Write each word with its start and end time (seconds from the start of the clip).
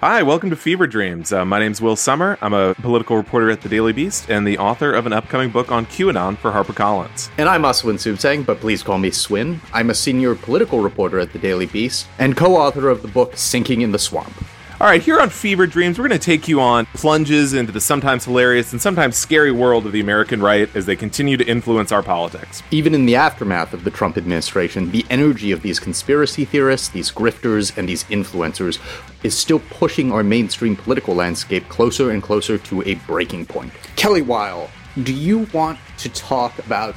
Hi, 0.00 0.22
welcome 0.22 0.48
to 0.48 0.56
Fever 0.56 0.86
Dreams. 0.86 1.30
Uh, 1.30 1.44
my 1.44 1.58
name's 1.58 1.82
Will 1.82 1.94
Sommer. 1.94 2.38
I'm 2.40 2.54
a 2.54 2.74
political 2.76 3.18
reporter 3.18 3.50
at 3.50 3.60
the 3.60 3.68
Daily 3.68 3.92
Beast 3.92 4.30
and 4.30 4.46
the 4.46 4.56
author 4.56 4.94
of 4.94 5.04
an 5.04 5.12
upcoming 5.12 5.50
book 5.50 5.70
on 5.70 5.84
QAnon 5.84 6.38
for 6.38 6.52
HarperCollins. 6.52 7.28
And 7.36 7.50
I'm 7.50 7.64
Aswin 7.64 7.96
Suebsaeng, 7.96 8.46
but 8.46 8.60
please 8.60 8.82
call 8.82 8.96
me 8.96 9.10
Swin. 9.10 9.60
I'm 9.74 9.90
a 9.90 9.94
senior 9.94 10.34
political 10.34 10.80
reporter 10.80 11.18
at 11.18 11.34
the 11.34 11.38
Daily 11.38 11.66
Beast 11.66 12.06
and 12.18 12.34
co-author 12.34 12.88
of 12.88 13.02
the 13.02 13.08
book 13.08 13.36
Sinking 13.36 13.82
in 13.82 13.92
the 13.92 13.98
Swamp. 13.98 14.32
All 14.80 14.86
right, 14.86 15.02
here 15.02 15.20
on 15.20 15.28
Fever 15.28 15.66
Dreams, 15.66 15.98
we're 15.98 16.08
going 16.08 16.18
to 16.18 16.24
take 16.24 16.48
you 16.48 16.58
on 16.58 16.86
plunges 16.94 17.52
into 17.52 17.70
the 17.70 17.82
sometimes 17.82 18.24
hilarious 18.24 18.72
and 18.72 18.80
sometimes 18.80 19.14
scary 19.14 19.52
world 19.52 19.84
of 19.84 19.92
the 19.92 20.00
American 20.00 20.40
right 20.40 20.74
as 20.74 20.86
they 20.86 20.96
continue 20.96 21.36
to 21.36 21.44
influence 21.44 21.92
our 21.92 22.02
politics. 22.02 22.62
Even 22.70 22.94
in 22.94 23.04
the 23.04 23.14
aftermath 23.14 23.74
of 23.74 23.84
the 23.84 23.90
Trump 23.90 24.16
administration, 24.16 24.90
the 24.90 25.04
energy 25.10 25.52
of 25.52 25.60
these 25.60 25.78
conspiracy 25.78 26.46
theorists, 26.46 26.88
these 26.88 27.12
grifters, 27.12 27.76
and 27.76 27.90
these 27.90 28.04
influencers 28.04 28.78
is 29.22 29.36
still 29.36 29.60
pushing 29.68 30.10
our 30.12 30.22
mainstream 30.22 30.74
political 30.74 31.14
landscape 31.14 31.68
closer 31.68 32.10
and 32.10 32.22
closer 32.22 32.56
to 32.56 32.80
a 32.84 32.94
breaking 33.06 33.44
point. 33.44 33.74
Kelly 33.96 34.22
Weill, 34.22 34.70
do 35.02 35.12
you 35.12 35.40
want 35.52 35.78
to 35.98 36.08
talk 36.08 36.58
about 36.58 36.94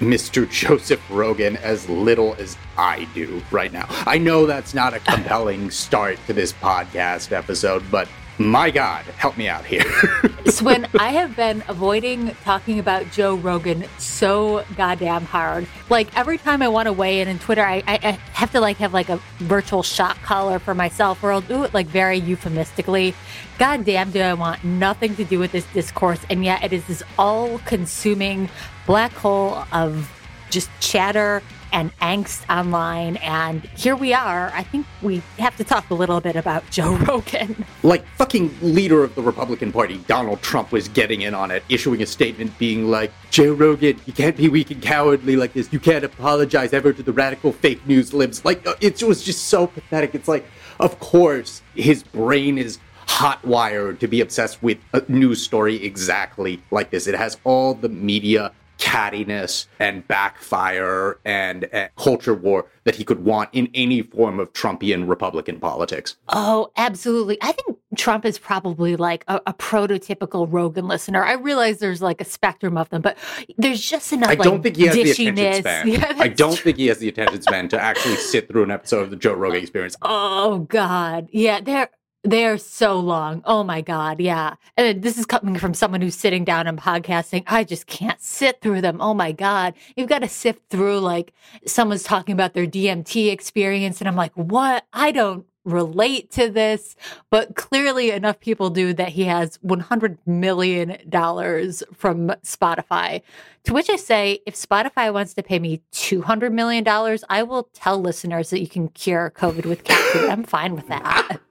Mr. 0.00 0.48
Joseph 0.50 1.02
Rogan 1.10 1.56
as 1.58 1.88
little 1.88 2.34
as 2.38 2.56
I 2.76 3.08
do 3.14 3.42
right 3.50 3.72
now. 3.72 3.86
I 3.88 4.18
know 4.18 4.46
that's 4.46 4.74
not 4.74 4.94
a 4.94 5.00
compelling 5.00 5.70
start 5.86 6.18
to 6.26 6.32
this 6.32 6.52
podcast 6.52 7.32
episode, 7.32 7.82
but 7.90 8.08
my 8.38 8.70
God, 8.70 9.04
help 9.16 9.38
me 9.38 9.48
out 9.48 9.64
here. 9.64 9.84
Swin, 10.46 10.86
I 10.98 11.08
have 11.12 11.34
been 11.36 11.64
avoiding 11.68 12.34
talking 12.44 12.78
about 12.78 13.10
Joe 13.10 13.36
Rogan 13.36 13.86
so 13.96 14.62
goddamn 14.76 15.24
hard. 15.24 15.66
Like 15.88 16.14
every 16.16 16.36
time 16.36 16.60
I 16.60 16.68
want 16.68 16.84
to 16.86 16.92
weigh 16.92 17.20
in 17.20 17.28
on 17.28 17.38
Twitter, 17.38 17.64
I, 17.64 17.82
I, 17.86 17.98
I 18.02 18.10
have 18.34 18.52
to 18.52 18.60
like 18.60 18.76
have 18.76 18.92
like 18.92 19.08
a 19.08 19.16
virtual 19.38 19.82
shock 19.82 20.20
collar 20.22 20.58
for 20.58 20.74
myself, 20.74 21.24
or 21.24 21.32
I'll 21.32 21.40
do 21.40 21.64
it 21.64 21.72
like 21.72 21.86
very 21.86 22.18
euphemistically. 22.18 23.14
God 23.58 23.86
damn, 23.86 24.10
do 24.10 24.20
I 24.20 24.34
want 24.34 24.62
nothing 24.64 25.16
to 25.16 25.24
do 25.24 25.38
with 25.38 25.52
this 25.52 25.66
discourse, 25.72 26.20
and 26.28 26.44
yet 26.44 26.62
it 26.62 26.74
is 26.74 26.86
this 26.86 27.02
all-consuming 27.18 28.50
black 28.86 29.12
hole 29.12 29.64
of 29.72 30.10
just 30.50 30.70
chatter 30.80 31.42
and 31.72 31.94
angst 31.98 32.48
online. 32.48 33.16
And 33.16 33.62
here 33.76 33.96
we 33.96 34.14
are. 34.14 34.50
I 34.54 34.62
think 34.62 34.86
we 35.02 35.22
have 35.38 35.56
to 35.56 35.64
talk 35.64 35.90
a 35.90 35.94
little 35.94 36.20
bit 36.20 36.36
about 36.36 36.64
Joe 36.70 36.96
Rogan. 36.96 37.64
like 37.82 38.06
fucking 38.16 38.56
leader 38.62 39.04
of 39.04 39.14
the 39.14 39.22
Republican 39.22 39.72
Party, 39.72 39.98
Donald 40.06 40.40
Trump 40.40 40.72
was 40.72 40.88
getting 40.88 41.22
in 41.22 41.34
on 41.34 41.50
it, 41.50 41.64
issuing 41.68 42.02
a 42.02 42.06
statement 42.06 42.56
being 42.58 42.88
like, 42.90 43.12
Joe 43.30 43.52
Rogan, 43.52 44.00
you 44.06 44.12
can't 44.12 44.36
be 44.36 44.48
weak 44.48 44.70
and 44.70 44.80
cowardly 44.80 45.36
like 45.36 45.52
this. 45.52 45.72
You 45.72 45.80
can't 45.80 46.04
apologize 46.04 46.72
ever 46.72 46.92
to 46.92 47.02
the 47.02 47.12
radical 47.12 47.52
fake 47.52 47.86
news 47.86 48.14
libs. 48.14 48.44
Like, 48.44 48.66
uh, 48.66 48.74
it 48.80 49.02
was 49.02 49.22
just 49.22 49.46
so 49.46 49.66
pathetic. 49.66 50.14
It's 50.14 50.28
like, 50.28 50.46
of 50.80 50.98
course, 51.00 51.62
his 51.74 52.02
brain 52.02 52.56
is 52.56 52.78
hot 53.06 53.44
wired 53.44 54.00
to 54.00 54.08
be 54.08 54.20
obsessed 54.20 54.62
with 54.62 54.78
a 54.92 55.02
news 55.08 55.42
story 55.42 55.84
exactly 55.84 56.62
like 56.70 56.90
this. 56.90 57.06
It 57.06 57.14
has 57.14 57.36
all 57.44 57.74
the 57.74 57.88
media 57.88 58.52
cattiness 58.86 59.66
and 59.80 60.06
backfire 60.06 61.18
and, 61.24 61.64
and, 61.72 61.90
culture 61.96 62.34
war 62.34 62.66
that 62.84 62.94
he 62.94 63.02
could 63.02 63.24
want 63.24 63.50
in 63.52 63.68
any 63.74 64.00
form 64.00 64.38
of 64.38 64.52
Trumpian 64.52 65.08
Republican 65.08 65.58
politics. 65.58 66.16
Oh, 66.28 66.70
absolutely. 66.76 67.36
I 67.42 67.50
think 67.50 67.78
Trump 67.96 68.24
is 68.24 68.38
probably 68.38 68.94
like 68.94 69.24
a, 69.26 69.40
a 69.46 69.52
prototypical 69.54 70.46
Rogan 70.48 70.86
listener. 70.86 71.24
I 71.24 71.32
realize 71.32 71.78
there's 71.78 72.00
like 72.00 72.20
a 72.20 72.24
spectrum 72.24 72.78
of 72.78 72.88
them, 72.90 73.02
but 73.02 73.18
there's 73.58 73.82
just 73.82 74.12
enough. 74.12 74.30
I 74.30 74.36
don't 74.36 74.62
think 74.62 74.76
he 74.76 74.86
has 74.86 74.94
the 74.94 75.10
attention 75.10 75.54
span. 75.54 75.88
Yeah, 75.96 76.12
I 76.18 76.28
don't 76.28 76.50
that's 76.50 76.60
think 76.60 76.76
he 76.76 76.86
has 76.86 76.98
the 76.98 77.08
attention 77.08 77.42
span 77.42 77.68
to 77.70 77.80
actually 77.80 78.16
sit 78.16 78.48
through 78.48 78.62
an 78.62 78.70
episode 78.70 79.02
of 79.02 79.10
the 79.10 79.16
Joe 79.16 79.34
Rogan 79.34 79.62
Experience. 79.62 79.96
Oh 80.08 80.60
God, 80.60 81.28
yeah, 81.32 81.60
they're 81.60 81.90
they're 82.26 82.58
so 82.58 82.98
long. 82.98 83.42
Oh 83.44 83.62
my 83.62 83.80
God, 83.80 84.20
yeah. 84.20 84.54
And 84.76 85.02
this 85.02 85.16
is 85.16 85.26
coming 85.26 85.56
from 85.56 85.74
someone 85.74 86.00
who's 86.00 86.16
sitting 86.16 86.44
down 86.44 86.66
and 86.66 86.78
podcasting. 86.78 87.44
I 87.46 87.64
just 87.64 87.86
can't 87.86 88.20
sit 88.20 88.60
through 88.60 88.80
them. 88.80 89.00
Oh 89.00 89.14
my 89.14 89.32
God, 89.32 89.74
you've 89.96 90.08
got 90.08 90.20
to 90.20 90.28
sift 90.28 90.68
through 90.68 91.00
like 91.00 91.32
someone's 91.66 92.02
talking 92.02 92.32
about 92.32 92.54
their 92.54 92.66
DMT 92.66 93.30
experience, 93.30 94.00
and 94.00 94.08
I'm 94.08 94.16
like, 94.16 94.32
what? 94.34 94.84
I 94.92 95.12
don't 95.12 95.46
relate 95.64 96.30
to 96.30 96.48
this, 96.48 96.94
but 97.28 97.56
clearly 97.56 98.12
enough 98.12 98.38
people 98.38 98.70
do 98.70 98.92
that 98.94 99.10
he 99.10 99.24
has 99.24 99.58
100 99.62 100.18
million 100.26 100.96
dollars 101.08 101.82
from 101.92 102.28
Spotify. 102.44 103.20
To 103.64 103.74
which 103.74 103.90
I 103.90 103.96
say, 103.96 104.40
if 104.46 104.54
Spotify 104.54 105.12
wants 105.12 105.34
to 105.34 105.42
pay 105.42 105.58
me 105.58 105.82
200 105.90 106.52
million 106.52 106.84
dollars, 106.84 107.24
I 107.28 107.42
will 107.42 107.68
tell 107.72 108.00
listeners 108.00 108.50
that 108.50 108.60
you 108.60 108.68
can 108.68 108.88
cure 108.88 109.32
COVID 109.36 109.66
with 109.66 109.84
cat 109.84 110.00
food. 110.12 110.30
I'm 110.30 110.44
fine 110.44 110.74
with 110.74 110.88
that. 110.88 111.40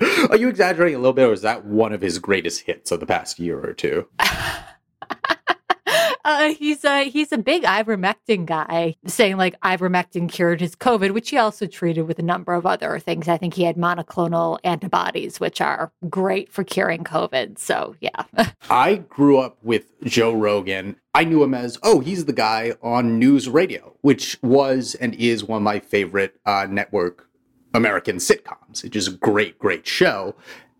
Are 0.30 0.36
you 0.36 0.48
exaggerating 0.48 0.96
a 0.96 0.98
little 0.98 1.12
bit, 1.12 1.28
or 1.28 1.32
is 1.32 1.42
that 1.42 1.64
one 1.64 1.92
of 1.92 2.00
his 2.00 2.18
greatest 2.18 2.62
hits 2.62 2.90
of 2.90 3.00
the 3.00 3.06
past 3.06 3.38
year 3.38 3.60
or 3.60 3.72
two? 3.72 4.08
Uh, 6.24 6.54
he's 6.54 6.82
a 6.84 7.10
he's 7.10 7.32
a 7.32 7.38
big 7.38 7.64
ivermectin 7.64 8.46
guy, 8.46 8.96
saying 9.06 9.36
like 9.36 9.60
ivermectin 9.60 10.26
cured 10.26 10.58
his 10.58 10.74
COVID, 10.74 11.12
which 11.12 11.28
he 11.28 11.36
also 11.36 11.66
treated 11.66 12.08
with 12.08 12.18
a 12.18 12.22
number 12.22 12.54
of 12.54 12.64
other 12.64 12.98
things. 12.98 13.28
I 13.28 13.36
think 13.36 13.52
he 13.52 13.64
had 13.64 13.76
monoclonal 13.76 14.58
antibodies, 14.64 15.38
which 15.38 15.60
are 15.60 15.92
great 16.08 16.50
for 16.50 16.64
curing 16.64 17.04
COVID. 17.04 17.58
So 17.58 17.94
yeah, 18.00 18.24
I 18.70 18.96
grew 18.96 19.38
up 19.38 19.58
with 19.62 19.84
Joe 20.04 20.32
Rogan. 20.32 20.96
I 21.12 21.24
knew 21.24 21.42
him 21.42 21.52
as, 21.52 21.78
oh, 21.82 22.00
he's 22.00 22.24
the 22.24 22.32
guy 22.32 22.72
on 22.82 23.18
news 23.18 23.46
radio, 23.48 23.94
which 24.00 24.38
was 24.42 24.94
and 24.94 25.14
is 25.16 25.44
one 25.44 25.58
of 25.58 25.62
my 25.62 25.78
favorite 25.78 26.40
uh, 26.46 26.66
network 26.70 27.28
American 27.74 28.16
sitcoms. 28.16 28.84
It 28.84 28.96
is 28.96 29.08
a 29.08 29.12
great, 29.12 29.58
great 29.58 29.86
show. 29.86 30.34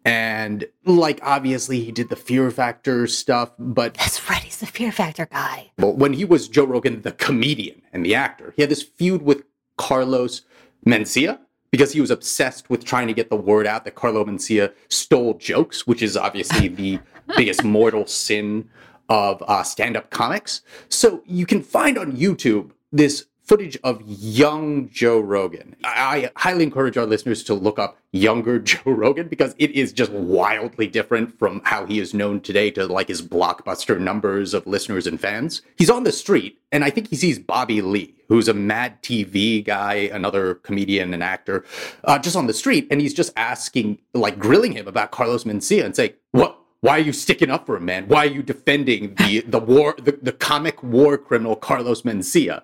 And 0.05 0.67
like, 0.85 1.21
obviously, 1.23 1.81
he 1.81 1.91
did 1.91 2.11
the 2.11 2.17
Fear 2.17 2.51
Factor 2.51 3.07
stuff, 3.07 3.53
but 3.59 3.95
that's 3.95 4.29
right. 4.29 4.43
He's 4.43 4.59
the 4.59 4.67
Fear 4.67 4.93
Factor 4.93 5.27
guy. 5.27 5.71
Well, 5.79 5.95
when 5.95 6.13
he 6.13 6.25
was 6.25 6.47
Joe 6.49 6.65
Rogan, 6.65 7.03
the 7.03 7.13
comedian 7.13 7.83
and 7.93 8.05
the 8.05 8.15
actor, 8.15 8.53
he 8.57 8.63
had 8.63 8.71
this 8.71 8.83
feud 8.83 9.23
with 9.23 9.45
Carlos 9.77 10.43
Mencia 10.87 11.39
because 11.71 11.93
he 11.93 12.01
was 12.01 12.11
obsessed 12.11 12.69
with 12.71 12.85
trying 12.85 13.09
to 13.09 13.15
get 13.15 13.31
the 13.31 13.37
word 13.37 13.67
out 13.67 13.85
that 13.85 13.95
Carlo 13.95 14.25
Mencia 14.25 14.73
stole 14.89 15.35
jokes, 15.35 15.87
which 15.87 16.03
is 16.03 16.17
obviously 16.17 16.69
the 16.69 17.01
biggest 17.37 17.65
mortal 17.65 18.07
sin 18.07 18.69
of 19.09 19.43
uh, 19.49 19.63
stand-up 19.63 20.11
comics. 20.11 20.61
So 20.89 21.23
you 21.27 21.47
can 21.47 21.63
find 21.63 21.99
on 21.99 22.13
YouTube 22.13 22.71
this 22.93 23.27
footage 23.45 23.79
of 23.85 24.03
young 24.07 24.89
Joe 24.91 25.21
Rogan. 25.21 25.77
I, 25.85 26.31
highly 26.37 26.65
encourage 26.65 26.97
our 26.97 27.07
listeners 27.07 27.45
to 27.45 27.55
look 27.55 27.79
up 27.79 27.99
younger 28.13 28.59
Joe 28.61 28.81
Rogan 28.87 29.29
because 29.29 29.55
it 29.59 29.71
is 29.73 29.93
just 29.93 30.11
wildly 30.13 30.87
different 30.87 31.39
from 31.39 31.61
how 31.65 31.87
he 31.87 31.99
is 31.99 32.15
known 32.15 32.41
today 32.41 32.71
to 32.73 32.87
like 32.87 33.09
his 33.09 33.23
blockbuster 33.23 34.01
numbers 34.01 34.55
of 34.55 34.67
listeners 34.67 35.07
and 35.07 35.21
fans. 35.21 35.63
He's 35.77 35.91
on 35.91 36.05
the 36.05 36.13
street 36.13 36.59
and 36.75 36.83
I 36.83 36.91
think 36.91 37.09
he 37.09 37.17
sees 37.17 37.39
Bobby 37.39 37.81
Lee, 37.83 38.17
who's 38.29 38.49
a 38.49 38.55
Mad 38.55 39.01
TV 39.01 39.65
guy, 39.65 39.95
another 40.13 40.57
comedian 40.57 41.15
and 41.15 41.23
actor, 41.23 41.65
uh, 42.03 42.19
just 42.19 42.35
on 42.35 42.49
the 42.49 42.53
street, 42.53 42.89
and 42.91 43.01
he's 43.01 43.15
just 43.15 43.33
asking, 43.37 43.99
like, 44.13 44.41
grilling 44.41 44.73
him 44.73 44.89
about 44.89 45.13
Carlos 45.13 45.45
Mencia 45.45 45.85
and 45.85 45.95
saying, 45.95 46.15
"What? 46.33 46.59
Why 46.85 46.99
are 46.99 47.07
you 47.09 47.15
sticking 47.15 47.49
up 47.49 47.65
for 47.65 47.77
him, 47.79 47.87
man? 47.87 48.09
Why 48.09 48.27
are 48.27 48.35
you 48.39 48.43
defending 48.43 49.15
the 49.15 49.41
the 49.41 49.59
war, 49.59 49.95
the, 49.97 50.19
the 50.21 50.33
comic 50.33 50.83
war 50.83 51.17
criminal 51.17 51.57
Carlos 51.57 52.03
Mencia?" 52.03 52.61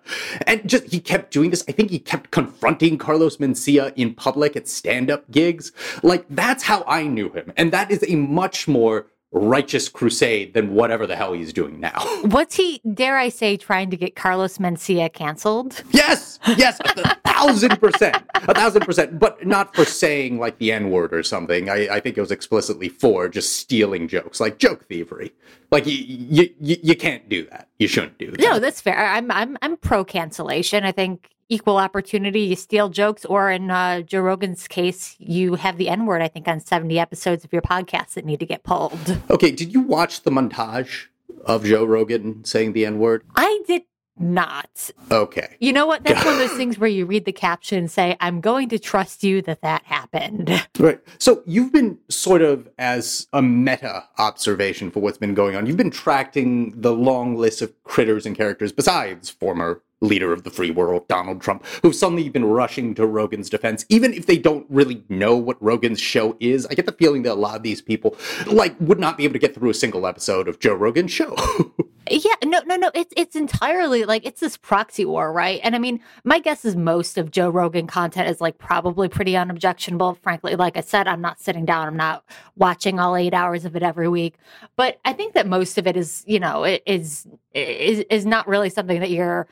And 0.46 0.68
just 0.68 0.92
he 0.92 1.00
kept 1.00 1.32
doing 1.32 1.48
this. 1.48 1.64
I 1.66 1.72
think 1.72 1.88
he 1.90 1.98
kept 1.98 2.30
confronting 2.30 2.98
Carlos 2.98 3.38
Mencia 3.38 3.94
in 3.96 4.12
public 4.12 4.56
at 4.56 4.68
stand-up 4.68 5.30
gigs. 5.30 5.72
Like 6.02 6.26
that's 6.28 6.64
how 6.64 6.84
I 6.86 7.04
knew 7.04 7.30
him, 7.30 7.54
and 7.56 7.72
that 7.72 7.90
is 7.90 8.04
a 8.06 8.16
much 8.16 8.68
more 8.68 9.06
righteous 9.32 9.88
crusade 9.88 10.54
than 10.54 10.74
whatever 10.74 11.06
the 11.06 11.14
hell 11.14 11.32
he's 11.32 11.52
doing 11.52 11.78
now. 11.78 12.00
What's 12.22 12.56
he, 12.56 12.80
dare 12.94 13.16
I 13.16 13.28
say, 13.28 13.56
trying 13.56 13.90
to 13.90 13.96
get 13.96 14.16
Carlos 14.16 14.58
Mencia 14.58 15.12
canceled? 15.12 15.82
Yes, 15.92 16.38
yes, 16.56 16.80
a 16.80 17.14
thousand 17.24 17.80
percent, 17.80 18.16
a 18.34 18.54
thousand 18.54 18.82
percent, 18.82 19.18
but 19.18 19.46
not 19.46 19.74
for 19.74 19.84
saying 19.84 20.38
like 20.38 20.58
the 20.58 20.72
N 20.72 20.90
word 20.90 21.12
or 21.14 21.22
something. 21.22 21.70
I, 21.70 21.88
I 21.88 22.00
think 22.00 22.18
it 22.18 22.20
was 22.20 22.32
explicitly 22.32 22.88
for 22.88 23.28
just 23.28 23.56
stealing 23.56 24.08
jokes, 24.08 24.40
like 24.40 24.58
joke 24.58 24.86
thievery. 24.88 25.32
Like 25.70 25.86
you, 25.86 25.94
you, 25.94 26.50
you, 26.60 26.76
you 26.82 26.96
can't 26.96 27.28
do 27.28 27.46
that. 27.46 27.68
You 27.78 27.86
shouldn't 27.86 28.18
do 28.18 28.32
that. 28.32 28.40
No, 28.40 28.58
that's 28.58 28.80
fair. 28.80 29.06
I'm, 29.06 29.30
I'm, 29.30 29.56
I'm 29.62 29.76
pro 29.76 30.04
cancellation. 30.04 30.84
I 30.84 30.90
think 30.90 31.30
equal 31.50 31.76
opportunity. 31.76 32.40
You 32.40 32.56
steal 32.56 32.88
jokes, 32.88 33.26
or 33.26 33.50
in 33.50 33.70
uh, 33.70 34.00
Joe 34.00 34.20
Rogan's 34.20 34.66
case, 34.66 35.16
you 35.18 35.56
have 35.56 35.76
the 35.76 35.90
N 35.90 36.06
word, 36.06 36.22
I 36.22 36.28
think, 36.28 36.48
on 36.48 36.60
70 36.60 36.98
episodes 36.98 37.44
of 37.44 37.52
your 37.52 37.62
podcast 37.62 38.14
that 38.14 38.24
need 38.24 38.40
to 38.40 38.46
get 38.46 38.62
pulled. 38.62 39.18
Okay, 39.28 39.50
did 39.50 39.74
you 39.74 39.80
watch 39.82 40.22
the 40.22 40.30
montage 40.30 41.06
of 41.44 41.64
Joe 41.64 41.84
Rogan 41.84 42.44
saying 42.44 42.72
the 42.72 42.86
N 42.86 42.98
word? 42.98 43.24
I 43.36 43.62
did 43.66 43.82
not. 44.20 44.90
Okay. 45.10 45.56
You 45.60 45.72
know 45.72 45.86
what? 45.86 46.04
That's 46.04 46.24
one 46.24 46.34
of 46.34 46.40
those 46.40 46.52
things 46.56 46.78
where 46.78 46.90
you 46.90 47.06
read 47.06 47.24
the 47.24 47.32
caption 47.32 47.78
and 47.78 47.90
say, 47.90 48.16
I'm 48.20 48.40
going 48.40 48.68
to 48.68 48.78
trust 48.78 49.24
you 49.24 49.42
that 49.42 49.62
that 49.62 49.82
happened. 49.84 50.66
Right. 50.78 51.00
So 51.18 51.42
you've 51.46 51.72
been 51.72 51.98
sort 52.08 52.42
of 52.42 52.68
as 52.78 53.26
a 53.32 53.42
meta 53.42 54.04
observation 54.18 54.90
for 54.90 55.00
what's 55.00 55.18
been 55.18 55.34
going 55.34 55.56
on. 55.56 55.66
You've 55.66 55.76
been 55.76 55.90
tracking 55.90 56.78
the 56.80 56.92
long 56.92 57.36
list 57.36 57.62
of 57.62 57.82
critters 57.82 58.26
and 58.26 58.36
characters 58.36 58.72
besides 58.72 59.30
former 59.30 59.82
leader 60.00 60.32
of 60.32 60.44
the 60.44 60.50
free 60.50 60.70
world, 60.70 61.06
Donald 61.08 61.40
Trump, 61.40 61.64
who've 61.82 61.94
suddenly 61.94 62.28
been 62.28 62.44
rushing 62.44 62.94
to 62.94 63.06
Rogan's 63.06 63.50
defense, 63.50 63.84
even 63.88 64.14
if 64.14 64.26
they 64.26 64.38
don't 64.38 64.66
really 64.68 65.04
know 65.08 65.36
what 65.36 65.62
Rogan's 65.62 66.00
show 66.00 66.36
is. 66.40 66.66
I 66.66 66.74
get 66.74 66.86
the 66.86 66.92
feeling 66.92 67.22
that 67.22 67.32
a 67.32 67.34
lot 67.34 67.56
of 67.56 67.62
these 67.62 67.82
people, 67.82 68.16
like, 68.46 68.74
would 68.80 68.98
not 68.98 69.16
be 69.16 69.24
able 69.24 69.34
to 69.34 69.38
get 69.38 69.54
through 69.54 69.70
a 69.70 69.74
single 69.74 70.06
episode 70.06 70.48
of 70.48 70.58
Joe 70.58 70.74
Rogan's 70.74 71.10
show. 71.10 71.36
yeah, 72.10 72.34
no, 72.44 72.60
no, 72.66 72.76
no. 72.76 72.90
It's 72.94 73.12
it's 73.16 73.36
entirely 73.36 74.04
like 74.04 74.24
it's 74.24 74.40
this 74.40 74.56
proxy 74.56 75.04
war, 75.04 75.32
right? 75.32 75.60
And 75.62 75.76
I 75.76 75.78
mean, 75.78 76.00
my 76.24 76.38
guess 76.38 76.64
is 76.64 76.76
most 76.76 77.18
of 77.18 77.30
Joe 77.30 77.50
Rogan 77.50 77.86
content 77.86 78.28
is 78.28 78.40
like 78.40 78.58
probably 78.58 79.08
pretty 79.08 79.36
unobjectionable. 79.36 80.14
Frankly, 80.14 80.56
like 80.56 80.76
I 80.76 80.80
said, 80.80 81.06
I'm 81.06 81.20
not 81.20 81.40
sitting 81.40 81.64
down, 81.64 81.86
I'm 81.86 81.96
not 81.96 82.24
watching 82.56 82.98
all 82.98 83.16
eight 83.16 83.34
hours 83.34 83.64
of 83.64 83.76
it 83.76 83.82
every 83.82 84.08
week. 84.08 84.36
But 84.76 84.98
I 85.04 85.12
think 85.12 85.34
that 85.34 85.46
most 85.46 85.78
of 85.78 85.86
it 85.86 85.96
is, 85.96 86.24
you 86.26 86.40
know, 86.40 86.64
it 86.64 86.82
is 86.86 87.26
is 87.54 88.04
is 88.10 88.26
not 88.26 88.48
really 88.48 88.70
something 88.70 89.00
that 89.00 89.10
you're 89.10 89.46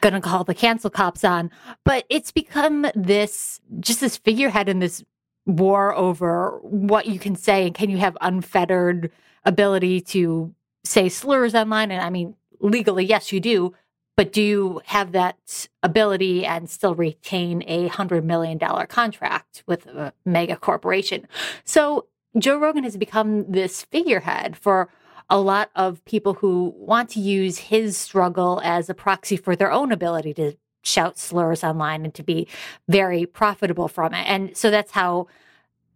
going 0.00 0.14
to 0.14 0.20
call 0.20 0.44
the 0.44 0.54
cancel 0.54 0.90
cops 0.90 1.24
on. 1.24 1.50
But 1.84 2.04
it's 2.08 2.32
become 2.32 2.86
this 2.94 3.60
just 3.80 4.00
this 4.00 4.16
figurehead 4.16 4.68
in 4.68 4.78
this 4.78 5.04
war 5.46 5.94
over 5.94 6.58
what 6.62 7.06
you 7.06 7.18
can 7.18 7.34
say 7.34 7.66
and 7.66 7.74
can 7.74 7.90
you 7.90 7.98
have 7.98 8.16
unfettered 8.20 9.10
ability 9.44 10.00
to 10.00 10.54
say 10.84 11.08
slurs 11.08 11.54
online. 11.54 11.90
And 11.90 12.02
I 12.02 12.10
mean, 12.10 12.34
legally, 12.60 13.04
yes, 13.04 13.32
you 13.32 13.40
do. 13.40 13.74
But 14.16 14.32
do 14.32 14.42
you 14.42 14.82
have 14.86 15.12
that 15.12 15.68
ability 15.82 16.44
and 16.44 16.68
still 16.68 16.94
retain 16.94 17.62
a 17.66 17.88
$100 17.88 18.24
million 18.24 18.58
contract 18.58 19.62
with 19.66 19.86
a 19.86 20.12
mega 20.26 20.56
corporation? 20.56 21.26
So 21.64 22.06
Joe 22.38 22.58
Rogan 22.58 22.84
has 22.84 22.96
become 22.96 23.50
this 23.50 23.82
figurehead 23.82 24.56
for 24.56 24.90
a 25.30 25.40
lot 25.40 25.70
of 25.76 26.04
people 26.04 26.34
who 26.34 26.74
want 26.76 27.08
to 27.10 27.20
use 27.20 27.58
his 27.58 27.96
struggle 27.96 28.60
as 28.64 28.90
a 28.90 28.94
proxy 28.94 29.36
for 29.36 29.54
their 29.54 29.70
own 29.70 29.92
ability 29.92 30.34
to 30.34 30.56
shout 30.82 31.18
slurs 31.18 31.62
online 31.62 32.04
and 32.04 32.14
to 32.14 32.22
be 32.22 32.48
very 32.88 33.24
profitable 33.26 33.86
from 33.86 34.12
it. 34.12 34.26
And 34.26 34.56
so 34.56 34.70
that's 34.70 34.90
how 34.90 35.28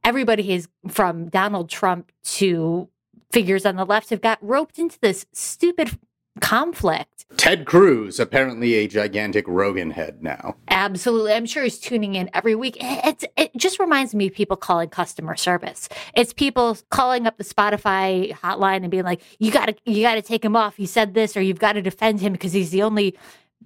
everybody 0.04 0.52
is 0.52 0.68
from 0.88 1.28
Donald 1.28 1.68
Trump 1.68 2.12
to 2.24 2.88
figures 3.32 3.66
on 3.66 3.76
the 3.76 3.84
left 3.84 4.10
have 4.10 4.20
got 4.20 4.38
roped 4.40 4.78
into 4.78 4.98
this 5.00 5.26
stupid 5.32 5.98
conflict. 6.40 7.26
Ted 7.36 7.64
Cruz, 7.64 8.20
apparently 8.20 8.74
a 8.74 8.86
gigantic 8.86 9.46
Rogan 9.48 9.90
head 9.90 10.22
now. 10.22 10.56
Absolutely. 10.68 11.32
I'm 11.32 11.46
sure 11.46 11.62
he's 11.62 11.78
tuning 11.78 12.14
in 12.14 12.30
every 12.34 12.54
week. 12.54 12.76
It's, 12.80 13.24
it 13.36 13.50
just 13.56 13.78
reminds 13.78 14.14
me 14.14 14.28
of 14.28 14.34
people 14.34 14.56
calling 14.56 14.88
customer 14.88 15.36
service. 15.36 15.88
It's 16.14 16.32
people 16.32 16.76
calling 16.90 17.26
up 17.26 17.36
the 17.36 17.44
Spotify 17.44 18.32
hotline 18.32 18.82
and 18.82 18.90
being 18.90 19.04
like, 19.04 19.22
you 19.38 19.50
gotta, 19.50 19.74
you 19.84 20.02
gotta 20.02 20.22
take 20.22 20.44
him 20.44 20.56
off. 20.56 20.76
He 20.76 20.86
said 20.86 21.14
this, 21.14 21.36
or 21.36 21.42
you've 21.42 21.58
got 21.58 21.72
to 21.72 21.82
defend 21.82 22.20
him 22.20 22.32
because 22.32 22.52
he's 22.52 22.70
the 22.70 22.82
only 22.82 23.16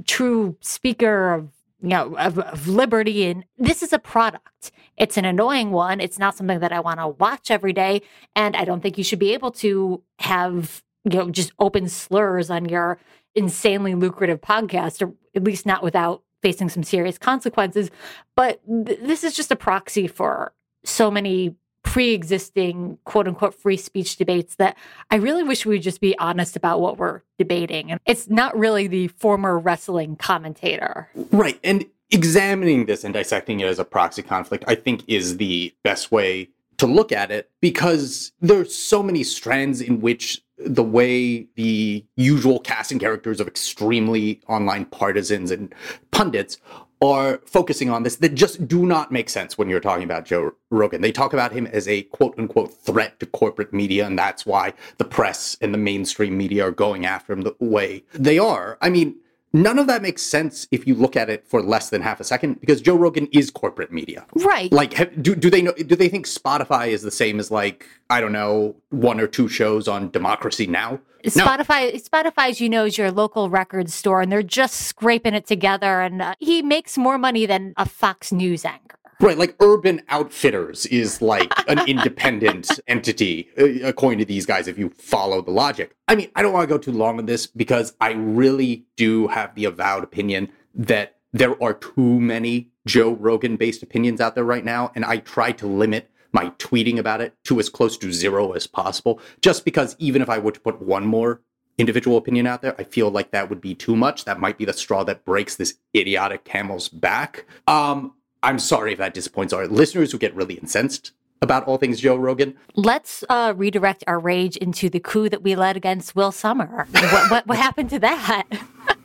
true 0.07 0.57
speaker 0.61 1.35
of 1.35 1.51
you 1.81 1.89
know 1.89 2.17
of, 2.17 2.39
of, 2.39 2.67
liberty 2.69 3.27
and 3.27 3.45
this 3.57 3.83
is 3.83 3.93
a 3.93 3.99
product 3.99 4.71
it's 4.97 5.17
an 5.17 5.25
annoying 5.25 5.71
one 5.71 6.01
it's 6.01 6.19
not 6.19 6.37
something 6.37 6.59
that 6.61 6.73
i 6.73 6.81
want 6.81 6.99
to 6.99 7.09
watch 7.09 7.51
every 7.51 7.73
day 7.73 8.03
and 8.35 8.57
i 8.57 8.65
don't 8.65 8.81
think 8.81 8.99
you 8.99 9.05
should 9.05 9.19
be 9.19 9.33
able 9.33 9.51
to 9.51 10.03
have 10.19 10.83
you 11.11 11.19
know, 11.19 11.31
just 11.31 11.53
open 11.59 11.89
slurs 11.89 12.51
on 12.51 12.69
your 12.69 12.99
insanely 13.35 13.95
lucrative 13.95 14.41
podcast, 14.41 15.07
or 15.07 15.15
at 15.35 15.45
least 15.45 15.67
not 15.67 15.83
without 15.83 16.23
facing 16.43 16.69
some 16.69 16.83
serious 16.83 17.19
consequences. 17.19 17.91
But 18.37 18.61
th- 18.67 19.01
this 19.01 19.25
is 19.25 19.35
just 19.35 19.51
a 19.51 19.57
proxy 19.57 20.07
for 20.07 20.53
so 20.85 21.11
many 21.11 21.55
pre-existing 21.83 22.99
quote 23.05 23.27
unquote 23.27 23.55
free 23.55 23.77
speech 23.77 24.17
debates 24.17 24.57
that 24.57 24.77
I 25.11 25.17
really 25.17 25.43
wish 25.43 25.65
we 25.65 25.77
would 25.77 25.83
just 25.83 26.01
be 26.01 26.19
honest 26.19 26.57
about 26.57 26.81
what 26.81 26.99
we're 26.99 27.23
debating. 27.39 27.91
And 27.91 28.01
it's 28.05 28.29
not 28.29 28.57
really 28.59 28.89
the 28.89 29.09
former 29.09 29.59
wrestling 29.59 30.17
commentator. 30.17 31.09
Right. 31.33 31.59
And 31.65 31.87
examining 32.11 32.87
this 32.87 33.05
and 33.05 33.15
dissecting 33.15 33.61
it 33.61 33.67
as 33.67 33.79
a 33.79 33.85
proxy 33.85 34.23
conflict, 34.23 34.65
I 34.67 34.75
think 34.75 35.03
is 35.07 35.37
the 35.39 35.75
best 35.83 36.11
way 36.13 36.51
to 36.79 36.87
look 36.87 37.13
at 37.13 37.31
it 37.31 37.51
because 37.61 38.33
there's 38.41 38.75
so 38.75 39.03
many 39.03 39.23
strands 39.23 39.81
in 39.81 40.01
which 40.01 40.43
the 40.59 40.83
way 40.83 41.47
the 41.55 42.05
usual 42.17 42.59
casting 42.61 42.99
characters 42.99 43.41
of 43.41 43.47
extremely 43.47 44.41
online 44.49 44.85
partisans 44.87 45.51
and 45.51 45.75
pundits 46.11 46.59
are 47.01 47.41
focusing 47.47 47.91
on 47.91 48.03
this 48.03 48.17
that 48.17 48.35
just 48.35 48.67
do 48.67 48.85
not 48.85 49.13
make 49.13 49.31
sense 49.31 49.57
when 49.57 49.69
you're 49.69 49.81
talking 49.81 50.03
about 50.03 50.25
Joe 50.25 50.53
Rogan. 50.71 51.01
They 51.01 51.13
talk 51.13 51.33
about 51.33 51.53
him 51.53 51.67
as 51.69 51.87
a 51.87 52.03
quote 52.03 52.35
unquote 52.39 52.75
threat 52.75 53.21
to 53.21 53.27
corporate 53.27 53.73
media, 53.73 54.07
and 54.07 54.19
that's 54.19 54.45
why 54.45 54.75
the 54.99 55.05
press 55.05 55.57
and 55.61 55.73
the 55.73 55.79
mainstream 55.79 56.37
media 56.37 56.67
are 56.67 56.73
going 56.73 57.07
after 57.07 57.33
him 57.33 57.43
the 57.43 57.55
way 57.61 58.05
they 58.15 58.39
are. 58.39 58.79
I 58.81 58.89
mean, 58.89 59.17
None 59.53 59.79
of 59.79 59.87
that 59.87 60.03
makes 60.03 60.23
sense 60.23 60.69
if 60.71 60.87
you 60.87 60.95
look 60.95 61.17
at 61.17 61.31
it 61.31 61.47
for 61.47 61.63
less 61.63 61.89
than 61.91 62.03
half 62.03 62.21
a 62.21 62.25
second 62.25 62.61
because 62.61 62.81
Joe 62.81 62.97
Rogan 62.97 63.29
is 63.33 63.51
corporate 63.51 63.91
media. 63.91 64.27
Right. 64.35 64.71
Like 64.71 64.93
have, 64.95 65.23
do 65.23 65.35
do 65.35 65.49
they 65.49 65.63
know 65.63 65.73
do 65.73 65.97
they 65.97 66.09
think 66.09 66.27
Spotify 66.27 66.89
is 66.89 67.03
the 67.03 67.11
same 67.11 67.41
as 67.41 67.51
like 67.51 67.87
I 68.11 68.21
don't 68.21 68.33
know 68.33 68.77
one 68.91 69.21
or 69.21 69.27
two 69.27 69.49
shows 69.49 69.89
on 69.89 70.11
Democracy 70.11 70.67
Now? 70.67 71.01
Spotify 71.25 71.93
no. 71.93 71.99
Spotify's 71.99 72.61
you 72.61 72.69
know 72.69 72.85
is 72.85 72.99
your 72.99 73.11
local 73.11 73.49
record 73.49 73.91
store 73.91 74.21
and 74.21 74.31
they're 74.31 74.43
just 74.43 74.83
scraping 74.83 75.35
it 75.35 75.47
together 75.47 76.03
and 76.03 76.21
uh, 76.21 76.35
he 76.39 76.63
makes 76.63 76.99
more 76.99 77.19
money 77.19 77.47
than 77.47 77.73
a 77.77 77.87
Fox 77.87 78.31
News 78.31 78.65
anchor. 78.65 78.98
Right, 79.21 79.37
like 79.37 79.57
Urban 79.61 80.03
Outfitters 80.11 80.87
is 80.87 81.21
like 81.21 81.53
an 81.69 81.81
independent 81.89 82.79
entity, 82.87 83.49
uh, 83.59 83.89
according 83.89 84.21
to 84.21 84.25
these 84.25 84.47
guys, 84.47 84.69
if 84.69 84.79
you 84.79 84.91
follow 84.91 85.43
the 85.43 85.51
logic. 85.51 85.97
I 86.07 86.15
mean, 86.15 86.31
I 86.37 86.43
don't 86.43 86.53
want 86.53 86.69
to 86.69 86.73
go 86.73 86.79
too 86.79 86.93
long 86.93 87.19
on 87.19 87.27
this 87.27 87.45
because 87.45 87.95
I 88.01 88.13
really 88.13 88.85
do 88.97 89.27
have 89.27 89.57
the 89.57 89.65
avowed 89.65 90.05
opinion 90.05 90.53
that 90.73 91.17
there 91.33 91.61
are 91.61 91.75
too 91.75 92.21
many 92.21 92.71
Joe 92.87 93.11
Rogan 93.11 93.57
based 93.57 93.83
opinions 93.83 94.21
out 94.21 94.37
there 94.37 94.45
right 94.45 94.65
now. 94.65 94.93
And 94.95 95.05
I 95.05 95.17
try 95.19 95.51
to 95.51 95.67
limit 95.67 96.09
my 96.31 96.51
tweeting 96.59 96.99
about 96.99 97.21
it 97.21 97.35
to 97.45 97.59
as 97.59 97.69
close 97.69 97.99
to 97.99 98.13
zero 98.13 98.53
as 98.53 98.69
possible, 98.69 99.21
just 99.41 99.65
because 99.65 99.97
even 99.99 100.23
if 100.23 100.29
I 100.29 100.39
were 100.39 100.53
to 100.53 100.61
put 100.61 100.81
one 100.81 101.07
more 101.07 101.41
individual 101.77 102.19
opinion 102.19 102.47
out 102.47 102.63
there, 102.63 102.75
I 102.79 102.85
feel 102.85 103.11
like 103.11 103.33
that 103.33 103.49
would 103.49 103.61
be 103.61 103.75
too 103.75 103.97
much. 103.97 104.27
That 104.27 104.39
might 104.39 104.59
be 104.59 104.65
the 104.65 104.73
straw 104.73 105.03
that 105.05 105.25
breaks 105.25 105.57
this 105.57 105.75
idiotic 105.97 106.45
camel's 106.45 106.89
back. 106.89 107.47
Um, 107.67 108.15
I'm 108.43 108.59
sorry 108.59 108.93
if 108.93 108.99
that 108.99 109.15
disappoints 109.15 109.53
our 109.53 109.67
listeners 109.67 110.13
who 110.13 110.19
get 110.19 110.35
really 110.35 110.55
incensed 110.55 111.13
about 111.41 111.65
all 111.65 111.77
things 111.77 112.01
Joe 112.01 112.17
Rogan. 112.17 112.55
Let's 112.75 113.25
uh, 113.29 113.55
redirect 113.57 114.05
our 114.07 114.19
rage 114.19 114.57
into 114.57 114.89
the 114.89 115.01
coup 115.01 115.29
that 115.29 115.43
we 115.43 115.57
led 115.57 115.77
against 115.77 116.17
Will 116.17 116.33
Sommer. 116.33 116.87
what, 116.91 117.31
what, 117.31 117.47
what 117.47 117.59
happened 117.59 117.91
to 117.91 117.99
that? 118.01 118.45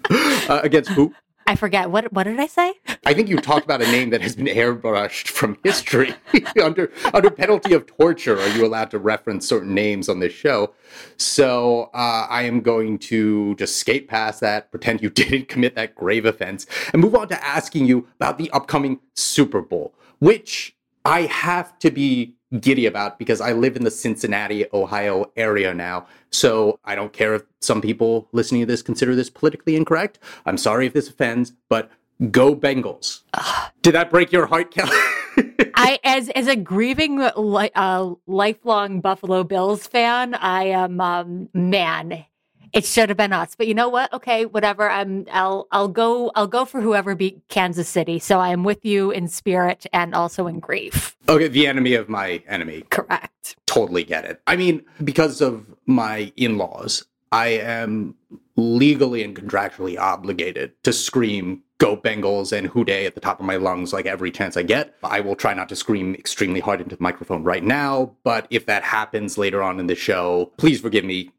uh, 0.49 0.61
against 0.63 0.91
who? 0.91 1.13
I 1.45 1.55
forget 1.55 1.91
what 1.91 2.11
what 2.13 2.23
did 2.23 2.39
I 2.39 2.47
say? 2.47 2.73
I 3.05 3.13
think 3.13 3.27
you 3.27 3.37
talked 3.37 3.65
about 3.65 3.81
a 3.81 3.91
name 3.91 4.09
that 4.11 4.21
has 4.21 4.35
been 4.35 4.45
airbrushed 4.45 5.27
from 5.27 5.57
history. 5.63 6.15
under 6.61 6.91
under 7.13 7.29
penalty 7.29 7.73
of 7.73 7.85
torture, 7.85 8.39
are 8.39 8.47
you 8.49 8.65
allowed 8.65 8.91
to 8.91 8.99
reference 8.99 9.47
certain 9.47 9.73
names 9.73 10.09
on 10.09 10.19
this 10.19 10.33
show? 10.33 10.73
So 11.17 11.89
uh, 11.93 12.27
I 12.29 12.43
am 12.43 12.61
going 12.61 12.99
to 12.99 13.55
just 13.55 13.77
skate 13.77 14.07
past 14.07 14.39
that, 14.41 14.71
pretend 14.71 15.01
you 15.01 15.09
didn't 15.23 15.47
commit 15.47 15.75
that 15.75 15.95
grave 15.95 16.25
offense, 16.25 16.65
and 16.93 17.01
move 17.01 17.15
on 17.15 17.27
to 17.29 17.43
asking 17.45 17.85
you 17.85 18.07
about 18.15 18.37
the 18.37 18.49
upcoming 18.51 18.99
Super 19.15 19.61
Bowl, 19.61 19.93
which 20.19 20.75
I 21.05 21.21
have 21.23 21.77
to 21.79 21.91
be 21.91 22.35
giddy 22.59 22.85
about 22.85 23.19
because 23.19 23.41
I 23.41 23.53
live 23.53 23.75
in 23.75 23.83
the 23.83 23.91
Cincinnati, 23.91 24.65
Ohio 24.73 25.31
area 25.35 25.73
now. 25.73 26.07
So 26.31 26.79
I 26.85 26.95
don't 26.95 27.13
care 27.13 27.35
if 27.35 27.43
some 27.61 27.81
people 27.81 28.27
listening 28.31 28.61
to 28.61 28.65
this 28.65 28.81
consider 28.81 29.15
this 29.15 29.29
politically 29.29 29.75
incorrect. 29.75 30.19
I'm 30.45 30.57
sorry 30.57 30.87
if 30.87 30.93
this 30.93 31.09
offends, 31.09 31.53
but 31.69 31.91
go 32.31 32.55
Bengals. 32.55 33.21
Did 33.81 33.95
that 33.95 34.09
break 34.09 34.31
your 34.31 34.45
heart, 34.45 34.71
Kelly? 34.71 34.91
I, 35.75 35.99
as 36.03 36.29
as 36.29 36.47
a 36.47 36.55
grieving 36.55 37.17
li- 37.35 37.71
uh, 37.75 38.13
lifelong 38.27 39.01
Buffalo 39.01 39.43
Bills 39.43 39.87
fan, 39.87 40.35
I 40.35 40.65
am 40.65 41.01
um, 41.01 41.49
man 41.53 42.25
it 42.73 42.85
should 42.85 43.09
have 43.09 43.17
been 43.17 43.33
us. 43.33 43.55
But 43.55 43.67
you 43.67 43.73
know 43.73 43.87
what? 43.89 44.11
Okay, 44.11 44.45
whatever. 44.45 44.89
I'm 44.89 45.25
I'll 45.31 45.67
I'll 45.71 45.87
go 45.87 46.31
I'll 46.35 46.47
go 46.47 46.65
for 46.65 46.81
whoever 46.81 47.15
beat 47.15 47.41
Kansas 47.47 47.87
City. 47.87 48.19
So 48.19 48.39
I 48.39 48.49
am 48.49 48.63
with 48.63 48.83
you 48.83 49.11
in 49.11 49.27
spirit 49.27 49.85
and 49.93 50.13
also 50.13 50.47
in 50.47 50.59
grief. 50.59 51.15
Okay, 51.29 51.47
the 51.47 51.67
enemy 51.67 51.93
of 51.93 52.09
my 52.09 52.43
enemy. 52.47 52.83
Correct. 52.89 53.55
Totally 53.67 54.03
get 54.03 54.25
it. 54.25 54.41
I 54.47 54.55
mean, 54.55 54.83
because 55.03 55.39
of 55.39 55.65
my 55.85 56.33
in-laws, 56.35 57.05
I 57.31 57.47
am 57.47 58.15
legally 58.55 59.23
and 59.23 59.35
contractually 59.35 59.97
obligated 59.97 60.73
to 60.83 60.93
scream 60.93 61.63
go 61.79 61.97
Bengals 61.97 62.55
and 62.55 62.67
Who 62.67 62.85
Dey 62.85 63.05
at 63.05 63.15
the 63.15 63.19
top 63.19 63.39
of 63.39 63.45
my 63.45 63.55
lungs 63.55 63.91
like 63.91 64.05
every 64.05 64.31
chance 64.31 64.55
I 64.55 64.63
get. 64.63 64.95
I 65.03 65.19
will 65.19 65.35
try 65.35 65.53
not 65.53 65.69
to 65.69 65.75
scream 65.75 66.15
extremely 66.15 66.59
hard 66.59 66.79
into 66.79 66.95
the 66.95 67.03
microphone 67.03 67.43
right 67.43 67.63
now, 67.63 68.15
but 68.23 68.47
if 68.49 68.67
that 68.67 68.83
happens 68.83 69.37
later 69.37 69.61
on 69.61 69.79
in 69.79 69.87
the 69.87 69.95
show, 69.95 70.51
please 70.57 70.79
forgive 70.79 71.03
me. 71.03 71.31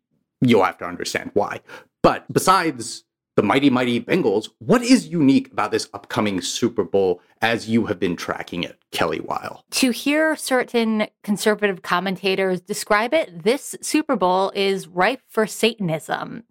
You'll 0.45 0.65
have 0.65 0.79
to 0.79 0.87
understand 0.87 1.31
why. 1.35 1.61
But 2.03 2.31
besides 2.33 3.05
the 3.37 3.43
mighty, 3.43 3.69
mighty 3.69 4.01
Bengals, 4.01 4.49
what 4.59 4.83
is 4.83 5.09
unique 5.09 5.51
about 5.51 5.71
this 5.71 5.89
upcoming 5.93 6.41
Super 6.41 6.85
Bowl 6.85 7.21
as 7.43 7.69
you 7.69 7.87
have 7.87 7.99
been 7.99 8.15
tracking 8.15 8.63
it, 8.63 8.79
Kelly 8.93 9.21
Weill? 9.21 9.65
To 9.73 9.91
hear 9.91 10.37
certain 10.37 11.09
conservative 11.23 11.83
commentators 11.83 12.61
describe 12.61 13.13
it, 13.13 13.43
this 13.43 13.75
Super 13.81 14.17
Bowl 14.17 14.53
is 14.55 14.87
ripe 14.87 15.23
for 15.27 15.47
Satanism. 15.47 16.45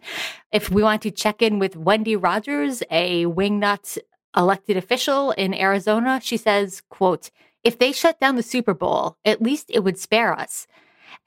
If 0.52 0.70
we 0.70 0.84
want 0.84 1.02
to 1.04 1.12
check 1.12 1.42
in 1.42 1.60
with 1.60 1.78
Wendy 1.78 2.16
Rogers, 2.16 2.84
a 2.92 3.26
wingnut 3.26 3.98
elected 4.36 4.76
official 4.76 5.32
in 5.32 5.54
Arizona, 5.54 6.20
she 6.22 6.38
says, 6.38 6.82
quote, 6.90 7.30
if 7.64 7.80
they 7.80 7.94
shut 7.94 8.20
down 8.20 8.36
the 8.36 8.44
Super 8.44 8.74
Bowl, 8.74 9.18
at 9.24 9.42
least 9.42 9.68
it 9.70 9.86
would 9.86 9.98
spare 9.98 10.34
us 10.34 10.68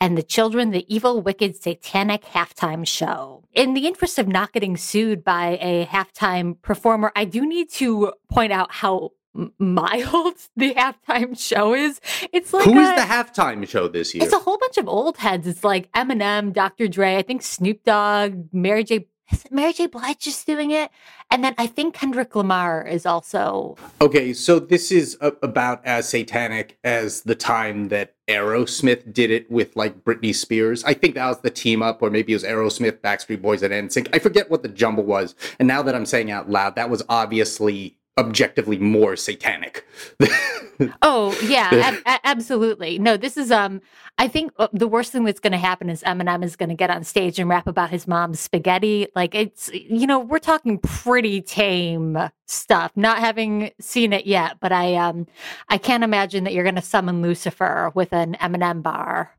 and 0.01 0.17
the 0.17 0.23
children, 0.23 0.71
the 0.71 0.85
evil, 0.95 1.21
wicked, 1.23 1.61
satanic 1.61 2.25
halftime 2.25 2.87
show. 2.87 3.45
In 3.53 3.75
the 3.75 3.87
interest 3.87 4.19
of 4.19 4.29
not 4.29 4.53
getting 4.53 4.77
sued 4.77 5.25
by 5.25 5.59
a 5.61 5.87
halftime 5.87 6.61
performer, 6.63 7.13
I 7.17 7.25
do 7.25 7.47
need 7.47 7.71
to 7.73 8.13
point 8.31 8.53
out 8.53 8.73
how 8.73 9.11
mild 9.59 10.35
the 10.57 10.75
halftime 10.75 11.39
show 11.39 11.75
is. 11.75 12.01
It's 12.33 12.53
like 12.53 12.65
who 12.65 12.79
is 12.79 12.89
the 12.95 13.03
halftime 13.03 13.69
show 13.69 13.89
this 13.89 14.15
year? 14.15 14.25
It's 14.25 14.33
a 14.33 14.39
whole 14.39 14.59
bunch 14.59 14.79
of 14.79 14.89
old 14.89 15.19
heads. 15.19 15.47
It's 15.47 15.65
like 15.65 15.91
Eminem, 15.93 16.53
Dr. 16.53 16.89
Dre, 16.89 17.17
I 17.17 17.23
think 17.23 17.43
Snoop 17.43 17.83
Dogg, 17.85 18.47
Mary 18.53 18.85
J. 18.85 19.07
Is 19.33 19.45
it 19.45 19.51
Mary 19.51 19.73
J. 19.73 19.87
Blige 19.87 20.21
just 20.21 20.47
doing 20.47 20.71
it? 20.71 20.89
And 21.33 21.43
then 21.43 21.55
I 21.59 21.67
think 21.67 21.95
Kendrick 21.95 22.37
Lamar 22.37 22.87
is 22.87 23.05
also. 23.05 23.77
Okay, 24.01 24.33
so 24.33 24.61
this 24.61 24.93
is 24.93 25.19
a- 25.21 25.33
about 25.43 25.85
as 25.85 26.09
satanic 26.09 26.79
as 26.85 27.23
the 27.23 27.35
time 27.35 27.89
that 27.89 28.15
Aerosmith 28.29 29.13
did 29.13 29.31
it 29.31 29.51
with 29.51 29.77
like 29.77 30.05
Britney 30.05 30.35
Spears. 30.35 30.83
I 30.85 30.95
think 30.95 31.15
that 31.15 31.27
was 31.27 31.41
the 31.41 31.51
team 31.51 31.83
up, 31.83 32.03
or 32.03 32.11
maybe 32.11 32.33
it 32.33 32.37
was 32.37 32.45
Aerosmith, 32.45 32.99
Backstreet 32.99 33.41
Boys, 33.41 33.63
and 33.63 33.73
NSYNC. 33.73 34.09
I 34.13 34.19
forget 34.19 34.51
what 34.51 34.63
the 34.63 34.69
jumble 34.69 35.05
was. 35.05 35.35
And 35.59 35.69
now 35.69 35.83
that 35.83 35.95
I'm 35.95 36.07
saying 36.07 36.31
out 36.31 36.51
loud, 36.51 36.75
that 36.75 36.91
was 36.91 37.03
obviously 37.09 37.96
objectively 38.19 38.79
more 38.79 39.17
satanic. 39.17 39.87
oh 41.03 41.39
yeah, 41.43 41.71
ab- 42.07 42.21
absolutely. 42.25 42.99
No, 42.99 43.17
this 43.17 43.37
is 43.37 43.51
um. 43.51 43.81
I 44.19 44.29
think 44.29 44.53
uh, 44.59 44.69
the 44.73 44.89
worst 44.89 45.13
thing 45.13 45.25
that's 45.25 45.41
going 45.41 45.53
to 45.53 45.59
happen 45.59 45.91
is 45.91 46.03
Eminem 46.03 46.43
is 46.43 46.57
going 46.57 46.71
to 46.71 46.75
get 46.75 46.89
on 46.89 47.05
stage 47.05 47.39
and 47.39 47.51
rap 47.51 47.67
about 47.67 47.91
his 47.91 48.07
mom's 48.07 48.41
spaghetti. 48.41 49.09
Like 49.15 49.35
it's 49.35 49.71
you 49.73 50.07
know 50.07 50.21
we're 50.21 50.39
talking 50.39 50.79
pretty 50.79 51.43
tame 51.43 52.19
stuff. 52.47 52.93
Not 52.97 53.19
having 53.19 53.73
seen 53.81 54.13
it 54.13 54.27
yet, 54.27 54.59
but 54.61 54.73
I 54.73 54.95
um 54.95 55.27
I 55.69 55.79
can't 55.79 56.05
imagine 56.05 56.45
that 56.45 56.55
you're 56.55 56.65
going 56.65 56.77
to 56.77 56.83
summon 56.83 57.23
Lucifer 57.23 57.93
with 57.95 58.13
an 58.13 58.37
Eminem 58.41 58.83
bar. 58.83 59.36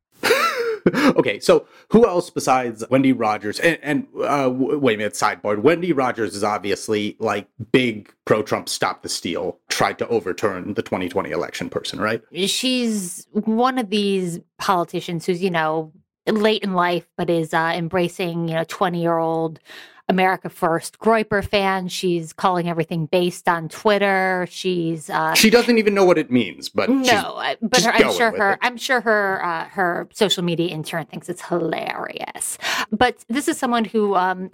okay, 1.17 1.39
so 1.39 1.67
who 1.89 2.07
else 2.07 2.29
besides 2.29 2.83
Wendy 2.89 3.13
Rogers? 3.13 3.59
And, 3.59 3.77
and 3.81 4.07
uh, 4.23 4.49
wait 4.51 4.95
a 4.95 4.97
minute, 4.97 5.15
sideboard. 5.15 5.63
Wendy 5.63 5.93
Rogers 5.93 6.35
is 6.35 6.43
obviously 6.43 7.15
like 7.19 7.47
big 7.71 8.13
pro 8.25 8.43
Trump 8.43 8.69
stop 8.69 9.03
the 9.03 9.09
steal, 9.09 9.59
tried 9.69 9.97
to 9.99 10.07
overturn 10.07 10.73
the 10.73 10.81
2020 10.81 11.31
election 11.31 11.69
person, 11.69 11.99
right? 11.99 12.21
She's 12.45 13.27
one 13.31 13.77
of 13.77 13.89
these 13.89 14.39
politicians 14.57 15.25
who's, 15.25 15.41
you 15.41 15.51
know, 15.51 15.91
late 16.27 16.63
in 16.63 16.73
life, 16.73 17.07
but 17.17 17.29
is 17.29 17.53
uh, 17.53 17.71
embracing, 17.75 18.49
you 18.49 18.55
know, 18.55 18.65
20 18.65 19.01
year 19.01 19.17
old 19.17 19.59
America 20.09 20.49
First 20.49 20.99
Groyper 20.99 21.45
fan. 21.45 21.87
She's 21.89 22.31
calling 22.31 22.69
everything 22.69 23.07
based 23.07 23.49
on 23.49 23.67
Twitter. 23.67 24.47
She's 24.49 25.09
uh, 25.09 25.33
she 25.33 25.49
doesn't 25.49 25.77
even 25.77 25.93
know 25.93 26.05
what 26.05 26.17
it 26.17 26.31
means, 26.31 26.69
but 26.69 26.89
no, 26.89 27.41
but 27.61 27.83
her, 27.83 27.91
I'm 27.91 28.13
sure 28.13 28.31
her 28.37 28.53
it. 28.53 28.59
I'm 28.61 28.77
sure 28.77 29.01
her 29.01 29.43
uh, 29.43 29.65
her 29.65 30.07
social 30.13 30.43
media 30.43 30.69
intern 30.69 31.05
thinks 31.05 31.27
it's 31.27 31.41
hilarious. 31.41 32.57
But 32.91 33.25
this 33.27 33.47
is 33.47 33.57
someone 33.57 33.85
who 33.85 34.15
um, 34.15 34.49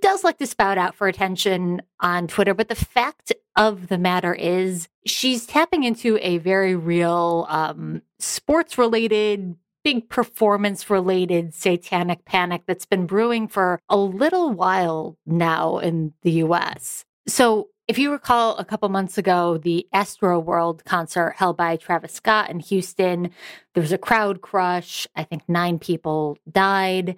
does 0.00 0.24
like 0.24 0.38
to 0.38 0.46
spout 0.46 0.78
out 0.78 0.94
for 0.94 1.06
attention 1.06 1.82
on 2.00 2.26
Twitter. 2.26 2.54
But 2.54 2.68
the 2.68 2.74
fact 2.74 3.32
of 3.56 3.88
the 3.88 3.98
matter 3.98 4.34
is, 4.34 4.88
she's 5.06 5.46
tapping 5.46 5.84
into 5.84 6.18
a 6.22 6.38
very 6.38 6.74
real 6.74 7.46
um, 7.48 8.02
sports 8.18 8.78
related 8.78 9.56
big 9.84 10.08
performance 10.08 10.90
related 10.90 11.54
satanic 11.54 12.24
panic 12.24 12.62
that's 12.66 12.86
been 12.86 13.06
brewing 13.06 13.46
for 13.46 13.78
a 13.88 13.96
little 13.96 14.50
while 14.50 15.16
now 15.26 15.78
in 15.78 16.12
the 16.22 16.32
US. 16.42 17.04
So, 17.28 17.68
if 17.86 17.98
you 17.98 18.10
recall 18.10 18.56
a 18.56 18.64
couple 18.64 18.88
months 18.88 19.18
ago, 19.18 19.58
the 19.58 19.86
Astroworld 19.94 20.86
concert 20.86 21.34
held 21.36 21.58
by 21.58 21.76
Travis 21.76 22.12
Scott 22.14 22.48
in 22.48 22.60
Houston, 22.60 23.30
there 23.74 23.82
was 23.82 23.92
a 23.92 23.98
crowd 23.98 24.40
crush. 24.40 25.06
I 25.14 25.22
think 25.22 25.42
nine 25.48 25.78
people 25.78 26.38
died. 26.50 27.16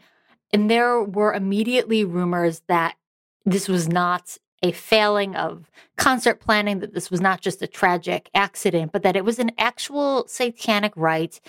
And 0.52 0.68
there 0.68 1.00
were 1.04 1.32
immediately 1.32 2.04
rumors 2.04 2.62
that 2.66 2.96
this 3.44 3.68
was 3.68 3.88
not 3.88 4.38
a 4.61 4.73
failing 4.73 5.37
of 5.37 5.70
concert 5.96 6.40
planning, 6.40 6.80
that 6.80 6.94
this 6.94 7.12
was 7.12 7.20
not 7.20 7.40
just 7.40 7.62
a 7.62 7.68
tragic 7.68 8.28
accident, 8.35 8.90
but 8.90 9.04
that 9.04 9.14
it 9.14 9.25
was 9.25 9.38
an 9.38 9.52
actual 9.58 10.26
satanic 10.26 10.92
rite 10.96 11.40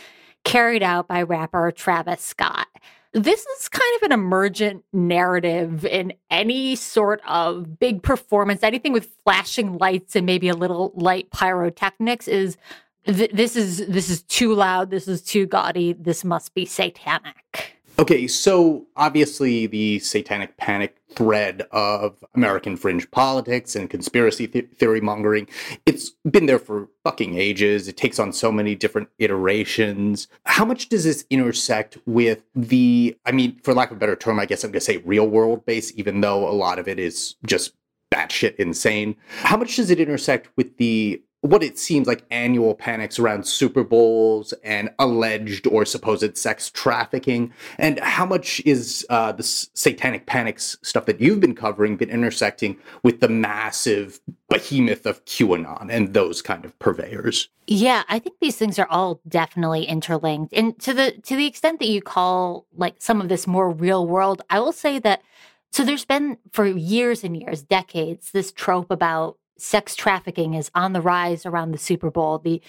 carried 0.47 0.81
out 0.81 1.07
by 1.09 1.21
rapper 1.21 1.71
Travis 1.71 2.21
Scott. 2.21 2.67
This 3.11 3.45
is 3.45 3.67
kind 3.67 3.95
of 3.97 4.03
an 4.03 4.11
emergent 4.13 4.83
narrative 4.93 5.85
in 5.85 6.13
any 6.29 6.75
sort 6.75 7.21
of 7.27 7.79
big 7.79 8.01
performance, 8.01 8.63
anything 8.63 8.93
with 8.93 9.09
flashing 9.23 9.77
lights 9.77 10.15
and 10.15 10.25
maybe 10.25 10.47
a 10.47 10.55
little 10.55 10.93
light 10.95 11.29
pyrotechnics 11.31 12.27
is 12.27 12.57
th- 13.05 13.31
this 13.31 13.55
is 13.55 13.85
this 13.87 14.09
is 14.09 14.21
too 14.23 14.53
loud, 14.53 14.89
this 14.89 15.07
is 15.07 15.21
too 15.21 15.45
gaudy, 15.45 15.93
this 15.93 16.23
must 16.23 16.53
be 16.53 16.65
satanic. 16.65 17.76
Okay, 17.99 18.27
so 18.27 18.85
obviously 18.95 19.65
the 19.65 19.97
satanic 19.99 20.55
panic 20.57 20.97
thread 21.15 21.63
of 21.71 22.23
American 22.35 22.77
fringe 22.77 23.09
politics 23.09 23.75
and 23.75 23.89
conspiracy 23.89 24.47
th- 24.47 24.69
theory 24.77 25.01
mongering, 25.01 25.47
it's 25.87 26.11
been 26.29 26.45
there 26.45 26.59
for 26.59 26.89
fucking 27.03 27.39
ages. 27.39 27.87
It 27.87 27.97
takes 27.97 28.19
on 28.19 28.33
so 28.33 28.51
many 28.51 28.75
different 28.75 29.09
iterations. 29.17 30.27
How 30.45 30.63
much 30.63 30.89
does 30.89 31.05
this 31.05 31.25
intersect 31.31 31.97
with 32.05 32.43
the, 32.53 33.17
I 33.25 33.31
mean, 33.31 33.59
for 33.63 33.73
lack 33.73 33.89
of 33.89 33.97
a 33.97 33.99
better 33.99 34.15
term, 34.15 34.39
I 34.39 34.45
guess 34.45 34.63
I'm 34.63 34.69
going 34.69 34.79
to 34.79 34.85
say 34.85 34.97
real 34.97 35.27
world 35.27 35.65
base, 35.65 35.91
even 35.95 36.21
though 36.21 36.47
a 36.47 36.53
lot 36.53 36.77
of 36.77 36.87
it 36.87 36.99
is 36.99 37.35
just 37.47 37.73
batshit 38.13 38.55
insane. 38.57 39.15
How 39.39 39.57
much 39.57 39.75
does 39.75 39.89
it 39.89 39.99
intersect 39.99 40.49
with 40.55 40.77
the 40.77 41.21
what 41.49 41.63
it 41.63 41.77
seems 41.77 42.07
like 42.07 42.25
annual 42.31 42.75
panics 42.75 43.19
around 43.19 43.45
Super 43.45 43.83
Bowls 43.83 44.53
and 44.63 44.89
alleged 44.99 45.67
or 45.67 45.85
supposed 45.85 46.37
sex 46.37 46.69
trafficking, 46.69 47.53
and 47.77 47.99
how 47.99 48.25
much 48.25 48.61
is 48.65 49.05
uh, 49.09 49.31
the 49.31 49.43
satanic 49.43 50.25
panics 50.25 50.77
stuff 50.81 51.05
that 51.05 51.21
you've 51.21 51.39
been 51.39 51.55
covering 51.55 51.97
been 51.97 52.09
intersecting 52.09 52.77
with 53.03 53.19
the 53.19 53.29
massive 53.29 54.19
behemoth 54.49 55.05
of 55.05 55.23
QAnon 55.25 55.87
and 55.89 56.13
those 56.13 56.41
kind 56.41 56.65
of 56.65 56.77
purveyors? 56.79 57.49
Yeah, 57.67 58.03
I 58.07 58.19
think 58.19 58.37
these 58.39 58.55
things 58.55 58.79
are 58.79 58.87
all 58.87 59.21
definitely 59.27 59.85
interlinked, 59.85 60.53
and 60.53 60.77
to 60.79 60.93
the 60.93 61.11
to 61.11 61.35
the 61.35 61.47
extent 61.47 61.79
that 61.79 61.87
you 61.89 62.01
call 62.01 62.65
like 62.75 62.95
some 62.99 63.21
of 63.21 63.29
this 63.29 63.47
more 63.47 63.69
real 63.69 64.07
world, 64.07 64.41
I 64.49 64.59
will 64.59 64.73
say 64.73 64.99
that. 64.99 65.21
So 65.69 65.83
there's 65.83 66.05
been 66.05 66.37
for 66.53 66.65
years 66.65 67.25
and 67.25 67.35
years, 67.35 67.61
decades, 67.61 68.31
this 68.31 68.53
trope 68.53 68.89
about 68.89 69.37
sex 69.57 69.95
trafficking 69.95 70.53
is 70.53 70.71
on 70.75 70.93
the 70.93 71.01
rise 71.01 71.45
around 71.45 71.71
the 71.71 71.77
Super 71.77 72.09
Bowl. 72.11 72.39
The 72.39 72.61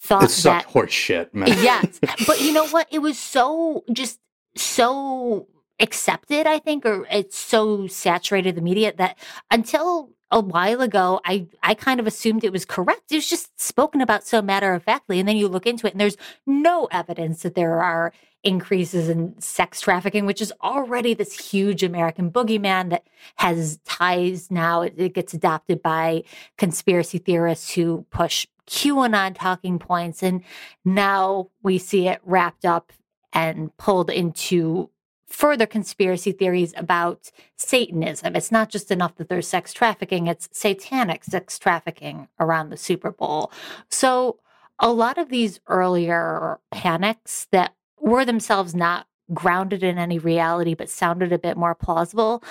thought 0.00 0.24
it's 0.24 0.42
that 0.42 0.64
horse 0.66 0.92
shit, 0.92 1.34
man. 1.34 1.48
yes, 1.48 1.98
but 2.26 2.40
you 2.40 2.52
know 2.52 2.66
what? 2.70 2.86
It 2.90 3.00
was 3.00 3.18
so 3.18 3.84
just 3.92 4.20
so 4.56 5.48
accepted, 5.80 6.46
I 6.46 6.58
think, 6.58 6.86
or 6.86 7.06
it's 7.10 7.38
so 7.38 7.86
saturated 7.86 8.54
the 8.54 8.60
media 8.62 8.92
that 8.96 9.18
until 9.50 10.10
a 10.30 10.40
while 10.40 10.80
ago, 10.80 11.20
I 11.24 11.46
I 11.62 11.74
kind 11.74 12.00
of 12.00 12.06
assumed 12.06 12.44
it 12.44 12.52
was 12.52 12.64
correct. 12.64 13.12
It 13.12 13.16
was 13.16 13.28
just 13.28 13.60
spoken 13.60 14.00
about 14.00 14.26
so 14.26 14.42
matter 14.42 14.74
of 14.74 14.82
factly, 14.82 15.20
and 15.20 15.28
then 15.28 15.36
you 15.36 15.48
look 15.48 15.66
into 15.66 15.86
it, 15.86 15.92
and 15.92 16.00
there's 16.00 16.16
no 16.46 16.88
evidence 16.90 17.42
that 17.42 17.54
there 17.54 17.82
are 17.82 18.12
increases 18.42 19.08
in 19.08 19.40
sex 19.40 19.80
trafficking, 19.80 20.26
which 20.26 20.42
is 20.42 20.52
already 20.62 21.14
this 21.14 21.50
huge 21.50 21.82
American 21.82 22.30
boogeyman 22.30 22.90
that 22.90 23.06
has 23.36 23.78
ties 23.84 24.50
now. 24.50 24.82
It, 24.82 24.94
it 24.96 25.14
gets 25.14 25.34
adopted 25.34 25.82
by 25.82 26.24
conspiracy 26.58 27.18
theorists 27.18 27.72
who 27.72 28.04
push 28.10 28.46
QAnon 28.66 29.36
talking 29.36 29.78
points, 29.78 30.22
and 30.22 30.42
now 30.84 31.50
we 31.62 31.78
see 31.78 32.08
it 32.08 32.20
wrapped 32.24 32.64
up 32.64 32.92
and 33.32 33.76
pulled 33.76 34.10
into 34.10 34.90
further 35.34 35.66
conspiracy 35.66 36.30
theories 36.30 36.72
about 36.76 37.32
Satanism. 37.56 38.36
It's 38.36 38.52
not 38.52 38.70
just 38.70 38.92
enough 38.92 39.16
that 39.16 39.28
there's 39.28 39.48
sex 39.48 39.72
trafficking, 39.72 40.28
it's 40.28 40.48
satanic 40.52 41.24
sex 41.24 41.58
trafficking 41.58 42.28
around 42.38 42.70
the 42.70 42.76
Super 42.76 43.10
Bowl. 43.10 43.50
So, 43.90 44.38
a 44.78 44.92
lot 44.92 45.18
of 45.18 45.28
these 45.30 45.60
earlier 45.66 46.60
panics 46.70 47.48
that 47.50 47.74
were 48.00 48.24
themselves 48.24 48.74
not 48.74 49.06
grounded 49.32 49.82
in 49.82 49.98
any 49.98 50.18
reality 50.18 50.74
but 50.74 50.90
sounded 50.90 51.32
a 51.32 51.38
bit 51.38 51.56
more 51.56 51.74
plausible 51.74 52.42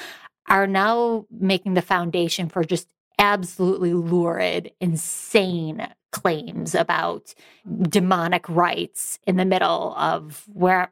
are 0.50 0.68
now 0.68 1.26
making 1.30 1.76
the 1.76 1.82
foundation 1.82 2.50
for 2.50 2.64
just 2.64 2.90
absolutely 3.18 3.94
lurid, 3.94 4.72
insane 4.82 5.88
claims 6.14 6.74
about 6.76 7.34
demonic 7.90 8.48
rites 8.48 9.20
in 9.28 9.36
the 9.36 9.46
middle 9.46 9.94
of 9.98 10.46
where 10.54 10.90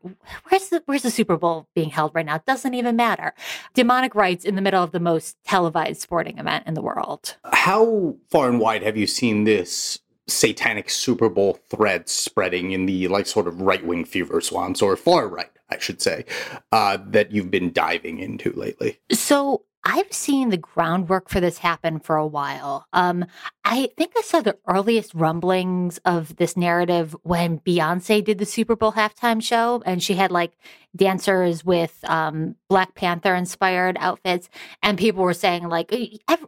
where's 0.50 0.70
the 0.70 0.84
where's 0.86 1.04
the 1.04 1.12
Super 1.12 1.38
Bowl 1.38 1.68
being 1.74 1.90
held 1.90 2.14
right 2.14 2.26
now? 2.26 2.36
It 2.36 2.46
doesn't 2.46 2.74
even 2.74 2.96
matter. 2.98 3.34
Demonic 3.74 4.16
rites 4.16 4.44
in 4.44 4.56
the 4.56 4.62
middle 4.62 4.84
of 4.84 4.92
the 4.92 5.00
most 5.00 5.38
televised 5.46 6.02
sporting 6.02 6.40
event 6.40 6.68
in 6.68 6.74
the 6.74 6.82
world. 6.82 7.36
How 7.54 8.16
far 8.30 8.50
and 8.50 8.60
wide 8.60 8.84
have 8.84 8.98
you 8.98 9.08
seen 9.08 9.46
this 9.46 10.00
satanic 10.28 10.90
Super 10.90 11.30
Bowl 11.30 11.60
thread 11.70 12.10
spreading 12.10 12.72
in 12.72 12.86
the 12.86 13.08
like 13.08 13.28
sort 13.28 13.48
of 13.48 13.62
right 13.62 13.86
wing 13.86 14.04
fever 14.06 14.42
swamps 14.42 14.82
or 14.82 14.96
far 14.96 15.28
right, 15.28 15.52
I 15.70 15.78
should 15.78 16.02
say, 16.02 16.26
uh, 16.72 16.98
that 17.08 17.32
you've 17.32 17.52
been 17.52 17.72
diving 17.72 18.20
into 18.20 18.52
lately? 18.54 19.00
So 19.12 19.64
I've 19.84 20.12
seen 20.14 20.50
the 20.50 20.58
groundwork 20.58 21.28
for 21.30 21.40
this 21.40 21.58
happen 21.58 22.00
for 22.00 22.16
a 22.16 22.28
while. 22.28 22.86
Um, 22.94 23.26
I 23.66 23.90
think 23.98 24.12
I 24.16 24.22
saw 24.22 24.42
the 24.42 24.58
earliest 24.68 25.14
rumblings 25.16 25.98
of 26.06 26.36
this 26.36 26.56
narrative 26.56 27.16
when 27.24 27.60
Beyonce 27.60 28.24
did 28.24 28.38
the 28.38 28.46
Super 28.46 28.76
Bowl 28.76 28.92
halftime 28.92 29.42
show, 29.42 29.82
and 29.86 30.04
she 30.04 30.14
had 30.14 30.32
like 30.32 30.52
dancers 30.96 31.64
with 31.64 31.98
um, 32.04 32.56
Black 32.70 32.96
Panther 32.96 33.36
inspired 33.36 33.98
outfits, 34.00 34.50
and 34.84 34.98
people 34.98 35.24
were 35.24 35.34
saying 35.34 35.70
like 35.70 35.94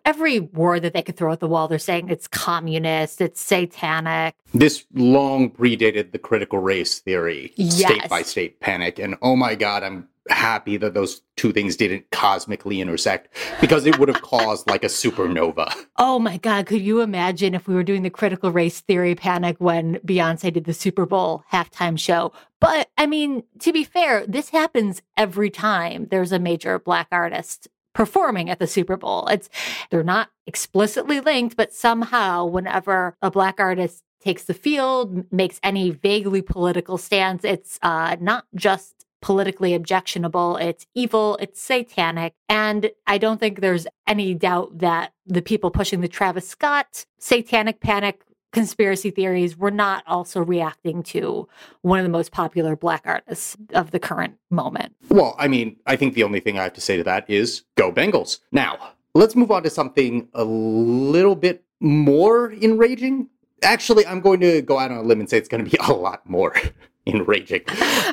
every, 0.05 0.39
word 0.39 0.81
that 0.81 0.93
they 0.93 1.01
could 1.01 1.17
throw 1.17 1.31
at 1.31 1.39
the 1.39 1.47
wall, 1.47 1.67
they're 1.67 1.79
saying 1.79 2.09
it's 2.09 2.27
communist, 2.27 3.21
it's 3.21 3.41
satanic. 3.41 4.35
This 4.53 4.85
long 4.93 5.49
predated 5.49 6.11
the 6.11 6.19
critical 6.19 6.59
race 6.59 6.99
theory, 6.99 7.53
Yes. 7.55 7.91
state 7.91 8.09
by 8.09 8.21
state 8.21 8.59
panic, 8.59 8.99
and 8.99 9.15
oh 9.21 9.35
my 9.35 9.55
god, 9.55 9.83
I'm 9.83 10.07
happy 10.29 10.77
that 10.77 10.93
those 10.93 11.21
two 11.35 11.51
things 11.51 11.75
didn't 11.75 12.09
cosmically 12.11 12.79
intersect 12.79 13.35
because 13.59 13.85
it 13.85 13.99
would 13.99 14.07
have 14.07 14.21
caused 14.21 14.69
like 14.69 14.83
a 14.83 14.87
supernova. 14.87 15.73
Oh 15.97 16.19
my 16.19 16.37
God, 16.37 16.65
could 16.65 16.81
you 16.81 17.01
imagine 17.01 17.53
if 17.53 17.67
we 17.67 17.75
were 17.75 17.83
doing 17.83 18.03
the 18.03 18.09
critical 18.09 18.51
race 18.51 18.81
theory 18.81 19.15
panic 19.15 19.57
when 19.59 19.95
Beyonce 19.97 20.51
did 20.53 20.65
the 20.65 20.73
Super 20.73 21.05
Bowl 21.05 21.43
halftime 21.51 21.99
show? 21.99 22.31
But 22.63 22.89
I 22.97 23.07
mean, 23.07 23.43
to 23.59 23.73
be 23.73 23.83
fair, 23.83 24.25
this 24.25 24.47
happens 24.49 25.01
every 25.17 25.49
time 25.49 26.07
there's 26.09 26.31
a 26.31 26.39
major 26.39 26.79
black 26.79 27.09
artist 27.11 27.67
performing 27.93 28.49
at 28.49 28.59
the 28.59 28.67
Super 28.67 28.95
Bowl. 28.95 29.27
It's 29.27 29.49
they're 29.89 30.01
not 30.01 30.29
explicitly 30.47 31.19
linked, 31.19 31.57
but 31.57 31.73
somehow 31.73 32.45
whenever 32.45 33.17
a 33.21 33.29
black 33.29 33.59
artist 33.59 34.01
takes 34.21 34.45
the 34.45 34.53
field, 34.53 35.29
makes 35.29 35.59
any 35.61 35.89
vaguely 35.89 36.41
political 36.41 36.97
stance, 36.97 37.43
it's 37.43 37.77
uh, 37.81 38.15
not 38.21 38.45
just 38.55 39.05
politically 39.21 39.73
objectionable. 39.73 40.55
It's 40.55 40.87
evil, 40.95 41.37
it's 41.41 41.61
satanic. 41.61 42.33
And 42.47 42.91
I 43.05 43.17
don't 43.17 43.41
think 43.41 43.59
there's 43.59 43.87
any 44.07 44.33
doubt 44.35 44.77
that 44.77 45.11
the 45.25 45.41
people 45.41 45.69
pushing 45.69 45.99
the 45.99 46.07
Travis 46.07 46.47
Scott 46.47 47.05
satanic 47.19 47.81
panic 47.81 48.23
conspiracy 48.53 49.09
theories 49.09 49.57
were 49.57 49.71
not 49.71 50.03
also 50.07 50.41
reacting 50.41 51.03
to 51.03 51.47
one 51.81 51.99
of 51.99 52.03
the 52.03 52.09
most 52.09 52.31
popular 52.31 52.75
black 52.75 53.01
artists 53.05 53.57
of 53.73 53.91
the 53.91 53.99
current 53.99 54.35
moment. 54.49 54.95
Well, 55.09 55.35
I 55.37 55.47
mean, 55.49 55.75
I 55.85 55.97
think 55.97 56.13
the 56.13 56.23
only 56.23 56.39
thing 56.39 56.57
I 56.57 56.63
have 56.63 56.73
to 56.73 56.81
say 56.81 56.95
to 56.95 57.03
that 57.03 57.29
is 57.29 57.63
go 57.75 57.91
Bengals. 57.91 58.39
Now, 58.51 58.93
let's 59.13 59.35
move 59.35 59.51
on 59.51 59.63
to 59.63 59.69
something 59.69 60.29
a 60.33 60.45
little 60.45 61.35
bit 61.35 61.65
more 61.81 62.53
enraging. 62.53 63.27
Actually, 63.63 64.05
I'm 64.05 64.21
going 64.21 64.39
to 64.41 64.61
go 64.61 64.79
out 64.79 64.91
on 64.91 64.97
a 64.97 65.01
limb 65.01 65.19
and 65.19 65.29
say 65.29 65.37
it's 65.37 65.49
going 65.49 65.65
to 65.65 65.69
be 65.69 65.77
a 65.87 65.91
lot 65.91 66.27
more 66.29 66.55
enraging. 67.13 67.63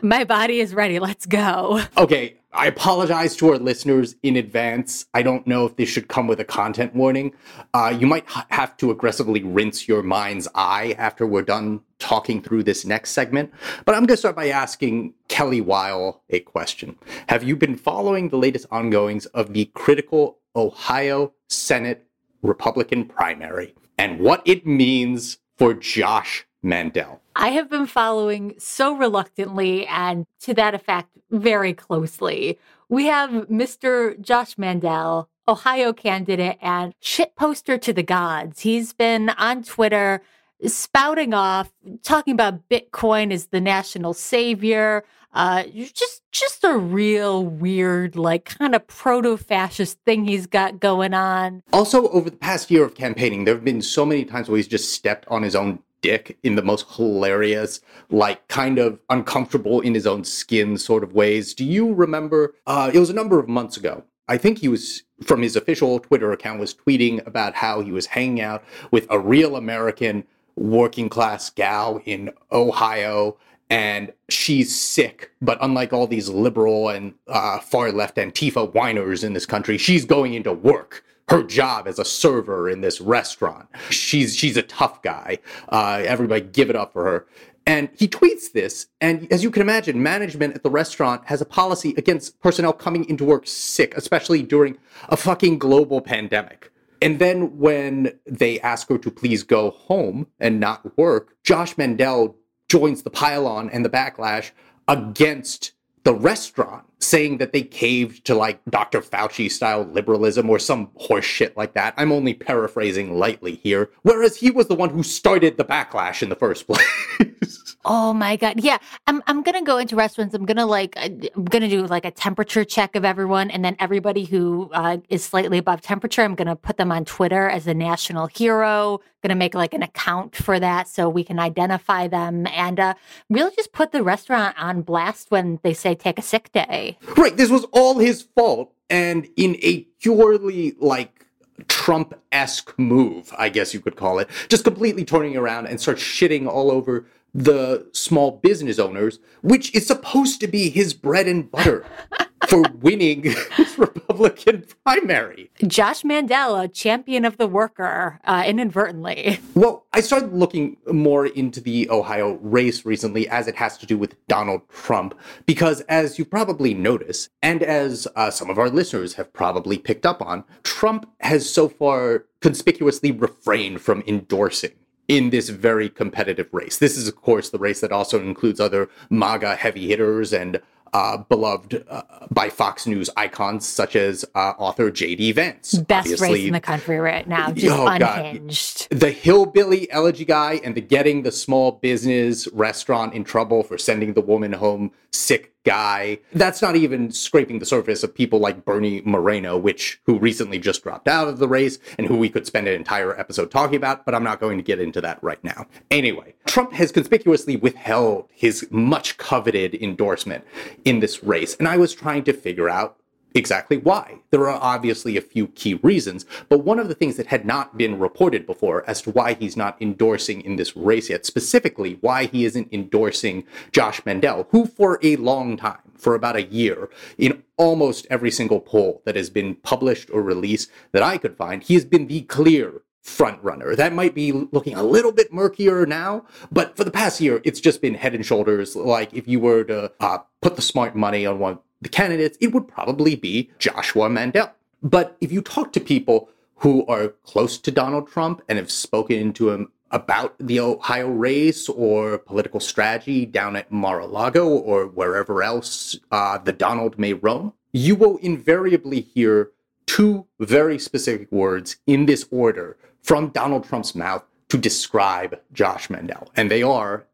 My 0.03 0.25
body 0.25 0.61
is 0.61 0.75
ready. 0.75 0.99
Let's 0.99 1.27
go. 1.27 1.83
Okay, 1.97 2.37
I 2.53 2.67
apologize 2.67 3.37
to 3.37 3.53
our 3.53 3.59
listeners 3.59 4.17
in 4.23 4.37
advance. 4.37 5.07
I 5.15 5.23
don't 5.23 5.47
know 5.47 5.67
if 5.67 5.77
this 5.77 5.89
should 5.89 6.09
come 6.09 6.27
with 6.27 6.41
a 6.41 6.45
content 6.45 6.95
warning. 6.95 7.33
Uh, 7.73 7.97
you 7.97 8.07
might 8.07 8.25
h- 8.37 8.45
have 8.49 8.77
to 8.79 8.91
aggressively 8.91 9.43
rinse 9.45 9.87
your 9.87 10.03
mind's 10.03 10.49
eye 10.55 10.97
after 10.99 11.27
we're 11.27 11.43
done 11.43 11.81
talking 12.01 12.43
through 12.43 12.65
this 12.65 12.85
next 12.85 13.11
segment. 13.11 13.53
But 13.85 13.95
I'm 13.95 14.01
going 14.01 14.09
to 14.09 14.17
start 14.17 14.35
by 14.35 14.49
asking 14.49 15.15
Kelly 15.29 15.61
Weill 15.61 16.23
a 16.31 16.41
question. 16.41 16.97
Have 17.29 17.45
you 17.45 17.55
been 17.55 17.77
following 17.77 18.31
the 18.31 18.39
latest 18.39 18.67
ongoings 18.71 19.27
of 19.27 19.53
the 19.53 19.67
critical 19.75 20.39
Ohio 20.57 21.33
Senate 21.49 22.07
Republican 22.43 23.05
primary 23.05 23.75
and 23.99 24.19
what 24.19 24.43
it 24.45 24.67
means 24.67 25.39
for 25.57 25.75
Josh 25.75 26.47
Mandel? 26.63 27.21
I 27.37 27.49
have 27.49 27.71
been 27.71 27.87
following 27.87 28.55
so 28.59 28.95
reluctantly 28.95 29.87
and 29.87 30.27
to 30.41 30.55
that 30.55 30.75
effect 30.75 31.09
very 31.31 31.73
closely. 31.73 32.59
We 32.89 33.07
have 33.07 33.31
Mr. 33.49 34.21
Josh 34.21 34.59
Mandel, 34.59 35.29
Ohio 35.49 35.93
candidate 35.93 36.59
and 36.61 36.95
shit 37.01 37.35
poster 37.37 37.79
to 37.79 37.93
the 37.93 38.03
gods. 38.03 38.61
He's 38.61 38.93
been 38.93 39.31
on 39.31 39.63
Twitter 39.63 40.23
spouting 40.67 41.33
off, 41.35 41.73
talking 42.03 42.35
about 42.35 42.69
Bitcoin 42.69 43.33
as 43.33 43.47
the 43.47 43.61
national 43.61 44.15
savior. 44.15 45.05
Uh, 45.33 45.63
just, 45.95 46.23
just 46.33 46.65
a 46.65 46.77
real 46.77 47.45
weird, 47.45 48.17
like 48.17 48.45
kind 48.45 48.75
of 48.75 48.87
proto-fascist 48.87 49.99
thing 50.05 50.25
he's 50.25 50.47
got 50.47 50.81
going 50.81 51.15
on. 51.15 51.63
Also, 51.73 52.09
over 52.09 52.29
the 52.29 52.37
past 52.37 52.71
year 52.71 52.85
of 52.85 52.95
campaigning, 52.95 53.45
there 53.45 53.55
have 53.55 53.65
been 53.65 53.81
so 53.81 54.05
many 54.05 54.25
times 54.25 54.49
where 54.49 54.57
he's 54.57 54.69
just 54.69 54.93
stepped 54.93 55.27
on 55.29 55.43
his 55.43 55.55
own 55.55 55.79
dick 56.01 56.39
in 56.43 56.55
the 56.55 56.63
most 56.63 56.87
hilarious, 56.97 57.81
like 58.11 58.47
kind 58.49 58.79
of 58.79 59.01
uncomfortable 59.09 59.81
in 59.81 59.95
his 59.95 60.07
own 60.07 60.25
skin 60.25 60.79
sort 60.79 61.05
of 61.05 61.13
ways. 61.13 61.55
Do 61.55 61.65
you 61.65 61.93
remember? 61.93 62.55
Uh, 62.67 62.91
it 62.93 62.99
was 62.99 63.11
a 63.11 63.15
number 63.15 63.39
of 63.39 63.49
months 63.49 63.77
ago. 63.77 64.05
I 64.29 64.39
think 64.39 64.59
he 64.59 64.69
was 64.69 65.03
from 65.23 65.43
his 65.43 65.57
official 65.57 65.99
Twitter 65.99 66.33
account 66.33 66.61
was 66.61 66.75
tweeting 66.75 67.27
about 67.27 67.55
how 67.55 67.81
he 67.81 67.91
was 67.91 68.07
hanging 68.07 68.41
out 68.41 68.65
with 68.91 69.07
a 69.11 69.19
real 69.19 69.57
American 69.57 70.25
working 70.57 71.09
class 71.09 71.51
gal 71.51 72.01
in 72.05 72.31
Ohio 72.53 73.37
and 73.71 74.13
she's 74.29 74.75
sick. 74.75 75.31
But 75.41 75.57
unlike 75.61 75.93
all 75.93 76.07
these 76.07 76.29
liberal 76.29 76.89
and 76.89 77.15
uh, 77.29 77.61
far 77.61 77.93
left 77.93 78.17
Antifa 78.17 78.75
whiners 78.75 79.25
in 79.25 79.33
this 79.33 79.47
country, 79.47 79.79
she's 79.79 80.05
going 80.05 80.35
into 80.35 80.53
work. 80.53 81.05
Her 81.29 81.45
job 81.45 81.87
as 81.87 82.01
a 82.01 82.05
server 82.05 82.69
in 82.69 82.81
this 82.81 83.01
restaurant. 83.01 83.69
She's 83.89 84.37
she's 84.37 84.57
a 84.57 84.63
tough 84.63 85.01
guy. 85.03 85.39
Uh, 85.69 86.03
everybody 86.05 86.41
give 86.41 86.71
it 86.71 86.77
up 86.77 86.93
for 86.93 87.05
her. 87.05 87.27
And 87.67 87.89
he 87.97 88.09
tweets 88.09 88.51
this, 88.53 88.89
and 89.01 89.33
as 89.33 89.45
you 89.45 89.51
can 89.53 89.63
imagine, 89.63 90.03
management 90.03 90.57
at 90.57 90.65
the 90.65 90.71
restaurant 90.71 91.23
has 91.27 91.41
a 91.41 91.45
policy 91.45 91.95
against 91.97 92.41
personnel 92.41 92.73
coming 92.73 93.09
into 93.09 93.25
work 93.25 93.47
sick, 93.47 93.95
especially 93.97 94.43
during 94.43 94.77
a 95.09 95.17
fucking 95.17 95.59
global 95.59 96.01
pandemic. 96.01 96.73
And 97.03 97.19
then 97.19 97.57
when 97.59 98.19
they 98.27 98.59
ask 98.61 98.89
her 98.89 98.99
to 98.99 99.11
please 99.11 99.43
go 99.45 99.71
home 99.71 100.27
and 100.41 100.59
not 100.59 100.99
work, 100.99 101.37
Josh 101.45 101.79
Mandel 101.79 102.35
joins 102.71 103.03
the 103.03 103.11
pylon 103.11 103.69
and 103.71 103.85
the 103.85 103.91
backlash 103.91 104.53
against 104.87 105.73
the 106.05 106.15
restaurant, 106.15 106.85
saying 107.01 107.39
that 107.39 107.53
they 107.53 107.63
caved 107.63 108.25
to 108.25 108.35
like 108.35 108.61
Dr. 108.71 109.03
Fauci 109.03 109.51
style 109.51 109.83
liberalism 109.83 110.49
or 110.49 110.59
some 110.59 110.89
horse 110.95 111.25
shit 111.25 111.57
like 111.57 111.75
that. 111.75 111.93
I'm 111.97 112.13
only 112.13 112.33
paraphrasing 112.33 113.19
lightly 113.19 113.57
here. 113.57 113.91
Whereas 114.03 114.37
he 114.37 114.51
was 114.51 114.69
the 114.69 114.75
one 114.77 114.91
who 114.91 115.03
started 115.03 115.57
the 115.59 115.65
backlash 115.65 116.23
in 116.23 116.29
the 116.31 116.37
first 116.37 116.67
place. 116.67 116.87
Oh 117.83 118.13
my 118.13 118.37
god. 118.37 118.63
Yeah. 118.63 118.77
I'm 119.07 119.23
I'm 119.27 119.43
going 119.43 119.55
to 119.55 119.65
go 119.65 119.79
into 119.79 119.97
restaurants. 119.97 120.35
I'm 120.35 120.45
going 120.45 120.59
to 120.59 120.67
like 120.67 120.97
uh, 120.99 121.09
I'm 121.35 121.45
going 121.47 121.63
to 121.63 121.69
do 121.69 121.87
like 121.87 122.05
a 122.05 122.11
temperature 122.11 122.63
check 122.63 122.95
of 122.95 123.07
everyone 123.07 123.51
and 123.51 123.65
then 123.65 123.75
everybody 123.79 124.25
who 124.25 124.69
uh, 124.75 124.99
is 125.09 125.25
slightly 125.25 125.57
above 125.57 125.81
temperature, 125.81 126.21
I'm 126.23 126.35
going 126.35 126.49
to 126.49 126.57
put 126.57 126.77
them 126.77 126.93
on 126.93 127.07
Twitter 127.07 127.49
as 127.49 127.67
a 127.67 127.73
national 127.73 128.27
hero. 128.27 129.01
Going 129.23 129.31
to 129.31 129.35
make 129.35 129.55
like 129.55 129.73
an 129.73 129.83
account 129.83 130.37
for 130.37 130.61
that 130.61 130.89
so 130.89 131.09
we 131.09 131.25
can 131.25 131.39
identify 131.39 132.07
them 132.07 132.47
and 132.49 132.79
uh, 132.79 132.95
really 133.31 133.55
just 133.57 133.73
put 133.73 133.93
the 133.93 134.03
restaurant 134.03 134.57
on 134.59 134.83
blast 134.83 135.31
when 135.31 135.59
they 135.63 135.73
say 135.75 135.95
take 135.95 136.19
a 136.19 136.23
sick 136.23 136.53
day. 136.53 136.99
Right, 137.17 137.37
this 137.37 137.51
was 137.51 137.65
all 137.73 137.99
his 137.99 138.23
fault, 138.23 138.73
and 138.89 139.29
in 139.37 139.57
a 139.63 139.83
purely 140.01 140.75
like 140.79 141.27
Trump 141.69 142.15
esque 142.33 142.79
move, 142.79 143.33
I 143.37 143.49
guess 143.51 143.75
you 143.75 143.81
could 143.81 143.97
call 143.97 144.19
it, 144.19 144.29
just 144.49 144.65
completely 144.65 145.05
turning 145.05 145.37
around 145.37 145.67
and 145.67 145.81
start 145.81 145.99
shitting 145.99 146.47
all 146.47 146.71
over 146.71 147.07
the 147.35 147.89
small 147.93 148.33
business 148.43 148.79
owners, 148.79 149.19
which 149.43 149.75
is 149.75 149.87
supposed 149.87 150.41
to 150.41 150.49
be 150.49 150.71
his 150.71 150.95
bread 150.95 151.27
and 151.27 151.51
butter 151.51 151.87
for 152.49 152.63
winning 152.81 153.23
his 153.23 153.79
Republican 153.79 154.65
primary. 154.85 155.51
Josh 155.67 156.03
Mandela, 156.03 156.73
champion 156.73 157.25
of 157.25 157.37
the 157.37 157.47
worker, 157.47 158.19
uh, 158.25 158.43
inadvertently. 158.47 159.39
Well, 159.55 159.87
I 159.93 160.01
started 160.01 160.33
looking 160.33 160.77
more 160.91 161.27
into 161.27 161.61
the 161.61 161.89
Ohio 161.91 162.39
race 162.43 162.85
recently 162.85 163.29
as 163.29 163.47
it 163.47 163.57
has 163.57 163.79
to 163.79 163.87
do 163.87 163.97
with 163.97 164.17
Donald 164.27 164.69
Trump, 164.69 165.19
because 165.47 165.83
as 165.83 166.19
you 166.19 166.25
probably 166.25 166.75
notice, 166.75 167.29
and 167.43 167.63
as 167.63 168.09
uh, 168.17 168.31
some 168.31 168.51
of 168.51 168.59
our 168.59 168.71
listeners 168.71 169.15
have 169.15 169.33
probably 169.33 169.79
picked 169.79 170.07
up 170.07 170.21
on, 170.23 170.45
Trump 170.63 171.09
has 171.21 171.49
so 171.49 171.69
far 171.69 172.25
conspicuously 172.41 173.13
refrained 173.13 173.81
from 173.81 174.03
endorsing 174.07 174.73
in 175.11 175.31
this 175.31 175.49
very 175.49 175.89
competitive 175.89 176.49
race. 176.53 176.79
This 176.79 176.97
is, 176.97 177.09
of 177.09 177.17
course, 177.17 177.51
the 177.51 177.59
race 177.59 177.81
that 177.81 177.91
also 177.91 178.21
includes 178.21 178.61
other 178.61 178.89
MAGA 179.11 179.57
heavy 179.57 179.89
hitters 179.89 180.33
and 180.33 180.61
uh, 180.93 181.17
beloved 181.19 181.85
uh, 181.89 182.03
by 182.31 182.49
Fox 182.49 182.87
News 182.87 183.11
icons 183.17 183.67
such 183.67 183.97
as 183.97 184.25
uh, 184.37 184.53
author 184.59 184.91
J.D. 184.91 185.33
Vance. 185.33 185.75
Best 185.75 186.07
Obviously, 186.07 186.33
race 186.33 186.47
in 186.47 186.53
the 186.53 186.61
country 186.61 186.99
right 186.99 187.29
now, 187.29 187.51
just 187.53 187.77
Oh, 187.77 187.87
God. 187.87 188.03
unhinged. 188.03 188.89
the 188.91 189.11
hillbilly 189.11 189.91
elegy 189.91 190.25
guy 190.25 190.61
and 190.65 190.75
the 190.77 190.81
getting 190.81 191.23
the 191.23 191.33
small 191.33 191.73
business 191.73 192.47
restaurant 192.53 193.15
in 193.15 193.25
trouble 193.25 193.63
for 193.65 193.79
sending 193.79 194.15
the 194.15 194.21
woman 194.21 194.53
home 194.53 194.93
sick 195.13 195.55
guy. 195.65 196.19
That's 196.33 196.63
not 196.63 196.77
even 196.77 197.11
scraping 197.11 197.59
the 197.59 197.67
surface 197.67 198.03
of 198.03 198.15
people 198.15 198.39
like 198.39 198.65
Bernie 198.65 199.03
Moreno, 199.05 199.57
which 199.57 200.01
who 200.05 200.19
recently 200.19 200.59
just 200.59 200.83
dropped 200.83 201.09
out 201.09 201.29
of 201.29 201.39
the 201.39 201.49
race 201.49 201.79
and 201.99 202.07
who 202.07 202.17
we 202.17 202.29
could 202.29 202.47
spend 202.47 202.69
an 202.69 202.75
entire 202.75 203.19
episode 203.19 203.51
talking 203.51 203.77
about, 203.77 204.05
but 204.05 204.15
I'm 204.15 204.25
not 204.25 204.41
going 204.41 204.57
to 204.57 204.65
get 204.65 204.81
into 204.81 205.01
that 205.01 205.23
right 205.23 205.43
now. 205.45 205.67
Anyway, 205.91 206.35
Trump 206.47 206.73
has 206.73 206.93
conspicuously 206.93 207.57
withheld 207.57 208.29
his 208.31 208.67
much 208.71 209.17
coveted 209.19 209.75
endorsement 209.75 210.45
in 210.85 211.01
this 211.01 211.23
race, 211.23 211.57
and 211.57 211.69
I 211.69 211.77
was 211.77 211.95
trying 211.95 212.25
to 212.25 212.33
figure 212.33 212.69
out 212.69 212.97
exactly 213.35 213.77
why. 213.77 214.19
There 214.31 214.49
are 214.49 214.61
obviously 214.61 215.17
a 215.17 215.23
few 215.23 215.49
key 215.49 215.75
reasons, 215.75 216.27
but 216.49 216.65
one 216.65 216.79
of 216.79 216.89
the 216.89 216.95
things 216.95 217.17
that 217.17 217.27
had 217.27 217.45
not 217.45 217.77
been 217.77 217.99
reported 217.99 218.47
before 218.47 218.89
as 218.89 219.03
to 219.03 219.11
why 219.11 219.35
he's 219.35 219.57
not 219.57 219.81
endorsing 219.81 220.41
in 220.43 220.57
this 220.57 220.77
race 220.77 221.11
yet, 221.11 221.27
specifically 221.27 221.99
why 222.01 222.27
he 222.27 222.45
isn't 222.45 222.73
endorsing 222.73 223.45
Josh 223.73 224.05
Mandel, 224.05 224.47
who 224.51 224.67
for 224.67 224.99
a 225.03 225.17
long 225.17 225.57
time, 225.57 225.79
for 225.97 226.15
about 226.15 226.37
a 226.37 226.43
year, 226.43 226.89
in 227.19 227.43
almost 227.57 228.07
every 228.11 228.31
single 228.31 228.61
poll 228.61 229.03
that 229.05 229.17
has 229.17 229.31
been 229.31 229.55
published 229.57 230.11
or 230.11 230.23
released 230.23 230.71
that 230.93 231.03
I 231.03 231.19
could 231.19 231.37
find, 231.37 231.63
he 231.63 231.75
has 231.75 231.85
been 231.85 232.07
the 232.07 232.23
clear 232.23 232.83
front 233.03 233.43
runner. 233.43 233.75
That 233.75 233.93
might 233.93 234.15
be 234.15 234.33
looking 234.33 234.75
a 234.75 234.83
little 234.83 235.13
bit 235.13 235.33
murkier 235.33 235.87
now, 235.87 236.27
but 236.53 236.77
for 236.77 236.85
the 236.85 236.91
past 236.91 237.21
year, 237.21 237.41
it's 237.45 237.61
just 237.61 237.81
been 237.81 237.95
head 237.95 238.15
and 238.15 238.25
shoulders. 238.25 238.77
Like 238.77 239.13
if 239.15 239.27
you 239.27 239.41
were 239.41 239.65
to 239.65 239.93
uh, 240.01 240.19
put 240.43 240.57
the 240.57 240.63
smart 240.63 240.95
money 240.95 241.27
on 241.27 241.39
one 241.39 241.59
the 241.81 241.89
candidates, 241.89 242.37
it 242.41 242.53
would 242.53 242.69
probably 242.69 243.17
be 243.17 243.51
Joshua 243.59 244.09
Mandel. 244.09 244.53
But 244.83 245.17
if 245.21 245.33
you 245.33 245.43
talk 245.43 245.73
to 245.73 245.81
people 245.81 246.31
who 246.57 246.87
are 246.87 247.09
close 247.25 247.59
to 247.59 247.71
Donald 247.71 248.09
Trump 248.09 248.43
and 248.49 248.59
have 248.59 248.71
spoken 248.71 249.33
to 249.35 249.51
him 249.51 249.73
about 249.91 250.37
the 250.39 250.61
Ohio 250.61 251.09
race 251.09 251.69
or 251.69 252.19
political 252.19 252.61
strategy 252.61 253.27
down 253.27 253.57
at 253.57 253.73
Mar-a-Lago 253.73 254.47
or 254.47 254.87
wherever 254.87 255.43
else 255.43 255.97
uh, 256.13 256.39
the 256.39 256.53
Donald 256.53 256.99
may 256.99 257.13
roam, 257.13 257.53
you 257.73 257.95
will 257.95 258.19
invariably 258.19 259.01
hear 259.01 259.51
two 259.87 260.27
very 260.39 260.79
specific 260.79 261.31
words 261.33 261.77
in 261.87 262.07
this 262.07 262.27
order 262.31 262.77
from 263.03 263.29
Donald 263.31 263.65
Trump's 263.65 263.95
mouth 263.95 264.23
to 264.49 264.59
describe 264.59 265.41
Josh 265.53 265.91
Mandel. 265.91 266.31
And 266.37 266.51
they 266.51 266.63
are, 266.63 267.07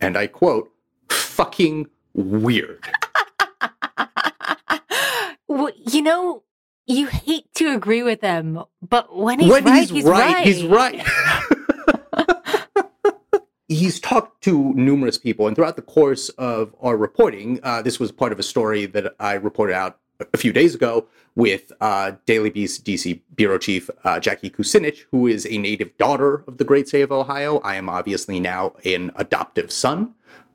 and 0.00 0.16
I 0.16 0.26
quote, 0.26 0.72
fucking 1.08 1.88
weird. 2.14 2.84
Well, 5.54 5.70
you 5.76 6.02
know, 6.02 6.42
you 6.84 7.06
hate 7.06 7.46
to 7.54 7.76
agree 7.76 8.02
with 8.02 8.20
him, 8.20 8.64
but 8.82 9.16
when 9.16 9.38
he's 9.38 9.48
when 9.48 9.64
right, 9.64 9.82
he's, 9.82 9.90
he's 9.90 10.04
right, 10.04 10.34
right. 10.34 10.44
he's 10.44 10.64
right. 10.64 11.06
he's 13.68 14.00
talked 14.00 14.42
to 14.42 14.74
numerous 14.74 15.16
people, 15.16 15.46
and 15.46 15.54
throughout 15.54 15.76
the 15.76 15.82
course 15.82 16.28
of 16.30 16.74
our 16.80 16.96
reporting, 16.96 17.60
uh, 17.62 17.82
this 17.82 18.00
was 18.00 18.10
part 18.10 18.32
of 18.32 18.40
a 18.40 18.42
story 18.42 18.86
that 18.86 19.14
I 19.20 19.34
reported 19.34 19.74
out 19.74 20.00
a 20.32 20.36
few 20.36 20.52
days 20.52 20.74
ago 20.74 21.06
with 21.36 21.70
uh, 21.80 22.12
Daily 22.26 22.50
Beast 22.50 22.84
DC 22.84 23.20
bureau 23.36 23.58
chief 23.58 23.88
uh, 24.02 24.18
Jackie 24.18 24.50
Kucinich, 24.50 25.04
who 25.12 25.28
is 25.28 25.46
a 25.46 25.56
native 25.56 25.96
daughter 25.98 26.42
of 26.48 26.58
the 26.58 26.64
great 26.64 26.88
state 26.88 27.02
of 27.02 27.12
Ohio. 27.12 27.58
I 27.58 27.76
am 27.76 27.88
obviously 27.88 28.40
now 28.40 28.72
an 28.84 29.12
adoptive 29.14 29.70
son 29.70 30.14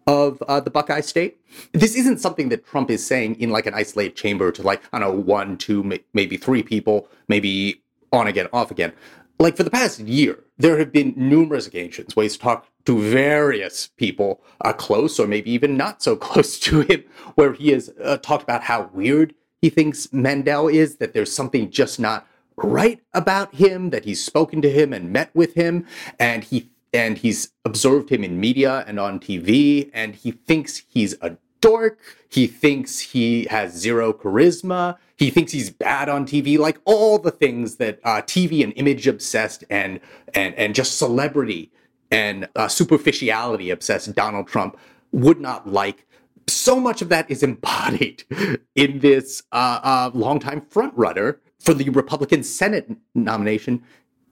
of 0.10 0.42
uh, 0.48 0.60
the 0.60 0.72
Buckeye 0.72 1.02
State. 1.02 1.40
This 1.72 1.94
isn't 1.94 2.18
something 2.18 2.50
that 2.50 2.66
Trump 2.66 2.90
is 2.90 3.06
saying 3.06 3.40
in 3.40 3.52
like 3.52 3.68
an 3.68 3.76
isolated 3.76 4.16
chamber 4.16 4.52
to 4.52 4.64
like, 4.64 4.82
I 4.92 4.98
don't 4.98 5.16
know, 5.16 5.22
one, 5.22 5.56
two, 5.56 5.84
may- 5.84 6.04
maybe 6.14 6.36
three 6.36 6.64
people, 6.64 7.08
maybe 7.28 7.84
on 8.12 8.26
again, 8.26 8.48
off 8.52 8.72
again. 8.72 8.92
Like 9.38 9.56
for 9.56 9.62
the 9.62 9.70
past 9.70 10.00
year, 10.00 10.44
there 10.58 10.80
have 10.80 10.92
been 10.92 11.14
numerous 11.16 11.68
occasions 11.68 12.16
where 12.16 12.24
he's 12.24 12.38
talked 12.38 12.68
to 12.86 13.00
various 13.00 13.90
people 13.98 14.42
uh, 14.62 14.74
close 14.74 15.20
or 15.20 15.28
maybe 15.28 15.52
even 15.52 15.78
not 15.78 16.02
so 16.02 16.16
close 16.28 16.58
to 16.62 16.82
him, 16.82 17.04
where 17.36 17.54
he 17.54 17.70
has 17.70 17.92
uh, 18.04 18.18
talked 18.18 18.44
about 18.44 18.64
how 18.64 18.90
weird 18.92 19.36
he 19.62 19.70
thinks 19.70 20.12
Mandel 20.12 20.68
is, 20.68 20.96
that 20.96 21.14
there's 21.14 21.32
something 21.32 21.70
just 21.70 22.00
not 22.00 22.26
right 22.56 23.00
about 23.14 23.54
him, 23.54 23.92
that 23.92 24.06
he's 24.06 24.24
spoken 24.26 24.60
to 24.64 24.72
him 24.72 24.92
and 24.92 25.14
met 25.14 25.30
with 25.36 25.54
him, 25.54 25.86
and 26.18 26.46
he 26.46 26.72
and 26.94 27.18
he's 27.18 27.52
observed 27.66 28.10
him 28.10 28.24
in 28.24 28.40
media 28.40 28.84
and 28.88 29.00
on 29.00 29.20
TV, 29.20 29.90
and 29.94 30.16
he 30.16 30.32
thinks 30.32 30.84
he's 30.88 31.16
a 31.22 31.38
dork. 31.62 32.00
He 32.30 32.48
thinks 32.48 33.00
he 33.00 33.46
has 33.46 33.74
zero 33.74 34.14
charisma. 34.14 34.98
He 35.18 35.30
thinks 35.30 35.52
he's 35.52 35.70
bad 35.70 36.10
on 36.10 36.26
TV, 36.26 36.58
like 36.58 36.80
all 36.86 37.20
the 37.20 37.32
things 37.32 37.76
that 37.76 38.00
uh, 38.04 38.22
TV 38.22 38.64
and 38.64 38.74
image 38.76 39.08
obsessed 39.08 39.64
and 39.70 40.00
and 40.34 40.56
and 40.56 40.74
just 40.74 40.98
celebrity 40.98 41.72
and 42.12 42.48
uh, 42.56 42.68
superficiality 42.68 43.70
obsessed 43.70 44.16
Donald 44.16 44.48
Trump 44.48 44.78
would 45.12 45.40
not 45.40 45.68
like. 45.68 46.06
So 46.48 46.80
much 46.80 47.02
of 47.02 47.10
that 47.10 47.30
is 47.30 47.44
embodied 47.44 48.24
in 48.76 49.00
this 49.00 49.44
uh, 49.52 49.80
uh, 49.84 50.12
longtime 50.14 50.62
frontrunner 50.62 51.38
for 51.60 51.74
the 51.74 51.90
Republican 51.90 52.44
Senate 52.44 52.90
nomination 53.14 53.84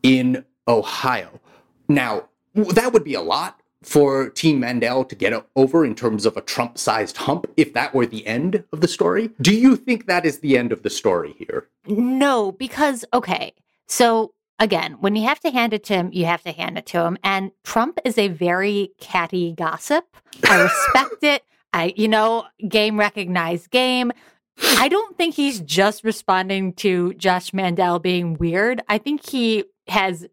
in 0.02 0.44
Ohio. 0.68 1.40
Now, 1.88 2.30
that 2.58 2.94
would 2.94 3.04
be 3.04 3.14
a 3.14 3.22
lot 3.22 3.62
for 3.84 4.30
Team 4.30 4.60
Mandel 4.60 5.06
to 5.06 5.16
get 5.16 5.34
over 5.56 5.86
in 5.86 5.96
terms 5.96 6.26
of 6.26 6.36
a 6.36 6.42
Trump 6.42 6.78
sized 6.78 7.18
hump 7.18 7.48
if 7.58 7.74
that 7.74 7.94
were 7.94 8.06
the 8.06 8.26
end 8.26 8.64
of 8.74 8.82
the 8.82 8.88
story. 8.88 9.30
Do 9.42 9.54
you 9.54 9.76
think 9.76 10.08
that 10.08 10.26
is 10.26 10.40
the 10.40 10.58
end 10.58 10.72
of 10.72 10.84
the 10.84 10.90
story 10.90 11.36
here? 11.38 11.68
No, 11.86 12.52
because 12.52 13.06
okay, 13.14 13.54
so 13.88 14.34
again, 14.60 14.98
when 15.00 15.16
you 15.16 15.28
have 15.28 15.40
to 15.42 15.52
hand 15.52 15.74
it 15.74 15.84
to 15.86 15.94
him, 15.94 16.10
you 16.12 16.26
have 16.26 16.44
to 16.44 16.52
hand 16.52 16.78
it 16.78 16.86
to 16.88 17.02
him. 17.02 17.18
And 17.24 17.52
Trump 17.64 18.00
is 18.04 18.18
a 18.18 18.28
very 18.30 18.92
catty 19.00 19.54
gossip. 19.54 20.06
I 20.50 20.62
respect 20.64 21.24
it. 21.24 21.44
I, 21.74 21.94
you 21.96 22.08
know, 22.08 22.46
game 22.68 23.00
recognized 23.00 23.70
game. 23.70 24.12
I 24.60 24.90
don't 24.90 25.16
think 25.18 25.36
he's 25.36 25.60
just 25.60 26.04
responding 26.04 26.74
to 26.74 27.14
Josh 27.14 27.54
Mandel 27.54 28.00
being 28.00 28.36
weird. 28.36 28.82
I 28.90 28.98
think 28.98 29.30
he 29.30 29.66
has 29.88 30.26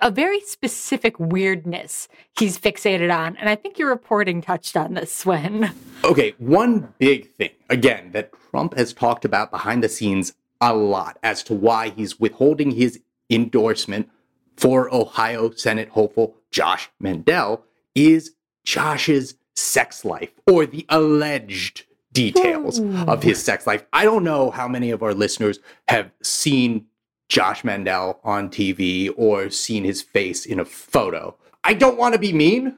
a 0.00 0.10
very 0.10 0.40
specific 0.40 1.18
weirdness 1.18 2.08
he's 2.38 2.58
fixated 2.58 3.14
on. 3.14 3.36
And 3.36 3.48
I 3.48 3.56
think 3.56 3.78
your 3.78 3.88
reporting 3.88 4.40
touched 4.40 4.76
on 4.76 4.94
this, 4.94 5.14
Swin. 5.14 5.70
Okay, 6.04 6.34
one 6.38 6.92
big 6.98 7.30
thing, 7.32 7.50
again, 7.68 8.12
that 8.12 8.30
Trump 8.50 8.74
has 8.76 8.92
talked 8.92 9.24
about 9.24 9.50
behind 9.50 9.82
the 9.82 9.88
scenes 9.88 10.34
a 10.60 10.74
lot 10.74 11.18
as 11.22 11.42
to 11.44 11.54
why 11.54 11.90
he's 11.90 12.20
withholding 12.20 12.70
his 12.72 13.00
endorsement 13.28 14.08
for 14.56 14.92
Ohio 14.94 15.50
Senate 15.50 15.88
hopeful 15.90 16.36
Josh 16.50 16.90
Mandel 17.00 17.64
is 17.94 18.34
Josh's 18.64 19.34
sex 19.54 20.04
life 20.04 20.30
or 20.46 20.66
the 20.66 20.86
alleged 20.88 21.84
details 22.12 22.78
of 23.08 23.22
his 23.22 23.42
sex 23.42 23.66
life. 23.66 23.84
I 23.92 24.04
don't 24.04 24.22
know 24.22 24.50
how 24.50 24.68
many 24.68 24.90
of 24.90 25.02
our 25.02 25.14
listeners 25.14 25.58
have 25.88 26.10
seen 26.22 26.86
Josh 27.32 27.64
Mandel 27.64 28.20
on 28.24 28.50
TV 28.50 29.10
or 29.16 29.48
seen 29.48 29.84
his 29.84 30.02
face 30.02 30.44
in 30.44 30.60
a 30.60 30.66
photo. 30.66 31.34
I 31.64 31.72
don't 31.72 31.96
want 31.96 32.12
to 32.12 32.18
be 32.18 32.30
mean, 32.30 32.76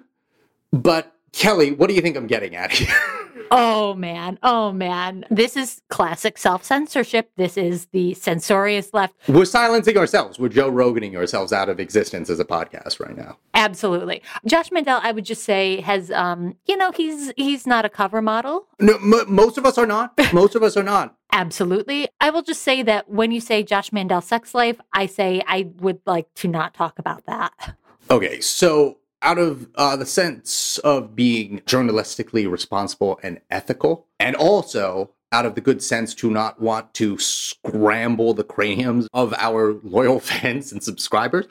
but 0.73 1.13
Kelly, 1.33 1.73
what 1.73 1.89
do 1.89 1.95
you 1.95 2.01
think 2.01 2.17
I'm 2.17 2.29
getting 2.29 2.55
at 2.55 2.71
here? 2.71 2.95
Oh 3.51 3.95
man, 3.95 4.39
oh 4.43 4.73
man. 4.73 5.25
This 5.31 5.57
is 5.57 5.81
classic 5.89 6.39
self 6.39 6.65
censorship. 6.65 7.31
This 7.37 7.57
is 7.57 7.87
the 7.93 8.15
censorious 8.15 8.93
left. 8.93 9.15
We're 9.29 9.45
silencing 9.45 9.97
ourselves. 9.97 10.39
We're 10.39 10.49
Joe 10.49 10.73
Roganing 10.73 11.15
ourselves 11.15 11.53
out 11.53 11.69
of 11.69 11.79
existence 11.79 12.31
as 12.31 12.41
a 12.41 12.45
podcast 12.45 12.99
right 12.99 13.17
now. 13.17 13.37
Absolutely. 13.53 14.23
Josh 14.47 14.73
Mandel, 14.73 14.99
I 15.03 15.13
would 15.13 15.25
just 15.25 15.45
say, 15.45 15.81
has 15.83 16.11
um, 16.11 16.57
you 16.67 16.77
know, 16.77 16.91
he's 16.91 17.33
he's 17.37 17.67
not 17.67 17.85
a 17.85 17.89
cover 17.89 18.21
model. 18.23 18.67
No, 18.81 18.95
m- 18.95 19.33
most 19.33 19.57
of 19.57 19.67
us 19.67 19.79
are 19.79 19.87
not. 19.87 20.19
Most 20.33 20.57
of 20.57 20.63
us 20.65 20.77
are 20.77 20.83
not. 20.83 21.17
Absolutely. 21.35 22.09
I 22.21 22.31
will 22.31 22.43
just 22.43 22.63
say 22.63 22.83
that 22.85 23.11
when 23.11 23.33
you 23.33 23.41
say 23.41 23.65
Josh 23.65 23.93
Mandel 23.93 24.21
sex 24.21 24.55
life, 24.55 24.81
I 24.93 25.07
say 25.07 25.43
I 25.49 25.67
would 25.81 26.01
like 26.07 26.33
to 26.35 26.49
not 26.49 26.75
talk 26.75 27.01
about 27.01 27.27
that. 27.27 27.77
Okay, 28.09 28.41
so 28.41 28.99
out 29.21 29.39
of 29.39 29.69
uh, 29.75 29.97
the 29.97 30.07
sense 30.07 30.79
of 30.79 31.17
being 31.17 31.59
journalistically 31.67 32.49
responsible 32.49 33.19
and 33.25 33.41
ethical, 33.51 34.07
and 34.21 34.37
also 34.37 35.11
out 35.33 35.45
of 35.45 35.57
the 35.57 35.61
good 35.61 35.83
sense 35.83 36.15
to 36.15 36.31
not 36.31 36.61
want 36.61 36.95
to 36.95 37.19
scramble 37.19 38.33
the 38.33 38.45
craniums 38.45 39.09
of 39.13 39.35
our 39.35 39.75
loyal 39.83 40.21
fans 40.21 40.71
and 40.71 40.85
subscribers, 40.85 41.47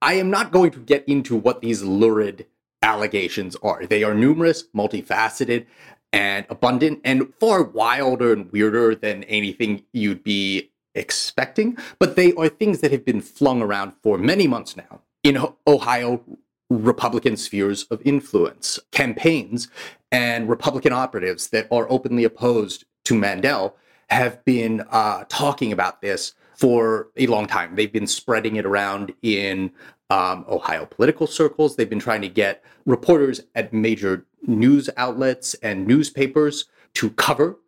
I 0.00 0.14
am 0.14 0.30
not 0.30 0.52
going 0.52 0.70
to 0.70 0.78
get 0.78 1.08
into 1.08 1.34
what 1.34 1.62
these 1.62 1.82
lurid 1.82 2.46
allegations 2.80 3.56
are. 3.56 3.84
They 3.86 4.04
are 4.04 4.14
numerous, 4.14 4.64
multifaceted, 4.76 5.66
and 6.16 6.46
abundant, 6.48 6.98
and 7.04 7.30
far 7.38 7.62
wilder 7.62 8.32
and 8.32 8.50
weirder 8.50 8.94
than 8.94 9.22
anything 9.24 9.84
you'd 9.92 10.24
be 10.24 10.70
expecting. 10.94 11.76
But 11.98 12.16
they 12.16 12.32
are 12.34 12.48
things 12.48 12.80
that 12.80 12.90
have 12.90 13.04
been 13.04 13.20
flung 13.20 13.60
around 13.60 13.92
for 14.02 14.16
many 14.16 14.46
months 14.46 14.78
now 14.78 15.02
in 15.22 15.38
Ohio 15.66 16.24
Republican 16.70 17.36
spheres 17.36 17.84
of 17.90 18.00
influence. 18.06 18.78
Campaigns 18.92 19.68
and 20.10 20.48
Republican 20.48 20.94
operatives 20.94 21.48
that 21.48 21.68
are 21.70 21.86
openly 21.90 22.24
opposed 22.24 22.86
to 23.04 23.14
Mandel 23.14 23.76
have 24.08 24.42
been 24.46 24.84
uh, 24.90 25.24
talking 25.28 25.70
about 25.70 26.00
this 26.00 26.32
for 26.54 27.08
a 27.18 27.26
long 27.26 27.46
time. 27.46 27.76
They've 27.76 27.92
been 27.92 28.06
spreading 28.06 28.56
it 28.56 28.64
around 28.64 29.12
in 29.20 29.70
um, 30.10 30.44
Ohio 30.48 30.86
political 30.86 31.26
circles. 31.26 31.76
They've 31.76 31.88
been 31.88 31.98
trying 31.98 32.22
to 32.22 32.28
get 32.28 32.64
reporters 32.84 33.40
at 33.54 33.72
major 33.72 34.26
news 34.46 34.88
outlets 34.96 35.54
and 35.54 35.86
newspapers 35.86 36.66
to 36.94 37.10
cover 37.10 37.58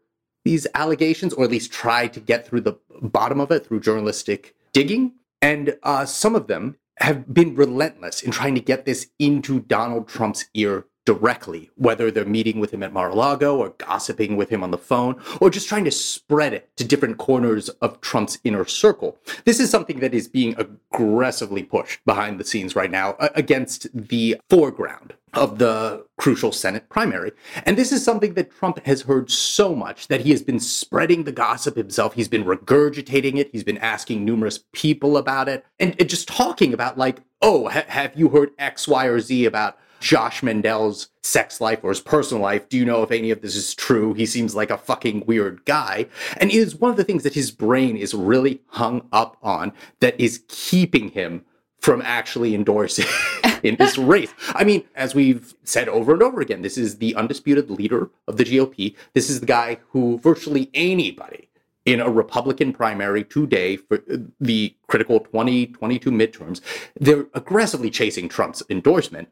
these 0.45 0.67
allegations, 0.75 1.33
or 1.35 1.45
at 1.45 1.51
least 1.51 1.73
try 1.73 2.07
to 2.07 2.21
get 2.21 2.47
through 2.47 2.63
the 2.63 2.79
bottom 3.03 3.41
of 3.41 3.51
it 3.51 3.67
through 3.67 3.81
journalistic 3.81 4.55
digging. 4.73 5.13
And 5.43 5.77
uh, 5.83 6.05
some 6.05 6.35
of 6.35 6.47
them 6.47 6.77
have 6.99 7.33
been 7.33 7.55
relentless 7.55 8.23
in 8.23 8.31
trying 8.31 8.55
to 8.55 8.61
get 8.61 8.85
this 8.85 9.09
into 9.19 9.61
Donald 9.61 10.09
Trump's 10.09 10.47
ear 10.55 10.87
directly, 11.09 11.71
whether 11.77 12.11
they're 12.11 12.27
meeting 12.27 12.61
with 12.61 12.71
him 12.75 12.83
at 12.83 12.93
Mar-a-Lago 12.93 13.57
or 13.57 13.71
gossiping 13.79 14.37
with 14.37 14.51
him 14.51 14.63
on 14.63 14.71
the 14.71 14.77
phone, 14.77 15.19
or 15.41 15.49
just 15.49 15.67
trying 15.67 15.87
to 15.87 15.91
spread 15.91 16.53
it 16.53 16.69
to 16.77 16.85
different 16.85 17.17
corners 17.17 17.71
of 17.81 17.99
Trump's 18.03 18.37
inner 18.45 18.67
circle. 18.67 19.17
This 19.47 19.59
is 19.59 19.71
something 19.71 20.01
that 20.01 20.13
is 20.13 20.29
being 20.29 20.55
aggressively 20.59 21.63
pushed 21.63 22.05
behind 22.05 22.39
the 22.39 22.45
scenes 22.45 22.77
right 22.77 22.91
now 22.91 23.13
uh, 23.13 23.31
against 23.35 23.87
the 23.95 24.37
foreground 24.51 25.15
of 25.33 25.59
the 25.59 26.05
crucial 26.19 26.53
Senate 26.53 26.91
primary. 26.91 27.33
And 27.65 27.79
this 27.79 27.91
is 27.91 28.05
something 28.05 28.35
that 28.35 28.51
Trump 28.51 28.85
has 28.85 29.03
heard 29.03 29.31
so 29.31 29.75
much 29.75 30.09
that 30.09 30.21
he 30.21 30.31
has 30.31 30.43
been 30.43 30.61
spreading 30.61 31.25
the 31.25 31.33
gossip 31.33 31.75
himself. 31.75 32.13
He's 32.13 32.29
been 32.29 32.45
regurgitating 32.45 33.39
it. 33.39 33.49
He's 33.53 33.65
been 33.65 33.79
asking 33.79 34.27
numerous 34.27 34.61
people 34.73 35.17
about 35.17 35.49
it 35.49 35.65
and, 35.81 35.97
and 35.99 36.09
just 36.09 36.29
talking 36.29 36.75
about, 36.75 36.99
like, 36.99 37.21
oh, 37.41 37.69
ha- 37.69 37.85
have 37.89 38.13
you 38.15 38.29
heard 38.29 38.51
X, 38.59 38.87
Y, 38.87 39.07
or 39.07 39.21
Z 39.21 39.47
about 39.47 39.79
Josh 40.01 40.43
Mandel's 40.43 41.09
sex 41.23 41.61
life 41.61 41.81
or 41.83 41.91
his 41.91 42.01
personal 42.01 42.43
life. 42.43 42.69
Do 42.69 42.77
you 42.77 42.85
know 42.85 43.03
if 43.03 43.11
any 43.11 43.31
of 43.31 43.43
this 43.43 43.57
is 43.57 43.75
true? 43.75 44.15
He 44.15 44.27
seems 44.27 44.55
like 44.55 44.71
a 44.71 44.79
fucking 44.79 45.25
weird 45.27 45.65
guy. 45.65 46.07
And 46.39 46.51
it 46.51 46.57
is 46.57 46.77
one 46.77 46.91
of 46.91 46.97
the 46.97 47.05
things 47.05 47.23
that 47.23 47.35
his 47.35 47.51
brain 47.51 47.97
is 47.97 48.15
really 48.15 48.61
hung 48.69 49.07
up 49.13 49.37
on 49.43 49.73
that 50.01 50.19
is 50.21 50.43
keeping 50.49 51.11
him 51.11 51.45
from 51.81 52.03
actually 52.03 52.55
endorsing 52.55 53.07
in 53.63 53.77
this 53.77 53.97
race. 53.97 54.33
I 54.49 54.65
mean, 54.65 54.85
as 54.95 55.15
we've 55.15 55.55
said 55.65 55.89
over 55.89 56.13
and 56.13 56.23
over 56.23 56.41
again, 56.41 56.63
this 56.63 56.77
is 56.77 56.99
the 56.99 57.15
undisputed 57.15 57.71
leader 57.71 58.11
of 58.27 58.37
the 58.37 58.45
GOP. 58.45 58.97
This 59.15 59.31
is 59.31 59.41
the 59.41 59.47
guy 59.47 59.79
who 59.91 60.19
virtually 60.19 60.71
anybody 60.75 61.49
in 61.89 62.01
a 62.01 62.11
Republican 62.11 62.71
primary 62.71 63.25
today 63.25 63.77
for 63.77 64.03
uh, 64.13 64.19
the 64.41 64.75
critical 64.89 65.21
2022 65.21 66.11
midterms, 66.11 66.61
they're 67.01 67.27
aggressively 67.33 67.89
chasing 67.89 68.29
Trump's 68.29 68.63
endorsement. 68.69 69.29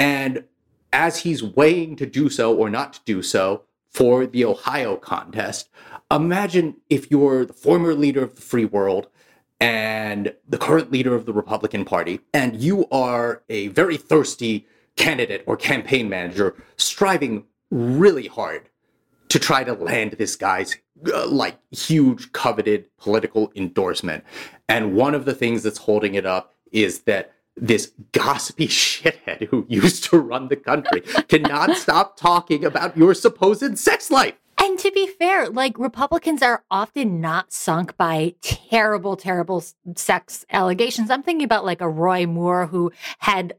And 0.00 0.44
as 0.92 1.18
he's 1.18 1.42
weighing 1.42 1.94
to 1.96 2.06
do 2.06 2.30
so 2.30 2.56
or 2.56 2.70
not 2.70 2.94
to 2.94 3.00
do 3.04 3.22
so 3.22 3.64
for 3.90 4.26
the 4.26 4.44
Ohio 4.44 4.96
contest, 4.96 5.68
imagine 6.10 6.76
if 6.88 7.10
you're 7.10 7.44
the 7.44 7.52
former 7.52 7.94
leader 7.94 8.24
of 8.24 8.34
the 8.34 8.40
free 8.40 8.64
world 8.64 9.08
and 9.60 10.34
the 10.48 10.56
current 10.56 10.90
leader 10.90 11.14
of 11.14 11.26
the 11.26 11.34
Republican 11.34 11.84
Party, 11.84 12.20
and 12.32 12.56
you 12.56 12.88
are 12.90 13.42
a 13.50 13.68
very 13.68 13.98
thirsty 13.98 14.66
candidate 14.96 15.44
or 15.46 15.56
campaign 15.56 16.08
manager 16.08 16.56
striving 16.76 17.44
really 17.70 18.26
hard 18.26 18.70
to 19.28 19.38
try 19.38 19.62
to 19.62 19.74
land 19.74 20.12
this 20.12 20.34
guy's 20.34 20.76
uh, 21.12 21.26
like 21.26 21.58
huge 21.70 22.32
coveted 22.32 22.86
political 22.96 23.52
endorsement. 23.54 24.24
And 24.66 24.94
one 24.94 25.14
of 25.14 25.26
the 25.26 25.34
things 25.34 25.62
that's 25.62 25.78
holding 25.78 26.14
it 26.14 26.24
up 26.24 26.54
is 26.72 27.00
that 27.02 27.32
this 27.56 27.92
gossipy 28.12 28.66
shithead 28.68 29.48
who 29.48 29.66
used 29.68 30.04
to 30.04 30.18
run 30.18 30.48
the 30.48 30.56
country 30.56 31.00
cannot 31.28 31.76
stop 31.76 32.16
talking 32.16 32.64
about 32.64 32.96
your 32.96 33.14
supposed 33.14 33.78
sex 33.78 34.10
life. 34.10 34.34
And 34.62 34.78
to 34.80 34.90
be 34.92 35.06
fair, 35.06 35.48
like 35.48 35.78
Republicans 35.78 36.42
are 36.42 36.64
often 36.70 37.20
not 37.20 37.50
sunk 37.52 37.96
by 37.96 38.34
terrible, 38.42 39.16
terrible 39.16 39.64
sex 39.96 40.44
allegations. 40.50 41.10
I'm 41.10 41.22
thinking 41.22 41.44
about 41.44 41.64
like 41.64 41.80
a 41.80 41.88
Roy 41.88 42.26
Moore 42.26 42.66
who 42.66 42.92
had 43.20 43.54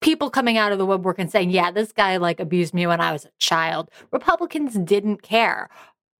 people 0.00 0.30
coming 0.30 0.56
out 0.56 0.72
of 0.72 0.78
the 0.78 0.86
woodwork 0.86 1.18
and 1.18 1.30
saying, 1.30 1.50
yeah, 1.50 1.70
this 1.70 1.92
guy 1.92 2.16
like 2.16 2.40
abused 2.40 2.72
me 2.72 2.86
when 2.86 3.02
I 3.02 3.12
was 3.12 3.26
a 3.26 3.30
child. 3.38 3.90
Republicans 4.12 4.74
didn't 4.74 5.20
care. 5.20 5.68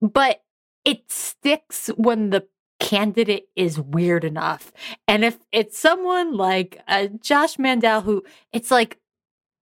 But 0.03 0.43
it 0.85 1.11
sticks 1.11 1.89
when 1.97 2.31
the 2.31 2.47
candidate 2.79 3.49
is 3.57 3.81
weird 3.81 4.25
enough. 4.25 4.73
And 5.09 5.25
if 5.25 5.39
it's 5.53 5.79
someone 5.79 6.37
like 6.37 6.81
uh, 6.89 7.09
Josh 7.21 7.59
Mandel, 7.59 8.03
who 8.03 8.23
it's 8.53 8.71
like, 8.71 8.99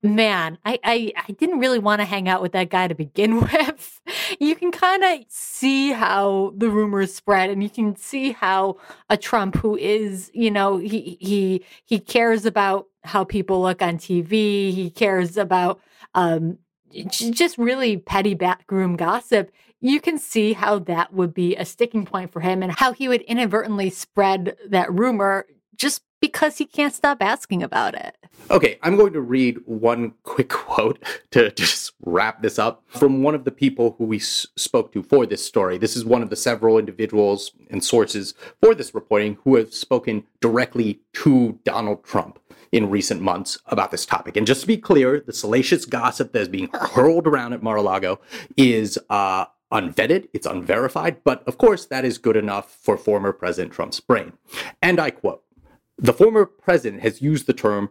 man, 0.03 0.59
I, 0.65 0.79
I, 0.85 1.13
I 1.29 1.33
didn't 1.33 1.61
really 1.61 1.79
want 1.79 2.01
to 2.01 2.05
hang 2.05 2.29
out 2.29 2.43
with 2.43 2.53
that 2.53 2.69
guy 2.69 2.89
to 2.89 2.95
begin 2.95 3.41
with. 3.41 4.01
you 4.39 4.55
can 4.55 4.71
kind 4.71 5.03
of 5.03 5.21
see 5.29 5.93
how 5.93 6.53
the 6.57 6.69
rumors 6.69 7.15
spread, 7.15 7.51
and 7.51 7.63
you 7.63 7.71
can 7.71 7.97
see 7.97 8.33
how 8.33 8.77
a 9.09 9.17
Trump 9.17 9.57
who 9.57 9.77
is, 9.77 10.31
you 10.35 10.51
know, 10.51 10.77
he 10.77 11.17
he 11.21 11.65
he 11.85 11.99
cares 11.99 12.45
about 12.45 12.87
how 13.03 13.25
people 13.25 13.63
look 13.63 13.83
on 13.83 13.97
TV. 13.97 14.73
He 14.73 14.91
cares 14.95 15.37
about 15.37 15.81
um, 16.15 16.59
just 17.09 17.59
really 17.59 17.97
petty 17.97 18.35
backroom 18.35 18.97
gossip 18.97 19.51
you 19.85 20.01
can 20.01 20.19
see 20.19 20.55
how 20.55 20.79
that 20.79 21.13
would 21.13 21.35
be 21.35 21.55
a 21.57 21.65
sticking 21.65 22.07
point 22.07 22.33
for 22.33 22.41
him 22.41 22.63
and 22.63 22.73
how 22.73 22.95
he 22.95 23.07
would 23.07 23.21
inadvertently 23.23 23.91
spread 23.91 24.57
that 24.67 24.91
rumor 24.91 25.47
just 25.77 26.03
because 26.23 26.57
he 26.57 26.65
can't 26.65 26.95
stop 26.95 27.19
asking 27.21 27.63
about 27.63 27.95
it. 27.95 28.17
Okay, 28.51 28.79
I'm 28.83 28.97
going 28.97 29.13
to 29.13 29.21
read 29.21 29.59
one 29.67 30.15
quick 30.23 30.49
quote 30.49 31.05
to 31.33 31.51
just 31.51 31.93
wrap 32.01 32.41
this 32.41 32.59
up 32.59 32.83
from 32.87 33.23
one 33.23 33.35
of 33.35 33.45
the 33.45 33.51
people 33.51 33.95
who 33.99 34.05
we 34.05 34.17
s- 34.17 34.47
spoke 34.57 34.91
to 34.95 35.03
for 35.03 35.27
this 35.27 35.45
story. 35.45 35.77
This 35.77 35.97
is 35.97 36.05
one 36.05 36.23
of 36.23 36.31
the 36.31 36.37
several 36.37 36.79
individuals 36.79 37.53
and 37.69 37.85
sources 37.85 38.33
for 38.63 38.75
this 38.75 38.95
reporting 38.95 39.37
who 39.45 39.57
have 39.57 39.75
spoken 39.75 40.25
directly 40.41 41.01
to 41.13 41.59
Donald 41.65 42.05
Trump 42.05 42.39
in 42.73 42.89
recent 42.89 43.21
months 43.21 43.59
about 43.67 43.91
this 43.91 44.07
topic. 44.07 44.37
And 44.37 44.47
just 44.47 44.63
to 44.63 44.67
be 44.67 44.79
clear, 44.79 45.21
the 45.21 45.33
salacious 45.33 45.85
gossip 45.85 46.33
that 46.33 46.41
is 46.41 46.49
being 46.49 46.71
hurled 46.75 47.27
around 47.27 47.53
at 47.53 47.63
Mar-a-Lago 47.63 48.19
is 48.57 48.99
uh, 49.11 49.45
unvetted, 49.75 50.29
it's 50.33 50.47
unverified, 50.47 51.23
but 51.25 51.47
of 51.47 51.59
course 51.59 51.85
that 51.87 52.05
is 52.05 52.17
good 52.17 52.37
enough 52.37 52.71
for 52.71 52.97
former 52.97 53.33
President 53.33 53.75
Trump's 53.75 54.01
brain. 54.01 54.33
And 54.81 55.01
I 55.01 55.11
quote 55.11 55.43
The 55.99 56.15
former 56.15 56.47
president 56.47 57.03
has 57.03 57.21
used 57.21 57.47
the 57.47 57.53
term 57.53 57.91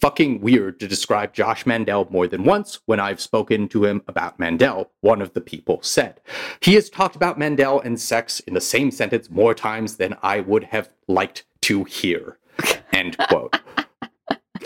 fucking 0.00 0.40
weird 0.40 0.80
to 0.80 0.88
describe 0.88 1.34
Josh 1.34 1.66
Mandel 1.66 2.08
more 2.10 2.26
than 2.26 2.44
once 2.44 2.80
when 2.86 2.98
I've 2.98 3.20
spoken 3.20 3.68
to 3.68 3.84
him 3.84 4.02
about 4.08 4.38
Mandel, 4.38 4.90
one 5.02 5.20
of 5.20 5.34
the 5.34 5.42
people 5.42 5.80
said. 5.82 6.20
He 6.60 6.74
has 6.74 6.88
talked 6.88 7.16
about 7.16 7.38
Mandel 7.38 7.80
and 7.80 8.00
sex 8.00 8.40
in 8.40 8.54
the 8.54 8.60
same 8.60 8.90
sentence 8.90 9.30
more 9.30 9.54
times 9.54 9.96
than 9.96 10.16
I 10.22 10.40
would 10.40 10.64
have 10.64 10.88
liked 11.06 11.44
to 11.62 11.84
hear. 11.84 12.38
End 12.92 13.16
quote. 13.28 13.56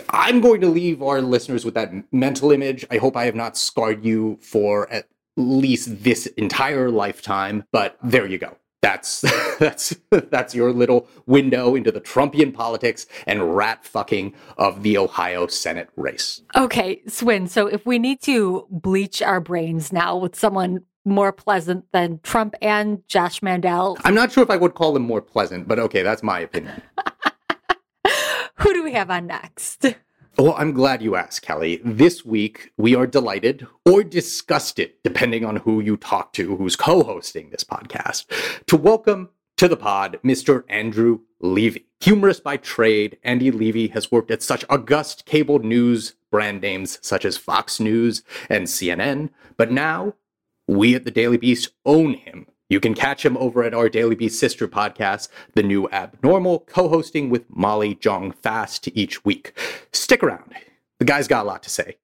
I'm 0.09 0.39
going 0.39 0.61
to 0.61 0.67
leave 0.67 1.01
our 1.01 1.21
listeners 1.21 1.65
with 1.65 1.73
that 1.73 1.91
mental 2.13 2.51
image. 2.51 2.85
I 2.89 2.97
hope 2.97 3.17
I 3.17 3.25
have 3.25 3.35
not 3.35 3.57
scarred 3.57 4.05
you 4.05 4.39
for 4.41 4.89
at 4.91 5.07
least 5.37 6.03
this 6.03 6.25
entire 6.37 6.89
lifetime. 6.89 7.65
But 7.71 7.97
there 8.03 8.25
you 8.25 8.37
go. 8.37 8.57
That's 8.85 9.21
that's 9.59 9.95
that's 10.09 10.53
your 10.53 10.71
little 10.71 11.07
window 11.25 11.73
into 11.73 11.91
the 11.91 12.01
Trumpian 12.01 12.53
politics 12.53 13.07
and 13.25 13.55
rat 13.55 13.83
fucking 13.83 14.35
of 14.59 14.83
the 14.83 14.97
Ohio 14.97 15.47
Senate 15.47 15.89
race. 15.95 16.41
Okay, 16.55 17.01
Swin. 17.07 17.47
So 17.47 17.65
if 17.65 17.83
we 17.87 17.97
need 17.97 18.21
to 18.23 18.67
bleach 18.69 19.23
our 19.23 19.39
brains 19.39 19.91
now 19.91 20.15
with 20.17 20.35
someone 20.35 20.81
more 21.03 21.31
pleasant 21.31 21.85
than 21.93 22.19
Trump 22.21 22.53
and 22.61 23.01
Josh 23.07 23.41
Mandel, 23.41 23.97
I'm 24.03 24.13
not 24.13 24.31
sure 24.31 24.43
if 24.43 24.51
I 24.51 24.57
would 24.57 24.75
call 24.75 24.95
him 24.95 25.01
more 25.01 25.21
pleasant, 25.21 25.67
but 25.67 25.79
okay, 25.79 26.03
that's 26.03 26.21
my 26.21 26.39
opinion. 26.39 26.79
who 28.57 28.71
do 28.71 28.83
we 28.83 28.91
have 28.93 29.09
on 29.09 29.25
next? 29.25 29.95
Well, 30.37 30.53
I'm 30.57 30.73
glad 30.73 31.01
you 31.01 31.15
asked, 31.15 31.43
Kelly. 31.43 31.79
This 31.81 32.25
week, 32.25 32.73
we 32.75 32.93
are 32.93 33.07
delighted 33.07 33.65
or 33.85 34.03
disgusted, 34.03 34.91
depending 35.01 35.45
on 35.45 35.55
who 35.55 35.79
you 35.79 35.95
talk 35.95 36.33
to, 36.33 36.57
who's 36.57 36.75
co 36.75 37.03
hosting 37.03 37.51
this 37.51 37.63
podcast, 37.63 38.25
to 38.65 38.75
welcome 38.75 39.29
to 39.55 39.69
the 39.69 39.77
pod 39.77 40.19
Mr. 40.25 40.65
Andrew 40.67 41.21
Levy. 41.39 41.85
Humorous 42.01 42.41
by 42.41 42.57
trade, 42.57 43.17
Andy 43.23 43.49
Levy 43.49 43.87
has 43.89 44.11
worked 44.11 44.29
at 44.29 44.43
such 44.43 44.65
august 44.69 45.25
cable 45.25 45.59
news 45.59 46.15
brand 46.31 46.59
names 46.61 46.99
such 47.01 47.23
as 47.23 47.37
Fox 47.37 47.79
News 47.79 48.21
and 48.49 48.67
CNN, 48.67 49.29
but 49.55 49.71
now 49.71 50.15
we 50.67 50.95
at 50.95 51.05
the 51.05 51.11
Daily 51.11 51.37
Beast 51.37 51.69
own 51.85 52.13
him 52.13 52.47
you 52.69 52.79
can 52.79 52.93
catch 52.93 53.25
him 53.25 53.37
over 53.37 53.63
at 53.63 53.73
our 53.73 53.89
Daily 53.89 54.15
Beast 54.15 54.39
sister 54.39 54.67
podcast, 54.67 55.29
The 55.53 55.63
New 55.63 55.87
Abnormal, 55.89 56.59
co 56.61 56.89
hosting 56.89 57.29
with 57.29 57.45
Molly 57.49 57.95
Jong 57.95 58.31
Fast 58.31 58.89
each 58.93 59.23
week. 59.23 59.57
Stick 59.93 60.23
around. 60.23 60.53
The 60.99 61.05
guy's 61.05 61.27
got 61.27 61.45
a 61.45 61.47
lot 61.47 61.63
to 61.63 61.69
say. 61.69 61.97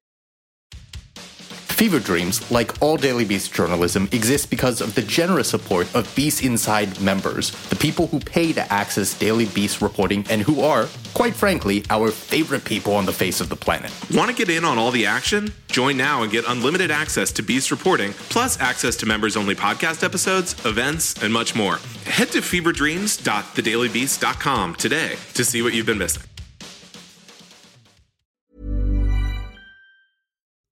Fever 1.81 1.99
Dreams, 1.99 2.45
like 2.51 2.79
all 2.79 2.95
Daily 2.95 3.25
Beast 3.25 3.55
journalism, 3.55 4.07
exists 4.11 4.45
because 4.45 4.81
of 4.81 4.93
the 4.93 5.01
generous 5.01 5.49
support 5.49 5.87
of 5.95 6.15
Beast 6.15 6.43
Inside 6.43 7.01
members, 7.01 7.49
the 7.69 7.75
people 7.75 8.05
who 8.05 8.19
pay 8.19 8.53
to 8.53 8.71
access 8.71 9.17
Daily 9.17 9.47
Beast 9.47 9.81
reporting 9.81 10.23
and 10.29 10.43
who 10.43 10.61
are, 10.61 10.87
quite 11.15 11.33
frankly, 11.33 11.83
our 11.89 12.11
favorite 12.11 12.65
people 12.65 12.93
on 12.93 13.07
the 13.07 13.11
face 13.11 13.41
of 13.41 13.49
the 13.49 13.55
planet. 13.55 13.91
Want 14.13 14.29
to 14.29 14.35
get 14.35 14.47
in 14.55 14.63
on 14.63 14.77
all 14.77 14.91
the 14.91 15.07
action? 15.07 15.51
Join 15.69 15.97
now 15.97 16.21
and 16.21 16.31
get 16.31 16.45
unlimited 16.47 16.91
access 16.91 17.31
to 17.31 17.41
Beast 17.41 17.71
reporting, 17.71 18.13
plus 18.29 18.61
access 18.61 18.95
to 18.97 19.07
members 19.07 19.35
only 19.35 19.55
podcast 19.55 20.03
episodes, 20.03 20.53
events, 20.67 21.23
and 21.23 21.33
much 21.33 21.55
more. 21.55 21.79
Head 22.05 22.29
to 22.33 22.41
feverdreams.thedailybeast.com 22.41 24.75
today 24.75 25.15
to 25.33 25.43
see 25.43 25.63
what 25.63 25.73
you've 25.73 25.87
been 25.87 25.97
missing. 25.97 26.21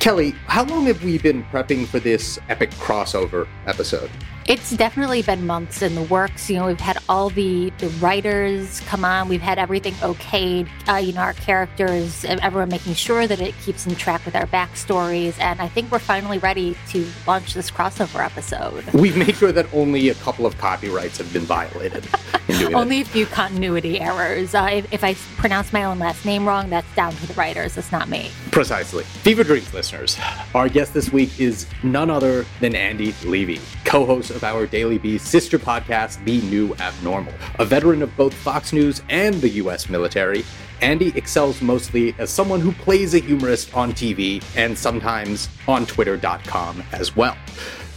Kelly, 0.00 0.32
how 0.46 0.64
long 0.64 0.84
have 0.84 1.02
we 1.02 1.16
been 1.16 1.44
prepping 1.44 1.86
for 1.86 2.00
this 2.00 2.38
epic 2.50 2.72
crossover 2.72 3.48
episode? 3.66 4.10
It's 4.46 4.72
definitely 4.76 5.22
been 5.22 5.46
months 5.46 5.80
in 5.80 5.94
the 5.94 6.02
works. 6.02 6.50
You 6.50 6.56
know, 6.58 6.66
we've 6.66 6.78
had 6.78 6.98
all 7.08 7.30
the, 7.30 7.70
the 7.78 7.88
writers 8.00 8.80
come 8.80 9.02
on. 9.02 9.26
We've 9.28 9.40
had 9.40 9.58
everything 9.58 9.94
okayed. 9.94 10.68
Uh, 10.86 10.96
you 10.96 11.14
know, 11.14 11.22
our 11.22 11.32
characters, 11.32 12.26
everyone 12.26 12.68
making 12.68 12.92
sure 12.92 13.26
that 13.26 13.40
it 13.40 13.54
keeps 13.62 13.86
in 13.86 13.94
track 13.94 14.22
with 14.26 14.36
our 14.36 14.46
backstories. 14.46 15.40
And 15.40 15.62
I 15.62 15.68
think 15.68 15.90
we're 15.90 15.98
finally 15.98 16.36
ready 16.36 16.76
to 16.90 17.06
launch 17.26 17.54
this 17.54 17.70
crossover 17.70 18.22
episode. 18.22 18.84
We've 18.92 19.16
made 19.16 19.34
sure 19.34 19.50
that 19.50 19.72
only 19.72 20.10
a 20.10 20.14
couple 20.16 20.44
of 20.44 20.58
copyrights 20.58 21.16
have 21.18 21.32
been 21.32 21.42
violated. 21.46 22.06
in 22.48 22.58
doing 22.58 22.74
Only 22.74 23.00
it. 23.00 23.06
a 23.06 23.10
few 23.10 23.24
continuity 23.24 23.98
errors. 23.98 24.54
Uh, 24.54 24.68
if, 24.74 24.92
if 24.92 25.04
I 25.04 25.14
pronounce 25.38 25.72
my 25.72 25.84
own 25.84 25.98
last 25.98 26.26
name 26.26 26.46
wrong, 26.46 26.68
that's 26.68 26.94
down 26.94 27.12
to 27.14 27.26
the 27.26 27.32
writers. 27.32 27.78
It's 27.78 27.90
not 27.90 28.10
me. 28.10 28.30
Precisely. 28.50 29.04
Fever 29.04 29.42
Dreams 29.42 29.72
listeners, 29.72 30.18
our 30.54 30.68
guest 30.68 30.92
this 30.92 31.10
week 31.10 31.40
is 31.40 31.66
none 31.82 32.10
other 32.10 32.44
than 32.60 32.74
Andy 32.74 33.14
Levy, 33.24 33.58
co 33.86 34.04
host 34.04 34.33
of 34.34 34.44
our 34.44 34.66
Daily 34.66 34.98
Beast 34.98 35.26
sister 35.26 35.58
podcast, 35.58 36.24
The 36.24 36.40
New 36.42 36.74
Abnormal. 36.76 37.32
A 37.58 37.64
veteran 37.64 38.02
of 38.02 38.16
both 38.16 38.34
Fox 38.34 38.72
News 38.72 39.02
and 39.08 39.34
the 39.36 39.48
US 39.50 39.88
military, 39.88 40.44
Andy 40.80 41.12
excels 41.16 41.62
mostly 41.62 42.14
as 42.18 42.30
someone 42.30 42.60
who 42.60 42.72
plays 42.72 43.14
a 43.14 43.18
humorist 43.18 43.74
on 43.74 43.92
TV 43.92 44.42
and 44.56 44.76
sometimes 44.76 45.48
on 45.66 45.86
Twitter.com 45.86 46.82
as 46.92 47.16
well. 47.16 47.36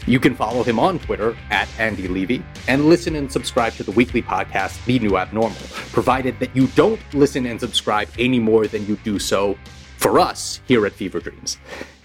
You 0.05 0.21
can 0.21 0.35
follow 0.35 0.63
him 0.63 0.79
on 0.79 0.99
Twitter 0.99 1.35
at 1.49 1.67
Andy 1.79 2.07
Levy 2.07 2.41
and 2.69 2.87
listen 2.87 3.17
and 3.17 3.29
subscribe 3.29 3.73
to 3.73 3.83
the 3.83 3.91
weekly 3.91 4.21
podcast, 4.21 4.83
The 4.85 4.99
New 4.99 5.17
Abnormal, 5.17 5.57
provided 5.91 6.39
that 6.39 6.55
you 6.55 6.67
don't 6.67 7.01
listen 7.13 7.45
and 7.45 7.59
subscribe 7.59 8.07
any 8.17 8.39
more 8.39 8.67
than 8.67 8.87
you 8.87 8.95
do 9.03 9.19
so 9.19 9.57
for 9.97 10.17
us 10.19 10.61
here 10.65 10.85
at 10.85 10.93
Fever 10.93 11.19
Dreams. 11.19 11.57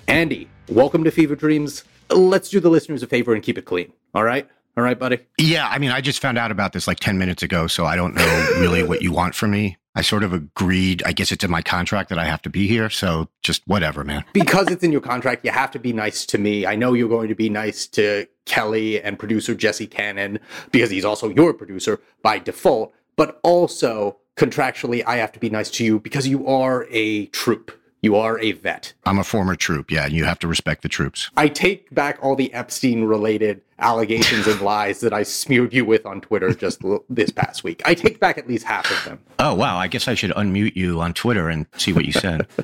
Andy, 0.09 0.49
welcome 0.69 1.05
to 1.05 1.13
Fever 1.13 1.37
Dreams. 1.37 1.85
Let's 2.11 2.51
do 2.51 2.59
the 2.59 2.71
listeners 2.71 3.05
a 3.05 3.07
favor 3.07 3.35
and 3.35 3.43
keep 3.43 3.57
it 3.57 3.67
clean. 3.67 3.93
All 4.15 4.25
right? 4.25 4.49
All 4.77 4.85
right, 4.85 4.99
buddy? 4.99 5.19
Yeah, 5.39 5.69
I 5.69 5.79
mean, 5.79 5.91
I 5.91 6.01
just 6.01 6.21
found 6.21 6.39
out 6.39 6.51
about 6.51 6.73
this 6.73 6.87
like 6.87 6.99
10 6.99 7.19
minutes 7.19 7.43
ago, 7.43 7.67
so 7.67 7.85
I 7.85 7.97
don't 7.97 8.15
know 8.15 8.57
really 8.59 8.83
what 8.83 9.03
you 9.03 9.13
want 9.13 9.35
from 9.35 9.51
me. 9.51 9.77
I 9.95 10.01
sort 10.01 10.25
of 10.25 10.33
agreed. 10.33 11.03
I 11.05 11.13
guess 11.13 11.31
it's 11.31 11.45
in 11.45 11.51
my 11.51 11.61
contract 11.61 12.09
that 12.09 12.19
I 12.19 12.25
have 12.25 12.41
to 12.43 12.51
be 12.51 12.67
here, 12.67 12.89
so 12.89 13.29
just 13.43 13.63
whatever, 13.67 14.05
man. 14.05 14.25
Because 14.33 14.71
it's 14.71 14.83
in 14.83 14.91
your 14.91 15.03
contract, 15.03 15.45
you 15.45 15.51
have 15.51 15.71
to 15.73 15.79
be 15.79 15.93
nice 15.93 16.25
to 16.27 16.39
me. 16.39 16.65
I 16.65 16.77
know 16.77 16.95
you're 16.95 17.11
going 17.11 17.29
to 17.29 17.35
be 17.35 17.51
nice 17.51 17.87
to 17.89 18.27
Kelly 18.47 19.03
and 19.03 19.19
producer 19.19 19.55
Jesse 19.55 19.87
Cannon 19.87 20.39
because 20.71 20.89
he's 20.89 21.05
also 21.05 21.29
your 21.29 21.53
producer 21.53 22.01
by 22.23 22.39
default, 22.39 22.95
but 23.17 23.39
also 23.43 24.19
contractually, 24.37 25.05
I 25.07 25.17
have 25.17 25.33
to 25.33 25.39
be 25.39 25.51
nice 25.51 25.71
to 25.73 25.85
you 25.85 26.01
because 26.01 26.27
you 26.27 26.47
are 26.47 26.87
a 26.91 27.27
troop. 27.27 27.79
You 28.03 28.17
are 28.17 28.39
a 28.41 28.51
vet. 28.53 28.95
I'm 29.07 29.19
a 29.21 29.25
former 29.25 29.55
troop, 29.55 29.91
yeah, 29.91 30.05
and 30.05 30.13
you 30.13 30.25
have 30.25 30.39
to 30.41 30.49
respect 30.49 30.83
the 30.83 30.89
troops. 30.89 31.31
I 31.37 31.47
take 31.49 31.95
back 31.95 32.19
all 32.21 32.35
the 32.35 32.53
Epstein 32.53 33.05
related 33.05 33.61
allegations 33.79 34.49
and 34.49 34.61
lies 34.61 34.99
that 35.01 35.13
I 35.13 35.23
smeared 35.23 35.73
you 35.73 35.85
with 35.85 36.05
on 36.05 36.21
Twitter 36.21 36.53
just 36.53 36.85
l- 36.85 37.05
this 37.09 37.31
past 37.31 37.63
week. 37.63 37.81
I 37.87 37.95
take 37.95 38.19
back 38.19 38.39
at 38.39 38.49
least 38.49 38.65
half 38.65 38.91
of 38.91 39.05
them. 39.05 39.21
Oh, 39.39 39.55
wow. 39.55 39.77
I 39.77 39.87
guess 39.87 40.09
I 40.09 40.15
should 40.15 40.33
unmute 40.33 40.75
you 40.75 41.01
on 41.01 41.15
Twitter 41.15 41.49
and 41.49 41.67
see 41.77 41.93
what 41.93 42.05
you 42.05 42.13
said. 42.13 42.47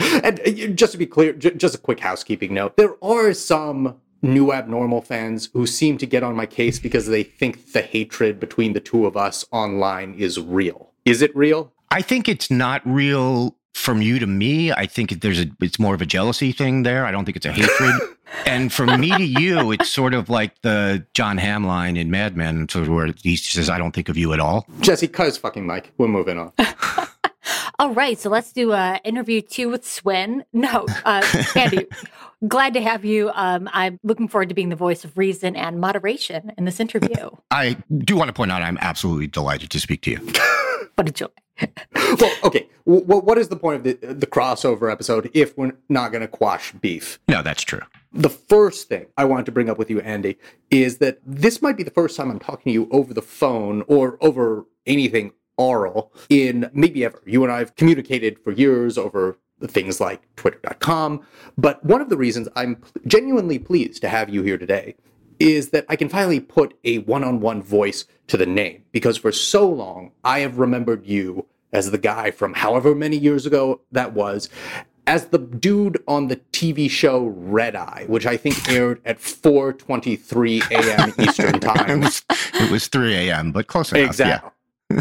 And 0.00 0.40
uh, 0.40 0.50
just 0.74 0.90
to 0.92 0.98
be 0.98 1.06
clear, 1.06 1.32
j- 1.32 1.54
just 1.54 1.76
a 1.76 1.78
quick 1.78 2.00
housekeeping 2.00 2.52
note 2.52 2.76
there 2.76 2.96
are 3.02 3.32
some 3.32 3.96
new 4.22 4.52
abnormal 4.52 5.00
fans 5.02 5.50
who 5.52 5.66
seem 5.68 5.98
to 5.98 6.06
get 6.06 6.22
on 6.24 6.34
my 6.34 6.46
case 6.46 6.80
because 6.80 7.06
they 7.06 7.22
think 7.22 7.72
the 7.72 7.80
hatred 7.80 8.40
between 8.40 8.72
the 8.72 8.80
two 8.80 9.06
of 9.06 9.16
us 9.16 9.44
online 9.52 10.14
is 10.14 10.38
real. 10.40 10.90
Is 11.04 11.22
it 11.22 11.34
real? 11.36 11.72
I 11.90 12.02
think 12.02 12.28
it's 12.28 12.50
not 12.50 12.82
real 12.84 13.56
from 13.74 14.00
you 14.00 14.18
to 14.18 14.26
me. 14.26 14.72
I 14.72 14.86
think 14.86 15.20
there's 15.20 15.40
a 15.40 15.46
it's 15.60 15.78
more 15.78 15.94
of 15.94 16.00
a 16.00 16.06
jealousy 16.06 16.52
thing 16.52 16.84
there. 16.84 17.04
I 17.04 17.10
don't 17.10 17.24
think 17.24 17.36
it's 17.36 17.46
a 17.46 17.52
hatred. 17.52 17.94
and 18.46 18.72
from 18.72 19.00
me 19.00 19.10
to 19.10 19.24
you, 19.24 19.72
it's 19.72 19.90
sort 19.90 20.14
of 20.14 20.30
like 20.30 20.60
the 20.62 21.04
Jon 21.12 21.38
Hamm 21.38 21.66
line 21.66 21.96
in 21.96 22.10
Mad 22.10 22.36
Men, 22.36 22.68
sort 22.68 22.84
of 22.84 22.94
where 22.94 23.12
he 23.22 23.36
says, 23.36 23.68
"I 23.68 23.78
don't 23.78 23.92
think 23.92 24.08
of 24.08 24.16
you 24.16 24.32
at 24.32 24.40
all." 24.40 24.66
Jesse, 24.80 25.08
cut 25.08 25.26
his 25.26 25.36
fucking 25.36 25.66
mic. 25.66 25.92
We're 25.98 26.08
moving 26.08 26.38
on. 26.38 26.52
All 27.78 27.90
right, 27.90 28.18
so 28.18 28.30
let's 28.30 28.52
do 28.52 28.72
uh, 28.72 28.98
interview 29.04 29.40
two 29.42 29.68
with 29.68 29.84
Swin. 29.84 30.44
No, 30.52 30.86
uh, 31.04 31.26
Andy, 31.56 31.86
glad 32.48 32.72
to 32.74 32.80
have 32.80 33.04
you. 33.04 33.30
Um, 33.34 33.68
I'm 33.72 33.98
looking 34.04 34.28
forward 34.28 34.48
to 34.50 34.54
being 34.54 34.68
the 34.68 34.76
voice 34.76 35.04
of 35.04 35.18
reason 35.18 35.56
and 35.56 35.80
moderation 35.80 36.52
in 36.56 36.66
this 36.66 36.78
interview. 36.78 37.30
I 37.50 37.76
do 37.98 38.16
want 38.16 38.28
to 38.28 38.32
point 38.32 38.52
out 38.52 38.62
I'm 38.62 38.78
absolutely 38.80 39.26
delighted 39.26 39.70
to 39.70 39.80
speak 39.80 40.02
to 40.02 40.12
you. 40.12 40.32
What 40.94 41.08
a 41.08 41.12
joy. 41.12 41.26
well, 42.20 42.32
okay. 42.44 42.68
W- 42.86 43.04
what 43.04 43.38
is 43.38 43.48
the 43.48 43.56
point 43.56 43.76
of 43.76 43.84
the, 43.84 44.14
the 44.14 44.26
crossover 44.26 44.90
episode 44.90 45.30
if 45.34 45.56
we're 45.56 45.72
not 45.88 46.12
going 46.12 46.22
to 46.22 46.28
quash 46.28 46.72
beef? 46.72 47.18
No, 47.28 47.42
that's 47.42 47.62
true. 47.62 47.80
The 48.12 48.30
first 48.30 48.88
thing 48.88 49.06
I 49.16 49.24
wanted 49.24 49.46
to 49.46 49.52
bring 49.52 49.68
up 49.68 49.78
with 49.78 49.90
you, 49.90 50.00
Andy, 50.00 50.38
is 50.70 50.98
that 50.98 51.18
this 51.24 51.62
might 51.62 51.76
be 51.76 51.82
the 51.82 51.90
first 51.90 52.16
time 52.16 52.30
I'm 52.30 52.38
talking 52.38 52.70
to 52.70 52.72
you 52.72 52.88
over 52.90 53.12
the 53.12 53.22
phone 53.22 53.82
or 53.88 54.18
over 54.20 54.66
anything 54.86 55.32
oral 55.56 56.12
in 56.28 56.70
maybe 56.72 57.04
ever. 57.04 57.22
You 57.26 57.42
and 57.44 57.52
I 57.52 57.58
have 57.58 57.76
communicated 57.76 58.38
for 58.40 58.52
years 58.52 58.98
over 58.98 59.36
things 59.66 60.00
like 60.00 60.22
twitter.com. 60.36 61.24
But 61.56 61.84
one 61.84 62.00
of 62.00 62.08
the 62.08 62.16
reasons 62.16 62.48
I'm 62.56 62.82
genuinely 63.06 63.58
pleased 63.58 64.00
to 64.02 64.08
have 64.08 64.28
you 64.28 64.42
here 64.42 64.58
today 64.58 64.96
is 65.38 65.70
that 65.70 65.86
I 65.88 65.96
can 65.96 66.08
finally 66.08 66.40
put 66.40 66.78
a 66.84 66.98
one 66.98 67.24
on 67.24 67.40
one 67.40 67.62
voice 67.62 68.04
to 68.28 68.36
the 68.36 68.46
name 68.46 68.84
because 68.92 69.16
for 69.16 69.32
so 69.32 69.68
long 69.68 70.12
I 70.22 70.40
have 70.40 70.58
remembered 70.58 71.06
you 71.06 71.46
as 71.72 71.90
the 71.90 71.98
guy 71.98 72.30
from 72.30 72.54
however 72.54 72.94
many 72.94 73.16
years 73.16 73.44
ago 73.46 73.80
that 73.92 74.12
was. 74.12 74.48
As 75.06 75.26
the 75.26 75.38
dude 75.38 76.02
on 76.08 76.28
the 76.28 76.36
TV 76.52 76.88
show 76.88 77.26
Red 77.26 77.76
Eye, 77.76 78.04
which 78.06 78.24
I 78.24 78.38
think 78.38 78.70
aired 78.70 79.02
at 79.04 79.18
4:23 79.18 80.70
a.m. 80.70 81.12
Eastern 81.18 81.54
it, 81.56 81.60
time, 81.60 82.00
was, 82.00 82.22
it 82.30 82.70
was 82.70 82.88
3 82.88 83.14
a.m., 83.14 83.52
but 83.52 83.66
close 83.66 83.92
enough. 83.92 84.06
exactly, 84.06 84.50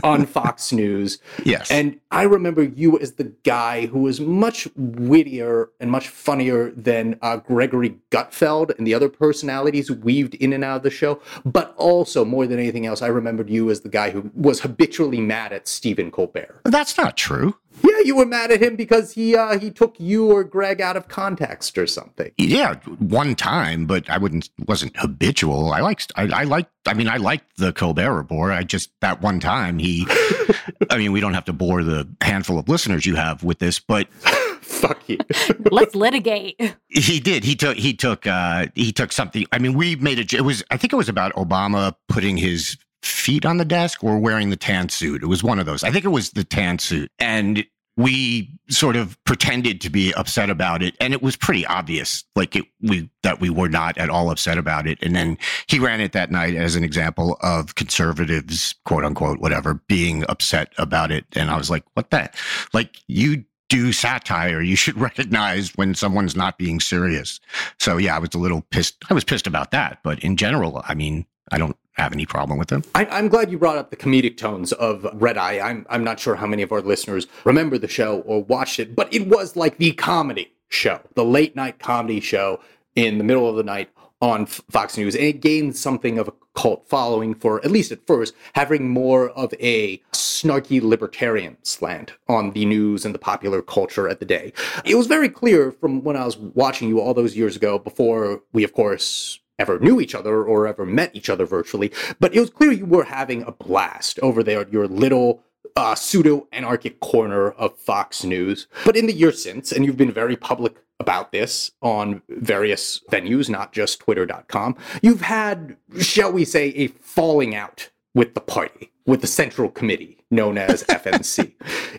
on 0.03 0.25
Fox 0.25 0.71
News. 0.71 1.19
Yes. 1.43 1.69
And 1.71 1.99
I 2.11 2.23
remember 2.23 2.63
you 2.63 2.99
as 2.99 3.13
the 3.13 3.33
guy 3.43 3.87
who 3.87 3.99
was 3.99 4.19
much 4.19 4.67
wittier 4.75 5.69
and 5.79 5.91
much 5.91 6.07
funnier 6.07 6.71
than 6.71 7.17
uh, 7.21 7.37
Gregory 7.37 7.97
Gutfeld 8.11 8.77
and 8.77 8.87
the 8.87 8.93
other 8.93 9.09
personalities 9.09 9.91
weaved 9.91 10.35
in 10.35 10.53
and 10.53 10.63
out 10.63 10.77
of 10.77 10.83
the 10.83 10.89
show. 10.89 11.21
But 11.45 11.73
also, 11.77 12.25
more 12.25 12.47
than 12.47 12.59
anything 12.59 12.85
else, 12.85 13.01
I 13.01 13.07
remembered 13.07 13.49
you 13.49 13.69
as 13.69 13.81
the 13.81 13.89
guy 13.89 14.11
who 14.11 14.31
was 14.33 14.61
habitually 14.61 15.21
mad 15.21 15.51
at 15.53 15.67
Stephen 15.67 16.11
Colbert. 16.11 16.61
That's 16.63 16.97
not 16.97 17.17
true. 17.17 17.55
Yeah, 17.81 17.99
you 18.05 18.15
were 18.15 18.25
mad 18.25 18.51
at 18.51 18.61
him 18.61 18.75
because 18.75 19.13
he 19.13 19.35
uh, 19.35 19.57
he 19.59 19.71
took 19.71 19.99
you 19.99 20.31
or 20.31 20.43
Greg 20.43 20.81
out 20.81 20.95
of 20.95 21.07
context 21.07 21.77
or 21.77 21.87
something. 21.87 22.31
Yeah, 22.37 22.75
one 22.99 23.35
time, 23.35 23.85
but 23.85 24.09
I 24.09 24.17
wouldn't 24.17 24.49
wasn't 24.67 24.95
habitual. 24.97 25.71
I 25.71 25.79
liked 25.81 26.11
I, 26.15 26.23
I 26.23 26.43
liked 26.43 26.71
I 26.85 26.93
mean 26.93 27.07
I 27.07 27.17
liked 27.17 27.57
the 27.57 27.73
Colbert 27.73 28.13
Report. 28.15 28.51
I 28.51 28.63
just 28.63 28.91
that 29.01 29.21
one 29.21 29.39
time 29.39 29.79
he 29.79 30.05
I 30.89 30.97
mean 30.97 31.11
we 31.11 31.19
don't 31.19 31.33
have 31.33 31.45
to 31.45 31.53
bore 31.53 31.83
the 31.83 32.07
handful 32.21 32.59
of 32.59 32.69
listeners 32.69 33.05
you 33.05 33.15
have 33.15 33.43
with 33.43 33.59
this, 33.59 33.79
but 33.79 34.07
Fuck 34.63 35.07
you. 35.07 35.17
Let's 35.71 35.93
litigate. 35.95 36.59
He 36.87 37.19
did. 37.19 37.43
He 37.43 37.55
took. 37.55 37.77
He 37.77 37.93
took. 37.93 38.25
uh 38.25 38.67
He 38.75 38.91
took 38.91 39.11
something. 39.11 39.45
I 39.51 39.59
mean, 39.59 39.73
we 39.73 39.95
made 39.97 40.19
it. 40.19 40.33
It 40.33 40.41
was. 40.41 40.63
I 40.71 40.77
think 40.77 40.93
it 40.93 40.95
was 40.95 41.09
about 41.09 41.33
Obama 41.33 41.95
putting 42.07 42.37
his 42.37 42.77
feet 43.03 43.45
on 43.45 43.57
the 43.57 43.65
desk 43.65 44.03
or 44.03 44.17
wearing 44.17 44.49
the 44.49 44.55
tan 44.55 44.89
suit. 44.89 45.23
It 45.23 45.27
was 45.27 45.43
one 45.43 45.59
of 45.59 45.65
those. 45.65 45.83
I 45.83 45.91
think 45.91 46.05
it 46.05 46.09
was 46.09 46.31
the 46.31 46.43
tan 46.43 46.79
suit, 46.79 47.11
and 47.19 47.65
we 47.95 48.49
sort 48.69 48.95
of 48.95 49.23
pretended 49.23 49.79
to 49.81 49.89
be 49.89 50.13
upset 50.15 50.49
about 50.49 50.81
it. 50.81 50.95
And 50.99 51.13
it 51.13 51.21
was 51.21 51.35
pretty 51.35 51.65
obvious 51.65 52.23
like 52.35 52.55
it, 52.55 52.65
we 52.81 53.09
that 53.21 53.39
we 53.39 53.49
were 53.49 53.69
not 53.69 53.97
at 53.97 54.09
all 54.09 54.31
upset 54.31 54.57
about 54.57 54.87
it. 54.87 54.97
And 55.01 55.15
then 55.15 55.37
he 55.67 55.79
ran 55.79 56.01
it 56.01 56.11
that 56.13 56.31
night 56.31 56.55
as 56.55 56.75
an 56.75 56.83
example 56.83 57.37
of 57.41 57.75
conservatives 57.75 58.73
quote 58.85 59.05
unquote 59.05 59.39
whatever 59.39 59.75
being 59.87 60.25
upset 60.27 60.73
about 60.77 61.11
it. 61.11 61.25
And 61.35 61.51
i 61.51 61.57
was 61.57 61.69
like 61.69 61.83
what 61.93 62.09
that 62.09 62.35
like 62.73 62.97
you 63.07 63.45
do 63.69 63.93
satire. 63.93 64.61
You 64.61 64.75
should 64.75 64.97
recognize 64.99 65.69
when 65.75 65.93
someone's 65.93 66.35
not 66.35 66.57
being 66.57 66.79
serious. 66.79 67.39
So 67.79 67.97
yeah 67.97 68.15
i 68.15 68.19
was 68.19 68.33
a 68.33 68.39
little 68.39 68.61
pissed. 68.71 69.03
I 69.09 69.13
was 69.13 69.23
pissed 69.23 69.45
about 69.45 69.69
that. 69.71 69.99
But 70.03 70.19
in 70.23 70.35
general 70.35 70.81
i 70.87 70.95
mean 70.95 71.27
i 71.51 71.59
don't 71.59 71.77
have 71.93 72.11
any 72.11 72.25
problem 72.25 72.57
with 72.57 72.69
them. 72.69 72.83
I, 72.95 73.05
am 73.19 73.27
glad 73.27 73.51
you 73.51 73.57
brought 73.57 73.77
up 73.77 73.89
the 73.89 73.95
comedic 73.95 74.37
tones 74.37 74.71
of 74.73 75.07
Red 75.13 75.37
Eye. 75.37 75.59
I'm, 75.59 75.85
I'm 75.89 76.03
not 76.03 76.19
sure 76.19 76.35
how 76.35 76.47
many 76.47 76.63
of 76.63 76.71
our 76.71 76.81
listeners 76.81 77.27
remember 77.43 77.77
the 77.77 77.87
show 77.87 78.21
or 78.21 78.43
watched 78.43 78.79
it, 78.79 78.95
but 78.95 79.13
it 79.13 79.27
was 79.27 79.55
like 79.55 79.77
the 79.77 79.91
comedy 79.93 80.51
show, 80.69 80.99
the 81.13 81.25
late 81.25 81.55
night 81.55 81.79
comedy 81.79 82.19
show 82.19 82.59
in 82.95 83.17
the 83.17 83.23
middle 83.23 83.47
of 83.47 83.55
the 83.55 83.63
night 83.63 83.89
on 84.21 84.45
Fox 84.45 84.97
News. 84.97 85.15
And 85.15 85.25
it 85.25 85.41
gained 85.41 85.75
something 85.75 86.17
of 86.17 86.29
a 86.29 86.33
cult 86.55 86.87
following 86.87 87.35
for, 87.35 87.63
at 87.65 87.71
least 87.71 87.91
at 87.91 88.05
first, 88.07 88.33
having 88.53 88.89
more 88.89 89.29
of 89.31 89.53
a 89.59 89.97
snarky 90.13 90.81
libertarian 90.81 91.57
slant 91.63 92.13
on 92.27 92.51
the 92.51 92.65
news 92.65 93.05
and 93.05 93.13
the 93.13 93.19
popular 93.19 93.61
culture 93.61 94.07
at 94.07 94.19
the 94.19 94.25
day. 94.25 94.53
It 94.85 94.95
was 94.95 95.07
very 95.07 95.29
clear 95.29 95.71
from 95.71 96.03
when 96.03 96.15
I 96.15 96.25
was 96.25 96.37
watching 96.37 96.87
you 96.87 97.01
all 97.01 97.13
those 97.13 97.35
years 97.35 97.55
ago, 97.55 97.77
before 97.77 98.41
we, 98.53 98.63
of 98.63 98.73
course, 98.73 99.39
ever 99.59 99.79
knew 99.79 99.99
each 99.99 100.15
other 100.15 100.43
or 100.43 100.67
ever 100.67 100.85
met 100.85 101.15
each 101.15 101.29
other 101.29 101.45
virtually, 101.45 101.91
but 102.19 102.35
it 102.35 102.39
was 102.39 102.49
clear 102.49 102.71
you 102.71 102.85
were 102.85 103.05
having 103.05 103.43
a 103.43 103.51
blast 103.51 104.19
over 104.21 104.43
there 104.43 104.61
at 104.61 104.73
your 104.73 104.87
little 104.87 105.43
uh, 105.75 105.95
pseudo 105.95 106.47
anarchic 106.51 106.99
corner 106.99 107.51
of 107.51 107.77
Fox 107.77 108.23
News. 108.23 108.67
But 108.85 108.95
in 108.95 109.07
the 109.07 109.13
years 109.13 109.43
since, 109.43 109.71
and 109.71 109.85
you've 109.85 109.97
been 109.97 110.11
very 110.11 110.35
public 110.35 110.75
about 110.99 111.31
this 111.31 111.71
on 111.81 112.21
various 112.29 113.01
venues, 113.11 113.49
not 113.49 113.73
just 113.73 113.99
twitter.com, 113.99 114.77
you've 115.01 115.21
had, 115.21 115.75
shall 115.99 116.31
we 116.31 116.45
say, 116.45 116.69
a 116.69 116.87
falling 116.87 117.55
out 117.55 117.89
with 118.13 118.35
the 118.35 118.41
party, 118.41 118.91
with 119.05 119.21
the 119.21 119.27
Central 119.27 119.69
Committee 119.69 120.22
known 120.33 120.57
as 120.57 120.83
FNC, 120.83 121.53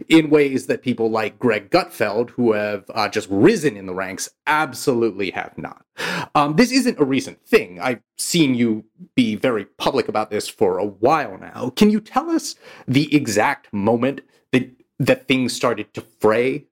in 0.08 0.30
ways 0.30 0.66
that 0.66 0.82
people 0.82 1.10
like 1.10 1.38
Greg 1.38 1.70
Gutfeld, 1.70 2.30
who 2.30 2.52
have 2.52 2.84
uh, 2.94 3.08
just 3.08 3.28
risen 3.30 3.76
in 3.76 3.86
the 3.86 3.94
ranks, 3.94 4.28
absolutely 4.46 5.30
have 5.30 5.56
not. 5.56 5.84
Um, 6.34 6.56
this 6.56 6.72
isn't 6.72 6.98
a 6.98 7.04
recent 7.04 7.44
thing. 7.46 7.80
I've 7.80 8.02
seen 8.18 8.54
you 8.54 8.84
be 9.14 9.36
very 9.36 9.64
public 9.64 10.08
about 10.08 10.30
this 10.30 10.48
for 10.48 10.78
a 10.78 10.84
while 10.84 11.38
now. 11.38 11.70
Can 11.76 11.90
you 11.90 12.00
tell 12.00 12.30
us 12.30 12.56
the 12.86 13.14
exact 13.14 13.72
moment 13.72 14.20
that 14.52 14.70
that 14.98 15.26
things 15.26 15.52
started 15.52 15.92
to 15.94 16.00
fray 16.00 16.66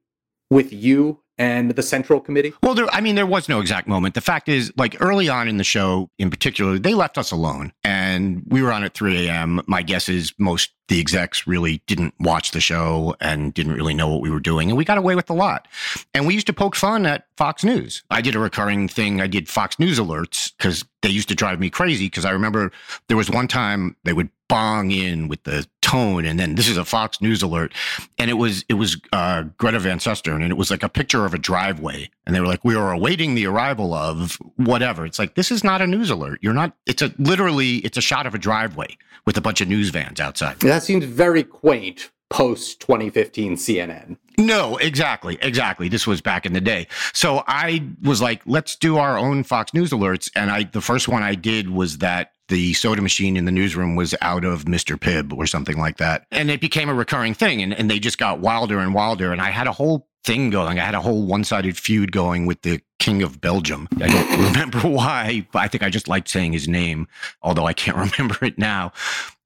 with 0.51 0.73
you 0.73 1.23
and 1.39 1.73
the 1.73 1.83
Central 1.83 2.21
Committee? 2.21 2.53
Well, 2.63 2.75
there, 2.75 2.87
I 2.93 3.01
mean, 3.01 3.15
there 3.15 3.27
was 3.27 3.49
no 3.49 3.61
exact 3.61 3.89
moment. 3.89 4.15
The 4.15 4.21
fact 4.21 4.49
is, 4.49 4.73
like 4.77 4.97
early 5.01 5.29
on 5.29 5.49
in 5.49 5.57
the 5.57 5.65
show, 5.65 6.11
in 6.19 6.31
particular, 6.31 6.79
they 6.79 6.95
left 6.95 7.19
us 7.19 7.33
alone, 7.33 7.73
and 7.83 8.02
we 8.49 8.63
were 8.63 8.73
on 8.73 8.85
at 8.85 8.95
3 8.95 9.27
a.m. 9.29 9.61
My 9.67 9.83
guess 9.83 10.09
is 10.09 10.33
most 10.39 10.71
the 10.89 11.01
execs 11.01 11.47
really 11.47 11.83
didn't 11.87 12.13
watch 12.21 12.51
the 12.51 12.61
show 12.61 13.17
and 13.21 13.55
didn't 13.55 13.75
really 13.75 13.95
know 13.95 14.09
what 14.09 14.21
we 14.21 14.31
were 14.31 14.41
doing, 14.41 14.69
and 14.69 14.77
we 14.77 14.85
got 14.85 14.99
away 14.99 15.15
with 15.15 15.31
a 15.31 15.35
lot. 15.35 15.69
And 16.13 16.27
we 16.27 16.35
used 16.35 16.47
to 16.49 16.53
poke 16.53 16.77
fun 16.77 17.07
at 17.07 17.27
Fox 17.37 17.65
News. 17.65 18.03
I 18.11 18.21
did 18.21 18.35
a 18.35 18.39
recurring 18.39 18.89
thing. 18.89 19.21
I 19.21 19.27
did 19.27 19.49
Fox 19.49 19.79
News 19.79 19.99
alerts 19.99 20.53
because 20.57 20.85
they 21.01 21.09
used 21.09 21.29
to 21.29 21.35
drive 21.35 21.61
me 21.61 21.71
crazy. 21.71 22.07
Because 22.07 22.25
I 22.25 22.31
remember 22.31 22.73
there 23.09 23.17
was 23.17 23.31
one 23.31 23.49
time 23.49 23.97
they 24.05 24.13
would 24.13 24.29
bong 24.53 24.91
in 24.91 25.29
with 25.29 25.43
the 25.45 25.67
tone 25.81 26.27
and 26.27 26.39
then 26.39 26.57
this 26.57 26.69
is 26.69 26.77
a 26.77 26.85
fox 26.85 27.23
news 27.23 27.43
alert 27.43 27.73
and 28.19 28.29
it 28.29 28.35
was 28.35 28.67
it 28.69 28.75
was 28.75 29.01
uh, 29.15 29.45
greta 29.57 29.79
van 29.79 29.99
susteren 29.99 30.43
and 30.43 30.51
it 30.51 30.59
was 30.59 30.71
like 30.71 30.83
a 30.83 30.91
picture 30.91 31.25
of 31.25 31.33
a 31.33 31.39
driveway 31.39 32.07
and 32.27 32.35
they 32.35 32.41
were 32.41 32.47
like 32.47 32.63
we 32.63 32.75
are 32.75 32.93
awaiting 32.93 33.35
the 33.35 33.47
arrival 33.47 33.95
of 33.95 34.37
whatever 34.57 35.07
it's 35.07 35.19
like 35.19 35.37
this 35.37 35.51
is 35.51 35.65
not 35.65 35.81
a 35.81 35.87
news 35.87 36.11
alert 36.11 36.39
you're 36.43 36.53
not 36.53 36.77
it's 36.85 37.01
a 37.01 37.11
literally 37.19 37.77
it's 37.77 37.97
a 37.97 38.02
shot 38.03 38.27
of 38.27 38.35
a 38.35 38.39
driveway 38.39 38.97
with 39.25 39.37
a 39.37 39.41
bunch 39.41 39.61
of 39.61 39.69
news 39.69 39.91
vans 39.91 40.21
outside 40.21 40.59
that 40.61 40.83
seems 40.83 41.05
very 41.05 41.43
quaint 41.43 42.11
post 42.33 42.81
2015 42.81 43.57
CNN. 43.57 44.17
No, 44.39 44.79
exactly. 44.79 45.39
Exactly. 45.43 45.89
This 45.91 46.07
was 46.07 46.23
back 46.23 46.47
in 46.47 46.55
the 46.55 46.61
day. 46.63 46.87
So 47.13 47.45
I 47.47 47.87
was 48.03 48.23
like, 48.23 48.41
let's 48.47 48.75
do 48.75 48.97
our 48.97 49.19
own 49.19 49.45
Fox 49.45 49.75
News 49.75 49.91
alerts. 49.91 50.31
And 50.35 50.51
I, 50.51 50.65
the 50.65 50.81
first 50.81 51.09
one 51.09 51.23
I 51.23 51.35
did 51.35 51.69
was 51.69 51.99
that 51.99 52.33
the 52.49 52.73
soda 52.73 53.03
machine 53.03 53.37
in 53.37 53.45
the 53.45 53.53
newsroom 53.53 53.95
was 53.95 54.15
out 54.23 54.45
of 54.47 54.65
Mr. 54.65 54.99
Pibb 54.99 55.37
or 55.37 55.47
something 55.47 55.79
like 55.79 55.99
that. 55.99 56.27
And 56.31 56.51
it 56.51 56.63
became 56.63 56.89
a 56.89 56.95
recurring 56.95 57.35
thing. 57.35 57.63
And, 57.63 57.75
and 57.75 57.91
they 57.91 57.99
just 57.99 58.17
got 58.17 58.41
wilder 58.41 58.79
and 58.79 58.95
wilder. 58.95 59.33
And 59.33 59.41
I 59.41 59.51
had 59.51 59.67
a 59.67 59.73
whole 59.73 60.09
thing 60.25 60.51
going. 60.51 60.79
I 60.79 60.85
had 60.85 60.95
a 60.95 61.01
whole 61.01 61.23
one 61.25 61.45
sided 61.45 61.77
feud 61.77 62.13
going 62.13 62.47
with 62.47 62.63
the 62.63 62.81
King 62.99 63.23
of 63.23 63.41
Belgium. 63.41 63.89
I 64.01 64.07
don't 64.07 64.45
remember 64.53 64.81
why, 64.81 65.47
but 65.53 65.61
I 65.61 65.69
think 65.69 65.83
I 65.83 65.91
just 65.91 66.09
liked 66.09 66.29
saying 66.29 66.53
his 66.53 66.69
name, 66.69 67.09
although 67.43 67.67
I 67.67 67.73
can't 67.73 67.97
remember 68.19 68.37
it 68.45 68.59
now 68.59 68.93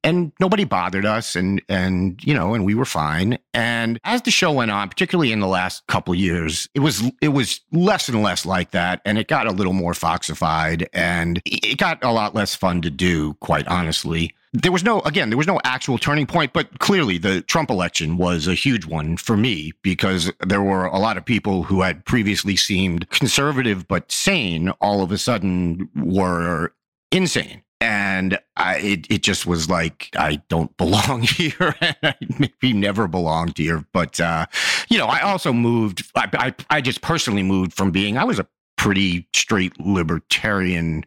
and 0.06 0.30
nobody 0.38 0.64
bothered 0.64 1.04
us 1.04 1.34
and 1.34 1.60
and 1.68 2.22
you 2.24 2.32
know 2.32 2.54
and 2.54 2.64
we 2.64 2.74
were 2.74 2.84
fine 2.84 3.38
and 3.52 3.98
as 4.04 4.22
the 4.22 4.30
show 4.30 4.52
went 4.52 4.70
on 4.70 4.88
particularly 4.88 5.32
in 5.32 5.40
the 5.40 5.46
last 5.46 5.86
couple 5.88 6.14
years 6.14 6.68
it 6.74 6.80
was 6.80 7.02
it 7.20 7.28
was 7.28 7.60
less 7.72 8.08
and 8.08 8.22
less 8.22 8.46
like 8.46 8.70
that 8.70 9.02
and 9.04 9.18
it 9.18 9.26
got 9.26 9.46
a 9.46 9.52
little 9.52 9.72
more 9.72 9.94
foxified 9.94 10.88
and 10.92 11.42
it 11.44 11.76
got 11.76 12.02
a 12.04 12.12
lot 12.12 12.34
less 12.34 12.54
fun 12.54 12.80
to 12.80 12.90
do 12.90 13.34
quite 13.34 13.66
honestly 13.66 14.32
there 14.62 14.72
was 14.72 14.84
no 14.84 15.00
again 15.00 15.28
there 15.30 15.36
was 15.36 15.46
no 15.46 15.60
actual 15.64 15.98
turning 15.98 16.26
point 16.26 16.52
but 16.52 16.78
clearly 16.78 17.18
the 17.18 17.42
trump 17.42 17.70
election 17.70 18.16
was 18.16 18.46
a 18.46 18.54
huge 18.54 18.86
one 18.86 19.16
for 19.16 19.36
me 19.36 19.72
because 19.82 20.32
there 20.46 20.62
were 20.62 20.86
a 20.86 20.98
lot 20.98 21.16
of 21.16 21.24
people 21.24 21.62
who 21.62 21.82
had 21.82 22.04
previously 22.04 22.56
seemed 22.56 23.08
conservative 23.10 23.86
but 23.86 24.10
sane 24.10 24.70
all 24.80 25.02
of 25.02 25.12
a 25.12 25.18
sudden 25.18 25.88
were 25.96 26.72
insane 27.12 27.62
and 27.78 28.38
I, 28.56 28.78
it, 28.78 29.06
it 29.10 29.22
just 29.22 29.46
was 29.46 29.68
like 29.68 30.08
I 30.16 30.36
don't 30.48 30.74
belong 30.78 31.20
here, 31.20 31.76
and 31.82 31.96
I 32.02 32.14
maybe 32.38 32.72
never 32.72 33.06
belonged 33.06 33.58
here. 33.58 33.84
But 33.92 34.18
uh, 34.18 34.46
you 34.88 34.96
know, 34.96 35.04
I 35.04 35.20
also 35.20 35.52
moved. 35.52 36.10
I, 36.16 36.28
I 36.32 36.54
I 36.70 36.80
just 36.80 37.02
personally 37.02 37.42
moved 37.42 37.74
from 37.74 37.90
being 37.90 38.16
I 38.16 38.24
was 38.24 38.38
a 38.38 38.46
pretty 38.78 39.28
straight 39.34 39.78
libertarian 39.78 41.04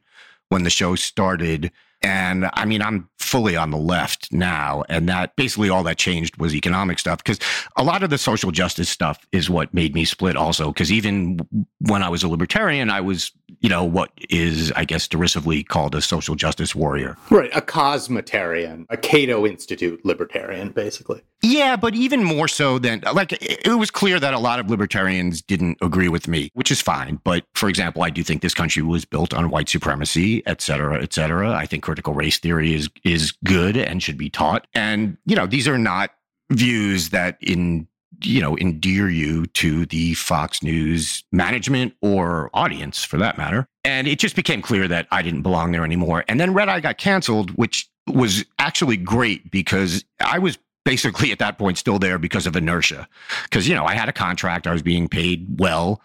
when 0.49 0.61
the 0.61 0.69
show 0.69 0.93
started 0.93 1.71
and 2.01 2.49
I 2.53 2.65
mean, 2.65 2.81
I'm 2.81 3.09
fully 3.17 3.55
on 3.55 3.71
the 3.71 3.77
left 3.77 4.31
now. 4.31 4.83
And 4.89 5.09
that 5.09 5.35
basically 5.35 5.69
all 5.69 5.83
that 5.83 5.97
changed 5.97 6.37
was 6.37 6.55
economic 6.55 6.97
stuff 6.99 7.23
because 7.23 7.39
a 7.75 7.83
lot 7.83 8.03
of 8.03 8.09
the 8.09 8.17
social 8.17 8.51
justice 8.51 8.89
stuff 8.89 9.25
is 9.31 9.49
what 9.49 9.73
made 9.73 9.93
me 9.93 10.05
split 10.05 10.35
also. 10.35 10.67
Because 10.67 10.91
even 10.91 11.39
when 11.79 12.01
I 12.01 12.09
was 12.09 12.23
a 12.23 12.27
libertarian, 12.27 12.89
I 12.89 13.01
was, 13.01 13.31
you 13.61 13.69
know, 13.69 13.83
what 13.83 14.11
is, 14.29 14.71
I 14.73 14.85
guess, 14.85 15.07
derisively 15.07 15.63
called 15.63 15.95
a 15.95 16.01
social 16.01 16.35
justice 16.35 16.73
warrior. 16.73 17.17
Right. 17.29 17.49
A 17.55 17.61
cosmotarian, 17.61 18.85
a 18.89 18.97
Cato 18.97 19.45
Institute 19.45 20.03
libertarian, 20.05 20.69
basically. 20.69 21.21
Yeah, 21.41 21.75
but 21.75 21.95
even 21.95 22.23
more 22.23 22.47
so 22.47 22.79
than 22.79 23.01
like 23.13 23.31
it 23.31 23.77
was 23.77 23.91
clear 23.91 24.19
that 24.19 24.33
a 24.33 24.39
lot 24.39 24.59
of 24.59 24.69
libertarians 24.69 25.41
didn't 25.41 25.77
agree 25.81 26.09
with 26.09 26.27
me, 26.27 26.51
which 26.53 26.69
is 26.71 26.81
fine. 26.81 27.19
But 27.23 27.45
for 27.53 27.69
example, 27.69 28.03
I 28.03 28.09
do 28.09 28.23
think 28.23 28.41
this 28.41 28.53
country 28.53 28.83
was 28.83 29.05
built 29.05 29.33
on 29.33 29.49
white 29.49 29.69
supremacy, 29.69 30.43
et 30.45 30.61
cetera, 30.61 31.01
et 31.01 31.13
cetera. 31.13 31.51
I 31.51 31.65
think 31.65 31.83
critical 31.83 32.13
race 32.13 32.39
theory 32.39 32.73
is 32.73 32.89
is 33.05 33.31
good 33.45 33.77
and 33.77 34.03
should 34.03 34.17
be 34.17 34.29
taught. 34.29 34.67
And 34.73 35.17
you 35.25 35.35
know, 35.35 35.45
these 35.45 35.67
are 35.67 35.77
not 35.77 36.11
views 36.51 37.09
that 37.09 37.37
in 37.41 37.87
you 38.21 38.41
know 38.41 38.57
endear 38.57 39.09
you 39.09 39.45
to 39.47 39.85
the 39.85 40.13
Fox 40.15 40.61
News 40.63 41.23
management 41.31 41.93
or 42.01 42.49
audience 42.53 43.03
for 43.03 43.17
that 43.17 43.37
matter. 43.37 43.67
And 43.83 44.07
it 44.07 44.19
just 44.19 44.35
became 44.35 44.61
clear 44.61 44.87
that 44.87 45.07
I 45.11 45.21
didn't 45.21 45.41
belong 45.41 45.71
there 45.71 45.85
anymore. 45.85 46.25
And 46.27 46.39
then 46.39 46.53
Red 46.53 46.69
Eye 46.69 46.79
got 46.79 46.97
canceled, 46.97 47.51
which 47.51 47.89
was 48.07 48.45
actually 48.57 48.97
great 48.97 49.51
because 49.51 50.03
I 50.19 50.39
was 50.39 50.57
basically 50.85 51.31
at 51.31 51.39
that 51.39 51.57
point 51.57 51.77
still 51.77 51.99
there 51.99 52.17
because 52.17 52.47
of 52.47 52.55
inertia. 52.55 53.07
Because, 53.43 53.67
you 53.67 53.75
know, 53.75 53.85
I 53.85 53.93
had 53.93 54.09
a 54.09 54.13
contract, 54.13 54.65
I 54.67 54.73
was 54.73 54.81
being 54.81 55.07
paid 55.07 55.59
well. 55.59 56.01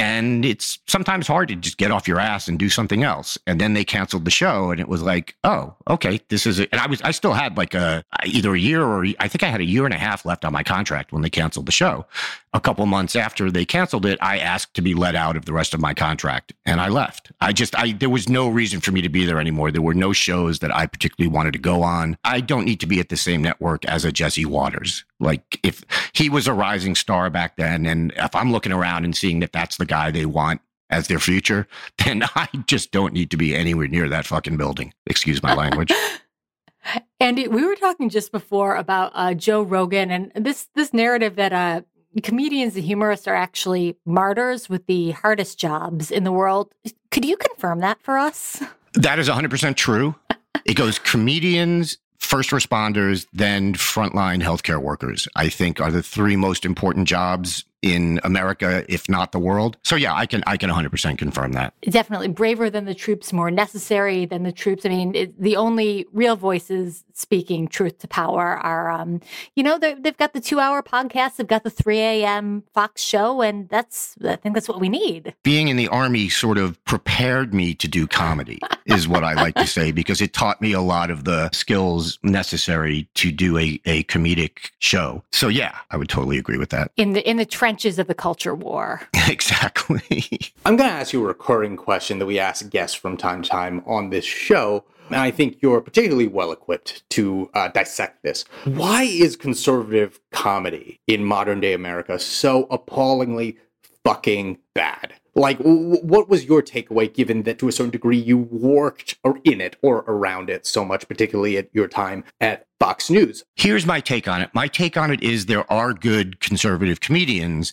And 0.00 0.46
it's 0.46 0.78
sometimes 0.86 1.26
hard 1.26 1.48
to 1.48 1.56
just 1.56 1.76
get 1.76 1.90
off 1.90 2.08
your 2.08 2.18
ass 2.18 2.48
and 2.48 2.58
do 2.58 2.70
something 2.70 3.04
else. 3.04 3.36
And 3.46 3.60
then 3.60 3.74
they 3.74 3.84
canceled 3.84 4.24
the 4.24 4.30
show, 4.30 4.70
and 4.70 4.80
it 4.80 4.88
was 4.88 5.02
like, 5.02 5.36
oh, 5.44 5.74
okay, 5.88 6.22
this 6.30 6.46
is 6.46 6.58
it. 6.58 6.70
And 6.72 6.80
I 6.80 6.86
was, 6.86 7.02
I 7.02 7.10
still 7.10 7.34
had 7.34 7.58
like 7.58 7.74
a 7.74 8.02
either 8.24 8.54
a 8.54 8.58
year 8.58 8.82
or 8.82 9.04
I 9.18 9.28
think 9.28 9.42
I 9.42 9.48
had 9.48 9.60
a 9.60 9.64
year 9.64 9.84
and 9.84 9.92
a 9.92 9.98
half 9.98 10.24
left 10.24 10.46
on 10.46 10.54
my 10.54 10.62
contract 10.62 11.12
when 11.12 11.20
they 11.20 11.28
canceled 11.28 11.66
the 11.66 11.72
show. 11.72 12.06
A 12.54 12.60
couple 12.60 12.86
months 12.86 13.14
after 13.14 13.50
they 13.50 13.66
canceled 13.66 14.06
it, 14.06 14.18
I 14.22 14.38
asked 14.38 14.72
to 14.74 14.82
be 14.82 14.94
let 14.94 15.14
out 15.14 15.36
of 15.36 15.44
the 15.44 15.52
rest 15.52 15.74
of 15.74 15.80
my 15.80 15.92
contract, 15.92 16.54
and 16.64 16.80
I 16.80 16.88
left. 16.88 17.30
I 17.42 17.52
just, 17.52 17.78
I 17.78 17.92
there 17.92 18.08
was 18.08 18.26
no 18.26 18.48
reason 18.48 18.80
for 18.80 18.92
me 18.92 19.02
to 19.02 19.10
be 19.10 19.26
there 19.26 19.38
anymore. 19.38 19.70
There 19.70 19.82
were 19.82 19.92
no 19.92 20.14
shows 20.14 20.60
that 20.60 20.74
I 20.74 20.86
particularly 20.86 21.30
wanted 21.30 21.52
to 21.52 21.58
go 21.58 21.82
on. 21.82 22.16
I 22.24 22.40
don't 22.40 22.64
need 22.64 22.80
to 22.80 22.86
be 22.86 23.00
at 23.00 23.10
the 23.10 23.18
same 23.18 23.42
network 23.42 23.84
as 23.84 24.06
a 24.06 24.12
Jesse 24.12 24.46
Watters. 24.46 25.04
Like 25.20 25.60
if 25.62 25.84
he 26.12 26.28
was 26.28 26.46
a 26.46 26.52
rising 26.52 26.94
star 26.94 27.30
back 27.30 27.56
then, 27.56 27.86
and 27.86 28.12
if 28.16 28.34
I'm 28.34 28.52
looking 28.52 28.72
around 28.72 29.04
and 29.04 29.16
seeing 29.16 29.40
that 29.40 29.52
that's 29.52 29.76
the 29.76 29.86
guy 29.86 30.10
they 30.10 30.26
want 30.26 30.60
as 30.88 31.06
their 31.06 31.20
future, 31.20 31.68
then 32.04 32.24
I 32.34 32.48
just 32.66 32.90
don't 32.90 33.12
need 33.12 33.30
to 33.30 33.36
be 33.36 33.54
anywhere 33.54 33.88
near 33.88 34.08
that 34.08 34.26
fucking 34.26 34.56
building. 34.56 34.92
Excuse 35.06 35.42
my 35.42 35.54
language. 35.54 35.92
Andy, 37.20 37.46
we 37.46 37.64
were 37.64 37.76
talking 37.76 38.08
just 38.08 38.32
before 38.32 38.74
about 38.76 39.12
uh, 39.14 39.34
Joe 39.34 39.62
Rogan 39.62 40.10
and 40.10 40.32
this 40.34 40.68
this 40.74 40.94
narrative 40.94 41.36
that 41.36 41.52
uh, 41.52 41.82
comedians 42.22 42.74
and 42.74 42.84
humorists 42.84 43.28
are 43.28 43.34
actually 43.34 43.96
martyrs 44.04 44.68
with 44.68 44.86
the 44.86 45.12
hardest 45.12 45.58
jobs 45.58 46.10
in 46.10 46.24
the 46.24 46.32
world. 46.32 46.72
Could 47.10 47.24
you 47.24 47.36
confirm 47.36 47.80
that 47.80 48.00
for 48.02 48.18
us? 48.18 48.62
That 48.94 49.18
is 49.18 49.28
100% 49.28 49.76
true. 49.76 50.14
it 50.64 50.74
goes 50.74 50.98
comedians, 50.98 51.98
first 52.30 52.50
responders, 52.50 53.26
then 53.32 53.74
frontline 53.74 54.40
healthcare 54.40 54.80
workers, 54.80 55.26
I 55.34 55.48
think 55.48 55.80
are 55.80 55.90
the 55.90 56.00
three 56.00 56.36
most 56.36 56.64
important 56.64 57.08
jobs 57.08 57.64
in 57.82 58.20
America, 58.24 58.84
if 58.88 59.08
not 59.08 59.32
the 59.32 59.38
world. 59.38 59.76
So 59.82 59.96
yeah, 59.96 60.14
I 60.14 60.26
can 60.26 60.42
I 60.46 60.56
can 60.56 60.70
100% 60.70 61.18
confirm 61.18 61.52
that. 61.52 61.74
Definitely 61.82 62.28
braver 62.28 62.70
than 62.70 62.84
the 62.84 62.94
troops, 62.94 63.32
more 63.32 63.50
necessary 63.50 64.26
than 64.26 64.42
the 64.42 64.52
troops. 64.52 64.84
I 64.84 64.90
mean, 64.90 65.14
it, 65.14 65.40
the 65.40 65.56
only 65.56 66.06
real 66.12 66.36
voices 66.36 67.04
speaking 67.12 67.68
truth 67.68 67.98
to 67.98 68.08
power 68.08 68.56
are, 68.56 68.90
um, 68.90 69.20
you 69.54 69.62
know, 69.62 69.78
they've 69.78 70.16
got 70.16 70.32
the 70.32 70.40
two-hour 70.40 70.82
podcast, 70.82 71.36
they've 71.36 71.46
got 71.46 71.64
the 71.64 71.70
3 71.70 71.98
a.m. 71.98 72.64
Fox 72.72 73.02
show, 73.02 73.42
and 73.42 73.68
that's 73.68 74.16
I 74.26 74.36
think 74.36 74.54
that's 74.54 74.68
what 74.68 74.80
we 74.80 74.88
need. 74.88 75.34
Being 75.42 75.68
in 75.68 75.76
the 75.76 75.88
army 75.88 76.28
sort 76.28 76.58
of 76.58 76.82
prepared 76.84 77.54
me 77.54 77.74
to 77.74 77.88
do 77.88 78.06
comedy, 78.06 78.58
is 78.86 79.08
what 79.08 79.24
I 79.24 79.34
like 79.34 79.54
to 79.56 79.66
say, 79.66 79.92
because 79.92 80.20
it 80.20 80.32
taught 80.32 80.60
me 80.60 80.72
a 80.72 80.80
lot 80.80 81.10
of 81.10 81.24
the 81.24 81.50
skills 81.52 82.18
necessary 82.22 83.08
to 83.14 83.30
do 83.30 83.58
a, 83.58 83.80
a 83.84 84.04
comedic 84.04 84.70
show. 84.78 85.22
So 85.32 85.48
yeah, 85.48 85.76
I 85.90 85.96
would 85.96 86.08
totally 86.08 86.38
agree 86.38 86.58
with 86.58 86.70
that. 86.70 86.90
In 86.96 87.12
the 87.12 87.28
in 87.28 87.36
the 87.36 87.46
trenches 87.70 88.00
of 88.00 88.08
the 88.08 88.14
culture 88.14 88.52
war. 88.52 89.00
exactly. 89.28 90.40
I'm 90.64 90.76
going 90.76 90.90
to 90.90 90.96
ask 90.96 91.12
you 91.12 91.22
a 91.22 91.28
recurring 91.28 91.76
question 91.76 92.18
that 92.18 92.26
we 92.26 92.36
ask 92.36 92.68
guests 92.68 92.96
from 92.96 93.16
time 93.16 93.42
to 93.42 93.48
time 93.48 93.84
on 93.86 94.10
this 94.10 94.24
show. 94.24 94.84
And 95.06 95.20
I 95.20 95.30
think 95.30 95.58
you're 95.62 95.80
particularly 95.80 96.26
well 96.26 96.50
equipped 96.50 97.08
to 97.10 97.48
uh, 97.54 97.68
dissect 97.68 98.24
this. 98.24 98.44
Why 98.64 99.04
is 99.04 99.36
conservative 99.36 100.18
comedy 100.32 101.00
in 101.06 101.24
modern 101.24 101.60
day 101.60 101.72
America 101.72 102.18
so 102.18 102.64
appallingly 102.72 103.56
fucking 104.04 104.58
bad? 104.74 105.14
Like, 105.34 105.58
w- 105.58 106.00
what 106.02 106.28
was 106.28 106.44
your 106.44 106.62
takeaway 106.62 107.12
given 107.12 107.44
that 107.44 107.58
to 107.60 107.68
a 107.68 107.72
certain 107.72 107.90
degree 107.90 108.18
you 108.18 108.38
worked 108.38 109.18
or 109.24 109.38
in 109.44 109.60
it 109.60 109.76
or 109.82 109.98
around 110.06 110.50
it 110.50 110.66
so 110.66 110.84
much, 110.84 111.06
particularly 111.08 111.56
at 111.56 111.68
your 111.72 111.88
time 111.88 112.24
at 112.40 112.66
Fox 112.78 113.10
News? 113.10 113.44
Here's 113.56 113.86
my 113.86 114.00
take 114.00 114.28
on 114.28 114.42
it. 114.42 114.50
My 114.54 114.68
take 114.68 114.96
on 114.96 115.10
it 115.10 115.22
is 115.22 115.46
there 115.46 115.70
are 115.72 115.92
good 115.92 116.40
conservative 116.40 117.00
comedians. 117.00 117.72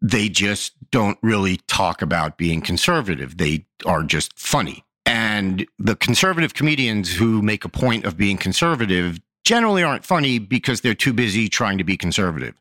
They 0.00 0.28
just 0.28 0.72
don't 0.90 1.18
really 1.22 1.58
talk 1.68 2.02
about 2.02 2.38
being 2.38 2.60
conservative. 2.60 3.38
They 3.38 3.66
are 3.84 4.02
just 4.02 4.38
funny. 4.38 4.84
And 5.06 5.66
the 5.78 5.96
conservative 5.96 6.54
comedians 6.54 7.12
who 7.12 7.40
make 7.40 7.64
a 7.64 7.68
point 7.68 8.04
of 8.04 8.16
being 8.16 8.36
conservative 8.36 9.18
generally 9.44 9.82
aren't 9.82 10.04
funny 10.04 10.38
because 10.38 10.82
they're 10.82 10.94
too 10.94 11.14
busy 11.14 11.48
trying 11.48 11.78
to 11.78 11.84
be 11.84 11.96
conservative. 11.96 12.60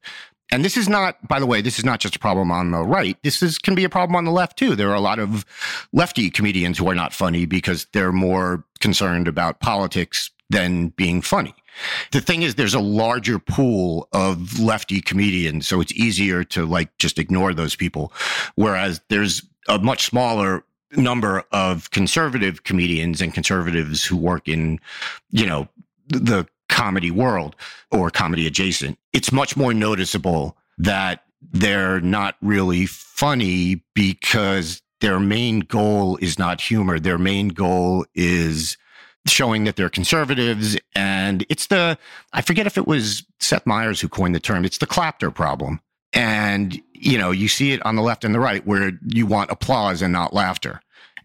And 0.52 0.64
this 0.64 0.78
is 0.78 0.88
not, 0.88 1.28
by 1.28 1.39
the 1.39 1.45
way, 1.45 1.62
this 1.62 1.78
is 1.78 1.86
not 1.86 2.00
just 2.00 2.16
a 2.16 2.20
problem 2.20 2.52
on 2.52 2.72
the 2.72 2.84
right. 2.84 3.18
This 3.24 3.43
is 3.43 3.58
can 3.58 3.76
be 3.76 3.84
a 3.84 3.89
problem 3.89 4.16
on 4.16 4.26
the 4.26 4.32
left 4.32 4.58
too. 4.58 4.76
There 4.76 4.89
are 4.89 4.95
a 4.95 5.02
lot 5.02 5.20
of 5.20 5.45
lefty 5.91 6.30
comedians 6.30 6.78
who 6.78 6.89
are 6.89 6.95
not 6.95 7.14
funny 7.14 7.45
because 7.45 7.86
they're 7.93 8.14
more 8.14 8.64
concerned 8.80 9.28
about 9.28 9.60
politics 9.60 10.32
than 10.50 10.89
being 10.89 11.22
funny. 11.22 11.54
The 12.12 12.22
thing 12.22 12.41
is, 12.41 12.56
there's 12.56 12.74
a 12.74 12.80
larger 12.80 13.39
pool 13.39 14.08
of 14.12 14.60
lefty 14.60 15.02
comedians, 15.02 15.68
so 15.68 15.82
it's 15.82 15.93
easier 15.93 16.43
to 16.45 16.66
like 16.66 16.98
just 16.98 17.20
ignore 17.20 17.54
those 17.54 17.76
people. 17.76 18.12
Whereas 18.56 19.02
there's 19.10 19.43
a 19.68 19.78
much 19.78 20.06
smaller 20.06 20.64
number 20.93 21.43
of 21.52 21.91
conservative 21.91 22.64
comedians 22.64 23.22
and 23.22 23.34
conservatives 23.34 24.06
who 24.06 24.16
work 24.16 24.48
in, 24.48 24.80
you 25.32 25.45
know, 25.45 25.68
the 26.08 26.48
comedy 26.78 27.09
world 27.09 27.55
or 27.91 28.11
comedy 28.11 28.45
adjacent. 28.45 28.99
It's 29.11 29.32
much 29.32 29.57
more 29.57 29.73
noticeable 29.73 30.55
that 30.78 31.23
they're 31.51 31.99
not 32.01 32.36
really 32.39 32.86
funny 32.86 33.82
because 33.95 34.84
their 35.01 35.19
main 35.19 35.61
goal 35.61 36.17
is 36.17 36.38
not 36.38 36.61
humor. 36.61 36.99
Their 36.99 37.17
main 37.17 37.47
goal 37.47 38.05
is 38.13 38.78
showing 39.25 39.63
that 39.63 39.75
they're 39.75 39.89
conservatives. 39.89 40.78
And 40.93 41.45
it's 41.49 41.65
the, 41.67 41.97
I 42.34 42.43
forget 42.43 42.67
if 42.67 42.78
it 42.78 42.86
was 42.86 43.23
Seth 43.39 43.65
Meyers 43.65 43.99
who 43.99 44.07
coined 44.07 44.36
the 44.36 44.39
term, 44.39 44.63
it's 44.63 44.78
the 44.78 44.86
clapter 44.86 45.32
problem. 45.32 45.82
And, 46.13 46.80
you 46.93 47.17
know, 47.17 47.32
you 47.32 47.47
see 47.47 47.71
it 47.71 47.84
on 47.88 47.95
the 47.95 48.03
left 48.03 48.23
and 48.23 48.36
the 48.36 48.39
right 48.39 48.65
where 48.67 48.91
you 49.07 49.25
want 49.25 49.49
applause 49.49 50.03
and 50.03 50.13
not 50.13 50.32
laughter. 50.32 50.80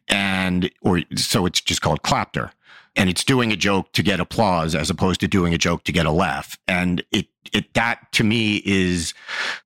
And, 0.08 0.70
or 0.80 1.02
so 1.14 1.44
it's 1.44 1.60
just 1.60 1.82
called 1.82 2.02
clapter. 2.02 2.52
And 2.94 3.08
it's 3.08 3.24
doing 3.24 3.52
a 3.52 3.56
joke 3.56 3.92
to 3.92 4.02
get 4.02 4.20
applause 4.20 4.74
as 4.74 4.90
opposed 4.90 5.20
to 5.20 5.28
doing 5.28 5.54
a 5.54 5.58
joke 5.58 5.84
to 5.84 5.92
get 5.92 6.04
a 6.04 6.10
laugh. 6.10 6.58
And 6.68 7.02
it, 7.10 7.26
it, 7.52 7.72
that 7.74 8.12
to 8.12 8.24
me 8.24 8.62
is 8.66 9.14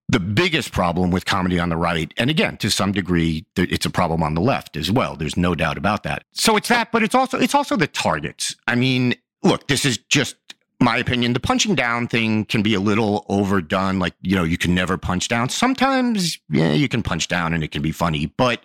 the 0.08 0.20
biggest 0.20 0.70
problem 0.70 1.10
with 1.10 1.24
comedy 1.24 1.58
on 1.58 1.68
the 1.68 1.76
right. 1.76 2.14
And 2.16 2.30
again, 2.30 2.56
to 2.58 2.70
some 2.70 2.92
degree, 2.92 3.44
it's 3.56 3.84
a 3.84 3.90
problem 3.90 4.22
on 4.22 4.34
the 4.34 4.40
left 4.40 4.76
as 4.76 4.92
well. 4.92 5.16
There's 5.16 5.36
no 5.36 5.56
doubt 5.56 5.76
about 5.76 6.04
that. 6.04 6.24
So 6.32 6.56
it's 6.56 6.68
that, 6.68 6.92
but 6.92 7.02
it's 7.02 7.14
also, 7.14 7.38
it's 7.38 7.54
also 7.54 7.76
the 7.76 7.88
targets. 7.88 8.54
I 8.68 8.76
mean, 8.76 9.16
look, 9.42 9.66
this 9.66 9.84
is 9.84 9.98
just 9.98 10.36
my 10.80 10.98
opinion, 10.98 11.32
the 11.32 11.40
punching 11.40 11.74
down 11.74 12.06
thing 12.06 12.44
can 12.44 12.62
be 12.62 12.74
a 12.74 12.80
little 12.80 13.24
overdone. 13.28 13.98
Like, 13.98 14.14
you 14.22 14.36
know, 14.36 14.44
you 14.44 14.58
can 14.58 14.74
never 14.74 14.98
punch 14.98 15.28
down. 15.28 15.48
Sometimes, 15.48 16.38
yeah, 16.50 16.72
you 16.72 16.88
can 16.88 17.02
punch 17.02 17.28
down 17.28 17.54
and 17.54 17.64
it 17.64 17.70
can 17.70 17.82
be 17.82 17.92
funny. 17.92 18.26
But 18.36 18.62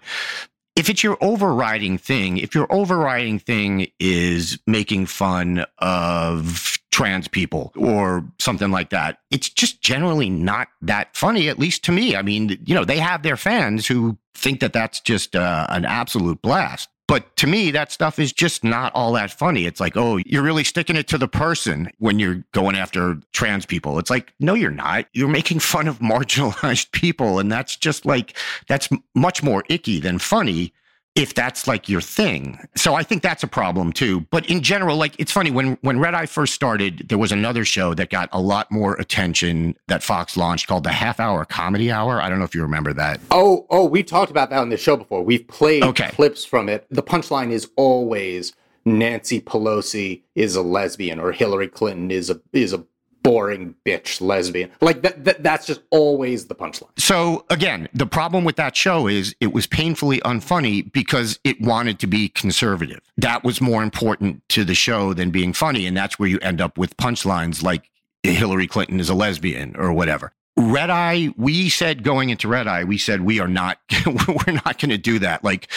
if 0.75 0.89
it's 0.89 1.03
your 1.03 1.17
overriding 1.21 1.97
thing, 1.97 2.37
if 2.37 2.55
your 2.55 2.71
overriding 2.71 3.39
thing 3.39 3.87
is 3.99 4.59
making 4.65 5.05
fun 5.05 5.65
of 5.79 6.77
trans 6.91 7.27
people 7.27 7.71
or 7.75 8.23
something 8.39 8.71
like 8.71 8.89
that, 8.89 9.19
it's 9.31 9.49
just 9.49 9.81
generally 9.81 10.29
not 10.29 10.69
that 10.81 11.15
funny, 11.15 11.49
at 11.49 11.59
least 11.59 11.83
to 11.85 11.91
me. 11.91 12.15
I 12.15 12.21
mean, 12.21 12.57
you 12.65 12.75
know, 12.75 12.85
they 12.85 12.99
have 12.99 13.23
their 13.23 13.37
fans 13.37 13.87
who 13.87 14.17
think 14.33 14.59
that 14.61 14.73
that's 14.73 14.99
just 14.99 15.35
uh, 15.35 15.67
an 15.69 15.85
absolute 15.85 16.41
blast. 16.41 16.89
But 17.11 17.35
to 17.35 17.47
me, 17.47 17.71
that 17.71 17.91
stuff 17.91 18.19
is 18.19 18.31
just 18.31 18.63
not 18.63 18.93
all 18.95 19.11
that 19.11 19.31
funny. 19.31 19.65
It's 19.65 19.81
like, 19.81 19.97
oh, 19.97 20.15
you're 20.25 20.41
really 20.41 20.63
sticking 20.63 20.95
it 20.95 21.09
to 21.09 21.17
the 21.17 21.27
person 21.27 21.91
when 21.97 22.19
you're 22.19 22.41
going 22.53 22.77
after 22.77 23.17
trans 23.33 23.65
people. 23.65 23.99
It's 23.99 24.09
like, 24.09 24.31
no, 24.39 24.53
you're 24.53 24.71
not. 24.71 25.07
You're 25.11 25.27
making 25.27 25.59
fun 25.59 25.89
of 25.89 25.99
marginalized 25.99 26.89
people. 26.93 27.37
And 27.37 27.51
that's 27.51 27.75
just 27.75 28.05
like, 28.05 28.37
that's 28.69 28.87
much 29.13 29.43
more 29.43 29.65
icky 29.67 29.99
than 29.99 30.19
funny 30.19 30.73
if 31.15 31.33
that's 31.33 31.67
like 31.67 31.89
your 31.89 32.01
thing. 32.01 32.59
So 32.75 32.93
I 32.95 33.03
think 33.03 33.21
that's 33.21 33.43
a 33.43 33.47
problem 33.47 33.91
too. 33.91 34.21
But 34.31 34.49
in 34.49 34.61
general, 34.61 34.97
like 34.97 35.19
it's 35.19 35.31
funny 35.31 35.51
when 35.51 35.77
when 35.81 35.99
Red 35.99 36.15
Eye 36.15 36.25
first 36.25 36.53
started, 36.53 37.05
there 37.09 37.17
was 37.17 37.31
another 37.31 37.65
show 37.65 37.93
that 37.95 38.09
got 38.09 38.29
a 38.31 38.39
lot 38.39 38.71
more 38.71 38.95
attention 38.95 39.75
that 39.87 40.03
Fox 40.03 40.37
launched 40.37 40.67
called 40.67 40.83
the 40.83 40.91
Half 40.91 41.19
Hour 41.19 41.43
Comedy 41.45 41.91
Hour. 41.91 42.21
I 42.21 42.29
don't 42.29 42.39
know 42.39 42.45
if 42.45 42.55
you 42.55 42.61
remember 42.61 42.93
that. 42.93 43.19
Oh, 43.29 43.65
oh, 43.69 43.85
we 43.85 44.03
talked 44.03 44.31
about 44.31 44.49
that 44.51 44.59
on 44.59 44.69
the 44.69 44.77
show 44.77 44.95
before. 44.95 45.23
We've 45.23 45.47
played 45.47 45.83
okay. 45.83 46.09
clips 46.09 46.45
from 46.45 46.69
it. 46.69 46.87
The 46.89 47.03
punchline 47.03 47.51
is 47.51 47.69
always 47.75 48.53
Nancy 48.85 49.41
Pelosi 49.41 50.23
is 50.35 50.55
a 50.55 50.61
lesbian 50.61 51.19
or 51.19 51.31
Hillary 51.31 51.67
Clinton 51.67 52.09
is 52.09 52.29
a 52.29 52.39
is 52.53 52.73
a 52.73 52.85
boring 53.23 53.75
bitch 53.85 54.21
lesbian. 54.21 54.71
Like 54.81 55.01
that, 55.01 55.23
that 55.25 55.43
that's 55.43 55.65
just 55.65 55.81
always 55.89 56.45
the 56.47 56.55
punchline. 56.55 56.89
So 56.97 57.45
again, 57.49 57.87
the 57.93 58.05
problem 58.05 58.43
with 58.43 58.55
that 58.55 58.75
show 58.75 59.07
is 59.07 59.35
it 59.39 59.53
was 59.53 59.67
painfully 59.67 60.19
unfunny 60.21 60.91
because 60.91 61.39
it 61.43 61.59
wanted 61.61 61.99
to 61.99 62.07
be 62.07 62.29
conservative. 62.29 63.01
That 63.17 63.43
was 63.43 63.61
more 63.61 63.83
important 63.83 64.47
to 64.49 64.63
the 64.63 64.75
show 64.75 65.13
than 65.13 65.31
being 65.31 65.53
funny 65.53 65.85
and 65.85 65.95
that's 65.95 66.19
where 66.19 66.29
you 66.29 66.39
end 66.39 66.61
up 66.61 66.77
with 66.77 66.97
punchlines 66.97 67.63
like 67.63 67.89
Hillary 68.23 68.67
Clinton 68.67 68.99
is 68.99 69.09
a 69.09 69.15
lesbian 69.15 69.75
or 69.75 69.93
whatever. 69.93 70.33
Red 70.57 70.89
Eye, 70.89 71.33
we 71.37 71.69
said 71.69 72.03
going 72.03 72.29
into 72.29 72.47
Red 72.47 72.67
Eye, 72.67 72.83
we 72.83 72.97
said 72.97 73.21
we 73.21 73.39
are 73.39 73.47
not 73.47 73.79
we're 74.05 74.53
not 74.53 74.79
going 74.79 74.89
to 74.89 74.97
do 74.97 75.19
that. 75.19 75.43
Like 75.43 75.69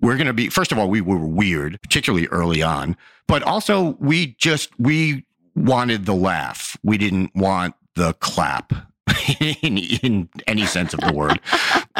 we're 0.00 0.16
going 0.16 0.26
to 0.26 0.32
be 0.32 0.48
first 0.48 0.72
of 0.72 0.78
all 0.78 0.90
we 0.90 1.00
were 1.00 1.24
weird 1.24 1.80
particularly 1.82 2.26
early 2.28 2.62
on 2.62 2.96
but 3.26 3.42
also 3.42 3.96
we 3.98 4.34
just 4.38 4.70
we 4.78 5.24
wanted 5.56 6.06
the 6.06 6.14
laugh. 6.14 6.76
We 6.84 6.98
didn't 6.98 7.34
want 7.34 7.74
the 7.94 8.12
clap 8.14 8.72
in, 9.62 9.78
in 9.78 10.28
any 10.46 10.66
sense 10.66 10.94
of 10.94 11.00
the 11.00 11.12
word. 11.12 11.40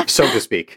so 0.07 0.31
to 0.31 0.41
speak. 0.41 0.75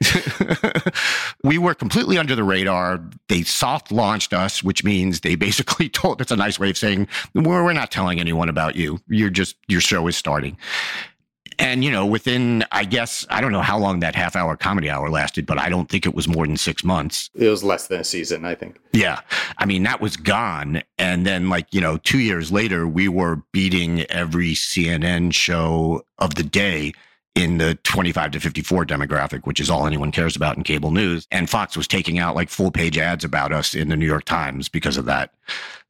we 1.44 1.58
were 1.58 1.74
completely 1.74 2.18
under 2.18 2.36
the 2.36 2.44
radar. 2.44 3.04
They 3.28 3.44
soft 3.44 3.92
launched 3.92 4.34
us, 4.34 4.64
which 4.64 4.84
means 4.84 5.22
they 5.22 5.36
basically 5.36 5.90
told 5.90 6.20
that's 6.20 6.32
a 6.32 6.36
nice 6.36 6.60
way 6.60 6.70
of 6.70 6.78
saying 6.78 7.08
we're, 7.36 7.64
we're 7.64 7.74
not 7.74 7.92
telling 7.92 8.20
anyone 8.20 8.50
about 8.50 8.76
you. 8.76 9.00
You're 9.08 9.30
just 9.30 9.56
your 9.68 9.82
show 9.82 10.08
is 10.08 10.16
starting. 10.16 10.58
And, 11.58 11.84
you 11.84 11.92
know, 11.92 12.06
within, 12.06 12.64
I 12.72 12.86
guess, 12.86 13.26
I 13.30 13.42
don't 13.42 13.52
know 13.52 13.62
how 13.62 13.78
long 13.78 14.00
that 14.02 14.16
half 14.16 14.36
hour 14.36 14.56
comedy 14.56 14.90
hour 14.90 15.10
lasted, 15.10 15.46
but 15.46 15.58
I 15.58 15.70
don't 15.70 15.90
think 15.90 16.06
it 16.06 16.14
was 16.14 16.28
more 16.28 16.46
than 16.46 16.58
six 16.58 16.84
months. 16.84 17.30
It 17.34 17.50
was 17.50 17.64
less 17.64 17.88
than 17.88 18.02
a 18.02 18.04
season, 18.04 18.46
I 18.46 18.56
think. 18.56 18.78
Yeah. 18.94 19.22
I 19.58 19.66
mean, 19.66 19.84
that 19.84 20.02
was 20.02 20.16
gone. 20.16 20.84
And 20.98 21.26
then, 21.26 21.50
like, 21.50 21.74
you 21.74 21.82
know, 21.82 21.98
two 21.98 22.20
years 22.20 22.52
later, 22.52 22.88
we 22.88 23.08
were 23.08 23.42
beating 23.52 24.02
every 24.04 24.54
CNN 24.54 25.34
show 25.34 26.04
of 26.20 26.36
the 26.36 26.44
day 26.44 26.94
in 27.36 27.58
the 27.58 27.76
25 27.84 28.32
to 28.32 28.40
54 28.40 28.86
demographic, 28.86 29.46
which 29.46 29.60
is 29.60 29.70
all 29.70 29.88
anyone 29.88 30.12
cares 30.12 30.36
about 30.36 30.58
in 30.58 30.64
cable 30.64 30.92
news. 30.92 31.28
And 31.32 31.50
Fox 31.50 31.78
was 31.78 31.88
taking 31.88 32.20
out 32.20 32.36
like 32.36 32.50
full 32.50 32.72
page 32.72 32.98
ads 32.98 33.24
about 33.24 33.54
us 33.54 33.76
in 33.76 33.90
the 33.90 33.96
New 33.96 34.06
York 34.06 34.26
Times 34.26 34.68
because 34.68 34.98
of 34.98 35.06
that. 35.06 35.34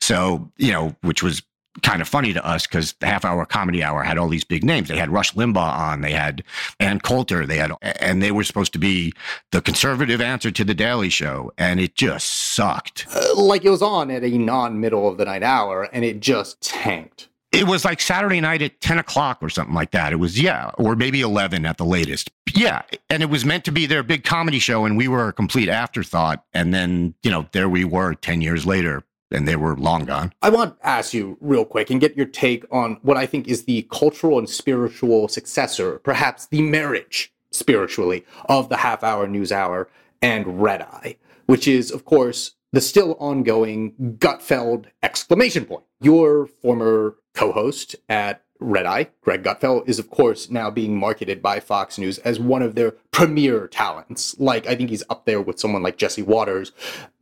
So, 0.01 0.51
you 0.57 0.72
know, 0.72 0.95
which 1.01 1.24
was 1.24 1.41
kind 1.80 2.01
of 2.01 2.07
funny 2.07 2.34
to 2.34 2.45
us 2.45 2.67
because 2.67 2.93
the 2.99 3.05
half 3.05 3.25
hour 3.25 3.45
comedy 3.45 3.84
hour 3.84 4.03
had 4.03 4.17
all 4.17 4.27
these 4.27 4.43
big 4.43 4.63
names. 4.63 4.89
They 4.89 4.97
had 4.97 5.09
Rush 5.09 5.34
Limbaugh 5.34 5.57
on, 5.57 6.01
they 6.01 6.11
had 6.11 6.43
Ann 6.80 6.99
Coulter, 6.99 7.45
they 7.45 7.57
had, 7.57 7.71
and 7.82 8.21
they 8.21 8.32
were 8.32 8.43
supposed 8.43 8.73
to 8.73 8.80
be 8.80 9.13
the 9.51 9.61
conservative 9.61 10.21
answer 10.21 10.51
to 10.51 10.63
the 10.63 10.73
Daily 10.73 11.09
Show, 11.09 11.51
and 11.57 11.80
it 11.80 11.95
just 11.95 12.27
sucked. 12.55 13.07
Uh, 13.13 13.41
like 13.41 13.65
it 13.65 13.69
was 13.69 13.82
on 13.82 14.11
at 14.11 14.23
a 14.23 14.38
non 14.38 14.80
middle 14.80 15.07
of 15.07 15.17
the 15.17 15.25
night 15.25 15.43
hour, 15.43 15.84
and 15.91 16.05
it 16.05 16.19
just 16.19 16.61
tanked. 16.61 17.30
It 17.51 17.65
was 17.65 17.84
like 17.84 17.99
Saturday 17.99 18.39
night 18.41 18.61
at 18.61 18.80
10 18.80 18.99
o'clock 18.99 19.39
or 19.41 19.49
something 19.49 19.73
like 19.73 19.89
that. 19.91 20.13
It 20.13 20.17
was, 20.17 20.39
yeah, 20.39 20.69
or 20.77 20.95
maybe 20.95 21.21
11 21.21 21.65
at 21.65 21.77
the 21.77 21.86
latest. 21.86 22.30
Yeah. 22.53 22.84
And 23.09 23.23
it 23.23 23.30
was 23.30 23.43
meant 23.43 23.65
to 23.65 23.71
be 23.71 23.88
their 23.88 24.03
big 24.03 24.23
comedy 24.23 24.59
show, 24.59 24.86
and 24.86 24.95
we 24.95 25.07
were 25.07 25.30
a 25.30 25.34
complete 25.34 25.67
afterthought. 25.67 26.43
And 26.53 26.73
then, 26.73 27.15
you 27.23 27.32
know, 27.32 27.47
there 27.51 27.67
we 27.67 27.86
were 27.86 28.13
10 28.13 28.41
years 28.41 28.67
later, 28.67 29.03
and 29.32 29.47
they 29.47 29.55
were 29.55 29.75
long 29.75 30.05
gone. 30.05 30.34
I 30.41 30.49
want 30.49 30.80
to 30.80 30.88
ask 30.88 31.13
you 31.13 31.38
real 31.39 31.65
quick 31.65 31.89
and 31.89 32.01
get 32.01 32.17
your 32.17 32.25
take 32.25 32.65
on 32.71 32.97
what 33.01 33.17
I 33.17 33.25
think 33.25 33.47
is 33.47 33.65
the 33.65 33.88
cultural 33.91 34.39
and 34.39 34.49
spiritual 34.49 35.27
successor, 35.27 35.99
perhaps 35.99 36.47
the 36.47 36.61
marriage 36.61 37.32
spiritually, 37.51 38.25
of 38.45 38.69
the 38.69 38.77
half 38.77 39.03
hour 39.03 39.27
news 39.27 39.51
hour 39.51 39.89
and 40.21 40.61
Red 40.61 40.82
Eye, 40.82 41.17
which 41.45 41.67
is, 41.67 41.91
of 41.91 42.05
course, 42.05 42.55
the 42.71 42.82
still 42.82 43.15
ongoing 43.19 43.93
Gutfeld 44.19 44.86
exclamation 45.01 45.65
point. 45.65 45.84
Your 46.01 46.45
former 46.45 47.15
co 47.34 47.51
host 47.51 47.95
at 48.07 48.43
Red 48.60 48.86
Eye, 48.86 49.10
Greg 49.22 49.43
Gutfeld, 49.43 49.88
is 49.88 49.99
of 49.99 50.10
course 50.10 50.49
now 50.49 50.70
being 50.70 50.97
marketed 50.97 51.41
by 51.41 51.60
Fox 51.60 51.97
News 51.97 52.18
as 52.20 52.39
one 52.39 52.62
of 52.62 52.76
their 52.76 52.91
premier 53.12 53.68
talents. 53.68 54.38
Like, 54.39 54.68
I 54.68 54.76
think 54.76 54.89
he's 54.89 55.03
up 55.10 55.26
there 55.26 55.41
with 55.41 55.60
someone 55.60 55.82
like 55.82 55.97
Jesse 55.97 56.22
Watters 56.22 56.74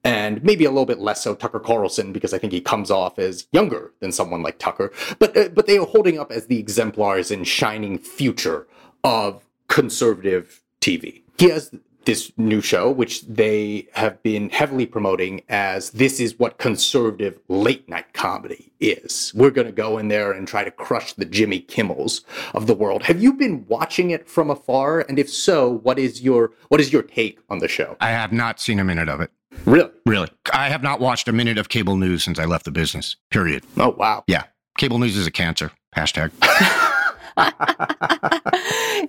and 0.03 0.43
maybe 0.43 0.65
a 0.65 0.71
little 0.71 0.85
bit 0.85 0.99
less 0.99 1.23
so 1.23 1.35
Tucker 1.35 1.59
Carlson 1.59 2.11
because 2.11 2.33
I 2.33 2.39
think 2.39 2.53
he 2.53 2.61
comes 2.61 2.89
off 2.89 3.19
as 3.19 3.47
younger 3.51 3.91
than 3.99 4.11
someone 4.11 4.41
like 4.41 4.57
Tucker. 4.57 4.91
But, 5.19 5.37
uh, 5.37 5.49
but 5.49 5.67
they 5.67 5.77
are 5.77 5.85
holding 5.85 6.17
up 6.17 6.31
as 6.31 6.47
the 6.47 6.59
exemplars 6.59 7.29
and 7.29 7.47
shining 7.47 7.99
future 7.99 8.67
of 9.03 9.43
conservative 9.67 10.63
TV. 10.81 11.21
He 11.37 11.49
has 11.49 11.71
this 12.07 12.31
new 12.37 12.61
show, 12.61 12.89
which 12.89 13.21
they 13.27 13.87
have 13.93 14.23
been 14.23 14.49
heavily 14.49 14.85
promoting 14.85 15.41
as 15.49 15.91
this 15.91 16.19
is 16.19 16.39
what 16.39 16.57
conservative 16.57 17.37
late 17.49 17.87
night 17.87 18.13
comedy 18.13 18.71
is. 18.79 19.31
We're 19.35 19.51
going 19.51 19.67
to 19.67 19.73
go 19.73 19.97
in 19.97 20.07
there 20.07 20.31
and 20.31 20.47
try 20.47 20.63
to 20.63 20.71
crush 20.71 21.13
the 21.13 21.25
Jimmy 21.25 21.61
Kimmels 21.61 22.21
of 22.55 22.65
the 22.65 22.73
world. 22.73 23.03
Have 23.03 23.21
you 23.21 23.33
been 23.33 23.65
watching 23.67 24.09
it 24.09 24.27
from 24.27 24.49
afar? 24.49 25.01
And 25.01 25.19
if 25.19 25.29
so, 25.29 25.69
what 25.83 25.99
is 25.99 26.21
your 26.21 26.53
what 26.69 26.79
is 26.79 26.91
your 26.91 27.03
take 27.03 27.39
on 27.49 27.59
the 27.59 27.67
show? 27.67 27.97
I 27.99 28.09
have 28.09 28.31
not 28.31 28.59
seen 28.59 28.79
a 28.79 28.85
minute 28.85 29.09
of 29.09 29.19
it. 29.19 29.29
Really? 29.65 29.91
Really. 30.05 30.29
I 30.53 30.69
have 30.69 30.83
not 30.83 30.99
watched 31.01 31.27
a 31.27 31.33
minute 31.33 31.57
of 31.57 31.67
cable 31.67 31.97
news 31.97 32.23
since 32.23 32.39
I 32.39 32.45
left 32.45 32.65
the 32.65 32.71
business. 32.71 33.17
Period. 33.31 33.65
Oh 33.77 33.89
wow. 33.89 34.23
Yeah. 34.27 34.43
Cable 34.77 34.97
news 34.97 35.17
is 35.17 35.27
a 35.27 35.31
cancer. 35.31 35.71
Hashtag. 35.95 36.31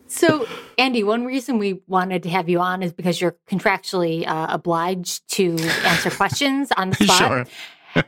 so, 0.06 0.46
Andy, 0.76 1.02
one 1.02 1.24
reason 1.24 1.58
we 1.58 1.80
wanted 1.86 2.22
to 2.24 2.30
have 2.30 2.48
you 2.48 2.60
on 2.60 2.82
is 2.82 2.92
because 2.92 3.20
you're 3.20 3.36
contractually 3.48 4.26
uh, 4.26 4.46
obliged 4.50 5.28
to 5.32 5.56
answer 5.84 6.10
questions 6.10 6.70
on 6.76 6.90
the 6.90 6.96
spot. 7.04 7.18
Sure. 7.18 7.46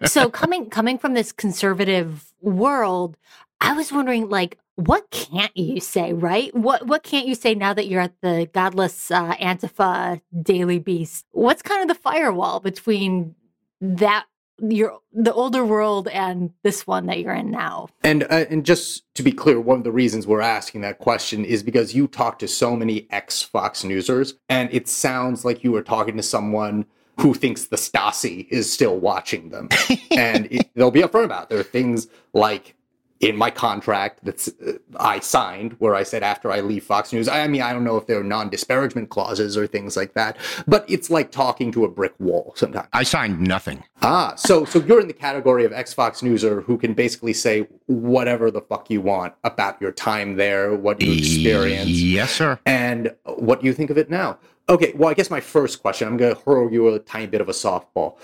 so, 0.07 0.29
coming 0.31 0.69
coming 0.71 0.99
from 0.99 1.15
this 1.15 1.33
conservative 1.33 2.33
world, 2.41 3.17
I 3.61 3.73
was 3.73 3.93
wondering, 3.93 4.29
like, 4.29 4.59
what 4.77 5.11
can't 5.11 5.55
you 5.57 5.81
say, 5.81 6.13
right? 6.13 6.55
What 6.55 6.87
what 6.87 7.03
can't 7.03 7.27
you 7.27 7.35
say 7.35 7.55
now 7.55 7.75
that 7.75 7.87
you're 7.87 8.01
at 8.01 8.21
the 8.23 8.49
godless 8.53 9.11
uh, 9.11 9.35
Antifa 9.37 10.21
Daily 10.43 10.79
Beast? 10.79 11.27
What's 11.33 11.63
kind 11.63 11.83
of 11.83 11.89
the 11.89 12.01
firewall 12.01 12.61
between 12.61 13.35
that 13.81 14.27
your 14.69 14.99
the 15.13 15.33
older 15.33 15.65
world 15.65 16.09
and 16.09 16.53
this 16.63 16.87
one 16.87 17.07
that 17.07 17.21
you're 17.21 17.35
in 17.35 17.51
now. 17.51 17.89
And 18.03 18.25
uh, 18.25 18.47
and 18.51 18.65
just 18.65 19.03
to 19.15 19.23
be 19.23 19.33
clear, 19.33 19.61
one 19.61 19.79
of 19.79 19.85
the 19.85 19.93
reasons 19.93 20.27
we're 20.27 20.41
asking 20.41 20.83
that 20.83 20.99
question 20.99 21.45
is 21.45 21.63
because 21.63 21.95
you 21.95 22.07
talk 22.07 22.39
to 22.41 22.49
so 22.49 22.77
many 22.77 23.07
ex 23.11 23.43
Fox 23.43 23.83
Newsers, 23.83 24.35
and 24.49 24.69
it 24.73 24.89
sounds 24.89 25.45
like 25.45 25.65
you 25.65 25.73
were 25.73 25.83
talking 25.83 26.17
to 26.17 26.23
someone 26.23 26.87
who 27.21 27.35
thinks 27.35 27.67
the 27.67 27.77
Stasi 27.77 28.49
is 28.51 28.73
still 28.73 28.99
watching 28.99 29.51
them, 29.51 29.69
and 30.11 30.47
it, 30.51 30.71
they'll 30.75 30.91
be 30.91 31.03
upfront 31.03 31.25
about. 31.25 31.45
It. 31.45 31.49
There 31.51 31.61
are 31.61 31.65
things 31.65 32.09
like 32.33 32.75
in 33.21 33.37
my 33.37 33.51
contract 33.51 34.25
that 34.25 34.49
uh, 34.67 34.73
I 34.99 35.21
signed 35.21 35.75
where 35.79 35.95
I 35.95 36.03
said 36.03 36.23
after 36.23 36.51
I 36.51 36.61
leave 36.61 36.85
Fox 36.85 37.13
News. 37.13 37.29
I 37.29 37.47
mean, 37.49 37.61
I 37.61 37.73
don't 37.73 37.85
know 37.85 37.99
if 37.99 38.07
there 38.07 38.19
are 38.19 38.25
non-disparagement 38.25 39.11
clauses 39.11 39.57
or 39.59 39.67
things 39.67 39.97
like 39.97 40.15
that, 40.15 40.39
but 40.67 40.89
it's 40.89 41.11
like 41.11 41.31
talking 41.31 41.71
to 41.73 41.85
a 41.85 41.89
brick 41.89 42.15
wall 42.19 42.55
sometimes. 42.57 42.89
I 42.95 43.03
signed 43.03 43.41
nothing. 43.41 43.85
Ah, 44.03 44.35
so 44.37 44.65
so 44.65 44.81
you're 44.81 45.01
in 45.01 45.07
the 45.07 45.13
category 45.13 45.65
of 45.65 45.73
ex 45.73 45.93
Fox 45.93 46.23
Newser 46.23 46.65
who 46.65 46.79
can 46.79 46.95
basically 46.95 47.35
say 47.35 47.69
whatever 47.87 48.51
the 48.51 48.63
fuck 48.63 48.89
you 48.91 49.03
want 49.03 49.35
about 49.45 49.81
your 49.81 49.93
time 49.93 50.37
there, 50.37 50.75
what 50.75 51.01
you 51.03 51.13
experienced. 51.13 51.89
Yes, 51.91 52.33
sir. 52.33 52.59
And 52.65 53.15
what 53.25 53.63
you 53.63 53.75
think 53.75 53.91
of 53.91 53.99
it 53.99 54.09
now. 54.09 54.39
Okay, 54.71 54.93
well, 54.95 55.11
I 55.11 55.15
guess 55.15 55.31
my 55.31 55.41
first 55.41 55.83
question, 55.83 56.07
I'm 56.07 56.17
going 56.17 56.33
to 56.33 56.41
hurl 56.43 56.73
you 56.73 56.95
a 56.95 57.01
tiny 57.01 57.27
bit 57.27 57.41
of 57.41 57.49
a 57.49 57.53
softball. 57.53 58.19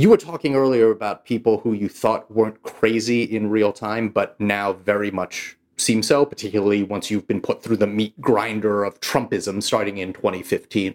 You 0.00 0.08
were 0.08 0.16
talking 0.16 0.54
earlier 0.54 0.90
about 0.90 1.26
people 1.26 1.58
who 1.58 1.74
you 1.74 1.86
thought 1.86 2.30
weren't 2.30 2.62
crazy 2.62 3.22
in 3.22 3.50
real 3.50 3.70
time, 3.70 4.08
but 4.08 4.40
now 4.40 4.72
very 4.72 5.10
much 5.10 5.58
seem 5.76 6.02
so, 6.02 6.24
particularly 6.24 6.82
once 6.82 7.10
you've 7.10 7.26
been 7.26 7.42
put 7.42 7.62
through 7.62 7.76
the 7.76 7.86
meat 7.86 8.18
grinder 8.18 8.82
of 8.82 8.98
Trumpism 9.00 9.62
starting 9.62 9.98
in 9.98 10.14
2015. 10.14 10.94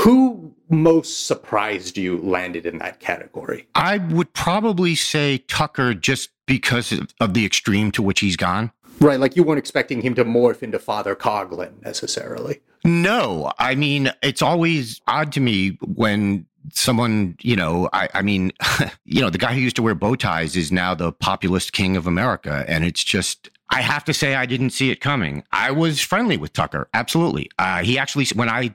Who 0.00 0.52
most 0.68 1.28
surprised 1.28 1.96
you 1.96 2.18
landed 2.18 2.66
in 2.66 2.78
that 2.78 2.98
category? 2.98 3.68
I 3.76 3.98
would 3.98 4.32
probably 4.32 4.96
say 4.96 5.38
Tucker 5.46 5.94
just 5.94 6.30
because 6.46 6.92
of 7.20 7.34
the 7.34 7.46
extreme 7.46 7.92
to 7.92 8.02
which 8.02 8.18
he's 8.18 8.36
gone. 8.36 8.72
Right, 8.98 9.20
like 9.20 9.36
you 9.36 9.44
weren't 9.44 9.60
expecting 9.60 10.02
him 10.02 10.16
to 10.16 10.24
morph 10.24 10.60
into 10.60 10.80
Father 10.80 11.14
Coughlin 11.14 11.80
necessarily. 11.84 12.62
No, 12.84 13.52
I 13.60 13.76
mean, 13.76 14.10
it's 14.24 14.42
always 14.42 15.00
odd 15.06 15.30
to 15.34 15.40
me 15.40 15.78
when 15.82 16.46
someone, 16.72 17.36
you 17.40 17.56
know, 17.56 17.88
I, 17.92 18.08
I 18.14 18.22
mean, 18.22 18.52
you 19.04 19.20
know, 19.20 19.30
the 19.30 19.38
guy 19.38 19.54
who 19.54 19.60
used 19.60 19.76
to 19.76 19.82
wear 19.82 19.94
bow 19.94 20.14
ties 20.14 20.56
is 20.56 20.72
now 20.72 20.94
the 20.94 21.12
populist 21.12 21.72
king 21.72 21.96
of 21.96 22.06
America. 22.06 22.64
And 22.68 22.84
it's 22.84 23.04
just, 23.04 23.48
I 23.70 23.80
have 23.82 24.04
to 24.04 24.14
say, 24.14 24.34
I 24.34 24.46
didn't 24.46 24.70
see 24.70 24.90
it 24.90 25.00
coming. 25.00 25.44
I 25.52 25.70
was 25.70 26.00
friendly 26.00 26.36
with 26.36 26.52
Tucker. 26.52 26.88
Absolutely. 26.94 27.50
Uh, 27.58 27.82
he 27.82 27.98
actually, 27.98 28.26
when 28.34 28.48
I 28.48 28.74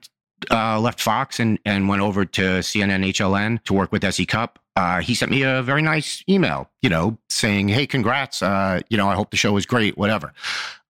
uh, 0.52 0.80
left 0.80 1.02
Fox 1.02 1.40
and, 1.40 1.60
and 1.66 1.88
went 1.88 2.02
over 2.02 2.26
to 2.26 2.42
CNN 2.42 3.06
HLN 3.10 3.64
to 3.64 3.74
work 3.74 3.92
with 3.92 4.04
SE 4.04 4.26
Cupp, 4.26 4.60
uh, 4.76 5.02
he 5.02 5.14
sent 5.14 5.30
me 5.30 5.44
a 5.44 5.62
very 5.62 5.82
nice 5.82 6.24
email, 6.30 6.70
you 6.82 6.90
know, 6.90 7.18
saying, 7.30 7.68
Hey, 7.68 7.86
congrats. 7.86 8.42
Uh, 8.42 8.82
you 8.90 8.98
know, 8.98 9.10
I 9.10 9.16
hope 9.16 9.32
the 9.32 9.38
show 9.38 9.58
is 9.58 9.66
great, 9.66 9.98
whatever. 9.98 10.34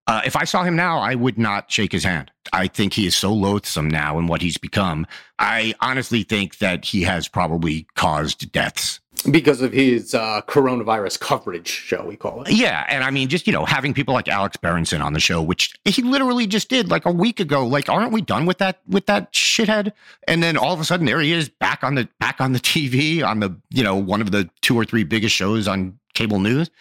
Uh, 0.09 0.21
if 0.25 0.35
I 0.35 0.43
saw 0.43 0.63
him 0.63 0.75
now, 0.75 0.97
I 0.97 1.13
would 1.13 1.37
not 1.37 1.71
shake 1.71 1.91
his 1.91 2.03
hand. 2.03 2.31
I 2.51 2.65
think 2.65 2.93
he 2.93 3.05
is 3.05 3.15
so 3.15 3.31
loathsome 3.31 3.87
now 3.87 4.17
in 4.17 4.25
what 4.25 4.41
he's 4.41 4.57
become. 4.57 5.05
I 5.37 5.75
honestly 5.81 6.23
think 6.23 6.57
that 6.57 6.83
he 6.83 7.03
has 7.03 7.27
probably 7.27 7.85
caused 7.93 8.51
deaths. 8.51 9.01
Because 9.29 9.61
of 9.61 9.71
his 9.71 10.15
uh, 10.15 10.41
coronavirus 10.47 11.19
coverage, 11.19 11.67
shall 11.67 12.07
we 12.07 12.15
call 12.15 12.41
it? 12.41 12.51
Yeah. 12.51 12.87
And 12.89 13.03
I 13.03 13.11
mean, 13.11 13.27
just, 13.27 13.45
you 13.45 13.53
know, 13.53 13.65
having 13.65 13.93
people 13.93 14.15
like 14.15 14.27
Alex 14.27 14.57
Berenson 14.57 14.99
on 15.03 15.13
the 15.13 15.19
show, 15.19 15.43
which 15.43 15.75
he 15.85 16.01
literally 16.01 16.47
just 16.47 16.69
did 16.69 16.89
like 16.89 17.05
a 17.05 17.11
week 17.11 17.39
ago. 17.39 17.67
Like, 17.67 17.87
aren't 17.87 18.11
we 18.11 18.21
done 18.21 18.47
with 18.47 18.57
that, 18.57 18.79
with 18.87 19.05
that 19.05 19.31
shithead? 19.31 19.91
And 20.27 20.41
then 20.41 20.57
all 20.57 20.73
of 20.73 20.79
a 20.79 20.85
sudden 20.85 21.05
there 21.05 21.19
he 21.19 21.33
is 21.33 21.49
back 21.49 21.83
on 21.83 21.93
the, 21.93 22.09
back 22.19 22.41
on 22.41 22.53
the 22.53 22.59
TV 22.59 23.23
on 23.23 23.41
the, 23.41 23.55
you 23.69 23.83
know, 23.83 23.95
one 23.95 24.21
of 24.21 24.31
the 24.31 24.49
two 24.61 24.75
or 24.75 24.85
three 24.85 25.03
biggest 25.03 25.35
shows 25.35 25.67
on 25.67 25.99
cable 26.15 26.39
news. 26.39 26.71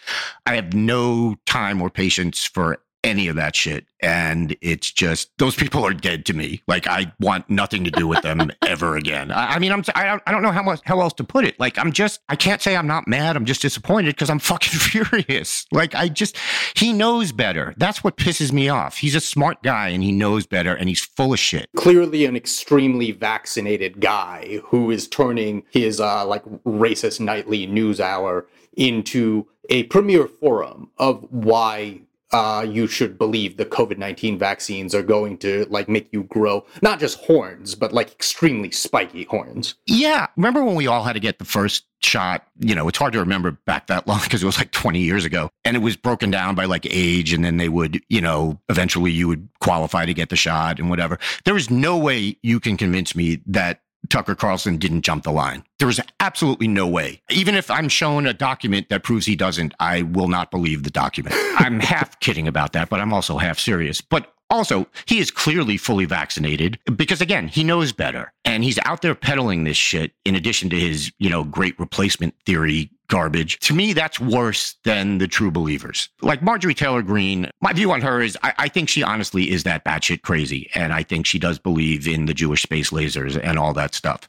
I 0.47 0.55
have 0.55 0.73
no 0.73 1.35
time 1.45 1.79
or 1.79 1.91
patience 1.91 2.43
for 2.43 2.79
any 3.03 3.27
of 3.27 3.35
that 3.35 3.55
shit. 3.55 3.85
And 4.01 4.55
it's 4.61 4.91
just, 4.91 5.29
those 5.37 5.55
people 5.55 5.85
are 5.85 5.93
dead 5.93 6.25
to 6.27 6.33
me. 6.33 6.61
Like, 6.67 6.87
I 6.87 7.11
want 7.19 7.49
nothing 7.49 7.83
to 7.83 7.91
do 7.91 8.07
with 8.07 8.21
them 8.21 8.51
ever 8.65 8.95
again. 8.95 9.31
I, 9.31 9.55
I 9.55 9.59
mean, 9.59 9.71
I'm, 9.71 9.83
I 9.95 10.05
don't, 10.05 10.23
I 10.25 10.31
don't 10.31 10.41
know 10.41 10.51
how 10.51 10.63
much, 10.63 10.81
how 10.85 11.01
else 11.01 11.13
to 11.13 11.23
put 11.23 11.45
it. 11.45 11.59
Like, 11.59 11.77
I'm 11.77 11.91
just, 11.91 12.21
I 12.29 12.35
can't 12.35 12.61
say 12.61 12.75
I'm 12.75 12.87
not 12.87 13.07
mad. 13.07 13.35
I'm 13.35 13.45
just 13.45 13.61
disappointed 13.61 14.15
because 14.15 14.29
I'm 14.29 14.39
fucking 14.49 14.79
furious. 14.79 15.65
Like, 15.71 15.95
I 15.95 16.09
just, 16.09 16.37
he 16.75 16.93
knows 16.93 17.31
better. 17.31 17.73
That's 17.77 18.03
what 18.03 18.17
pisses 18.17 18.51
me 18.51 18.69
off. 18.69 18.97
He's 18.97 19.15
a 19.15 19.21
smart 19.21 19.61
guy 19.63 19.89
and 19.89 20.03
he 20.03 20.11
knows 20.11 20.45
better 20.45 20.73
and 20.73 20.89
he's 20.89 21.01
full 21.01 21.33
of 21.33 21.39
shit. 21.39 21.69
Clearly 21.75 22.25
an 22.25 22.35
extremely 22.35 23.11
vaccinated 23.11 23.99
guy 23.99 24.61
who 24.65 24.91
is 24.91 25.07
turning 25.07 25.63
his, 25.71 25.99
uh, 25.99 26.25
like, 26.25 26.45
racist 26.65 27.19
nightly 27.19 27.65
news 27.65 27.99
hour 27.99 28.47
into 28.75 29.47
a 29.69 29.83
premier 29.83 30.27
forum 30.27 30.89
of 30.97 31.25
why 31.29 32.01
uh, 32.31 32.65
you 32.67 32.87
should 32.87 33.17
believe 33.17 33.57
the 33.57 33.65
COVID 33.65 33.97
19 33.97 34.37
vaccines 34.37 34.93
are 34.93 35.01
going 35.01 35.37
to 35.39 35.65
like 35.69 35.89
make 35.89 36.07
you 36.11 36.23
grow 36.23 36.65
not 36.81 36.99
just 36.99 37.19
horns, 37.19 37.75
but 37.75 37.93
like 37.93 38.11
extremely 38.11 38.71
spiky 38.71 39.23
horns. 39.23 39.75
Yeah. 39.87 40.27
Remember 40.35 40.63
when 40.63 40.75
we 40.75 40.87
all 40.87 41.03
had 41.03 41.13
to 41.13 41.19
get 41.19 41.39
the 41.39 41.45
first 41.45 41.85
shot? 42.01 42.45
You 42.59 42.75
know, 42.75 42.87
it's 42.87 42.97
hard 42.97 43.13
to 43.13 43.19
remember 43.19 43.51
back 43.65 43.87
that 43.87 44.07
long 44.07 44.19
because 44.23 44.43
it 44.43 44.45
was 44.45 44.57
like 44.57 44.71
20 44.71 44.99
years 44.99 45.25
ago. 45.25 45.49
And 45.65 45.75
it 45.75 45.79
was 45.79 45.95
broken 45.95 46.29
down 46.29 46.55
by 46.55 46.65
like 46.65 46.85
age. 46.89 47.33
And 47.33 47.43
then 47.43 47.57
they 47.57 47.69
would, 47.69 48.01
you 48.09 48.21
know, 48.21 48.59
eventually 48.69 49.11
you 49.11 49.27
would 49.27 49.47
qualify 49.59 50.05
to 50.05 50.13
get 50.13 50.29
the 50.29 50.35
shot 50.35 50.79
and 50.79 50.89
whatever. 50.89 51.19
There 51.45 51.57
is 51.57 51.69
no 51.69 51.97
way 51.97 52.37
you 52.43 52.59
can 52.59 52.77
convince 52.77 53.15
me 53.15 53.41
that 53.47 53.81
Tucker 54.07 54.35
Carlson 54.35 54.77
didn't 54.77 55.01
jump 55.01 55.23
the 55.23 55.31
line. 55.31 55.63
There 55.77 55.87
was 55.87 55.99
absolutely 56.19 56.67
no 56.67 56.87
way. 56.87 57.21
Even 57.29 57.55
if 57.55 57.69
I'm 57.69 57.89
shown 57.89 58.25
a 58.25 58.33
document 58.33 58.89
that 58.89 59.03
proves 59.03 59.25
he 59.25 59.35
doesn't, 59.35 59.73
I 59.79 60.03
will 60.03 60.27
not 60.27 60.51
believe 60.51 60.83
the 60.83 60.89
document. 60.89 61.35
I'm 61.57 61.79
half 61.79 62.19
kidding 62.19 62.47
about 62.47 62.73
that, 62.73 62.89
but 62.89 62.99
I'm 62.99 63.13
also 63.13 63.37
half 63.37 63.59
serious. 63.59 64.01
But 64.01 64.33
also, 64.49 64.87
he 65.05 65.19
is 65.19 65.29
clearly 65.29 65.77
fully 65.77 66.05
vaccinated 66.05 66.79
because 66.95 67.21
again, 67.21 67.47
he 67.47 67.63
knows 67.63 67.91
better 67.91 68.33
and 68.45 68.63
he's 68.63 68.79
out 68.85 69.01
there 69.01 69.15
peddling 69.15 69.63
this 69.63 69.77
shit 69.77 70.13
in 70.25 70.35
addition 70.35 70.69
to 70.71 70.79
his, 70.79 71.11
you 71.19 71.29
know, 71.29 71.43
great 71.43 71.79
replacement 71.79 72.33
theory 72.45 72.89
garbage. 73.09 73.59
To 73.59 73.73
me, 73.73 73.93
that's 73.93 74.19
worse 74.19 74.75
than 74.85 75.17
the 75.17 75.27
true 75.27 75.51
believers. 75.51 76.09
Like 76.21 76.41
Marjorie 76.41 76.73
Taylor 76.73 77.01
Greene, 77.01 77.49
my 77.61 77.73
view 77.73 77.91
on 77.91 78.01
her 78.01 78.21
is 78.21 78.37
I, 78.43 78.53
I, 78.57 78.67
think 78.69 78.87
she 78.87 79.03
honestly 79.03 79.51
is 79.51 79.63
that 79.63 79.83
batshit 79.83 80.21
crazy. 80.21 80.69
And 80.73 80.93
I 80.93 81.03
think 81.03 81.25
she 81.25 81.39
does 81.39 81.59
believe 81.59 82.07
in 82.07 82.25
the 82.25 82.33
Jewish 82.33 82.61
space 82.61 82.91
lasers 82.91 83.39
and 83.43 83.59
all 83.59 83.73
that 83.73 83.93
stuff. 83.93 84.27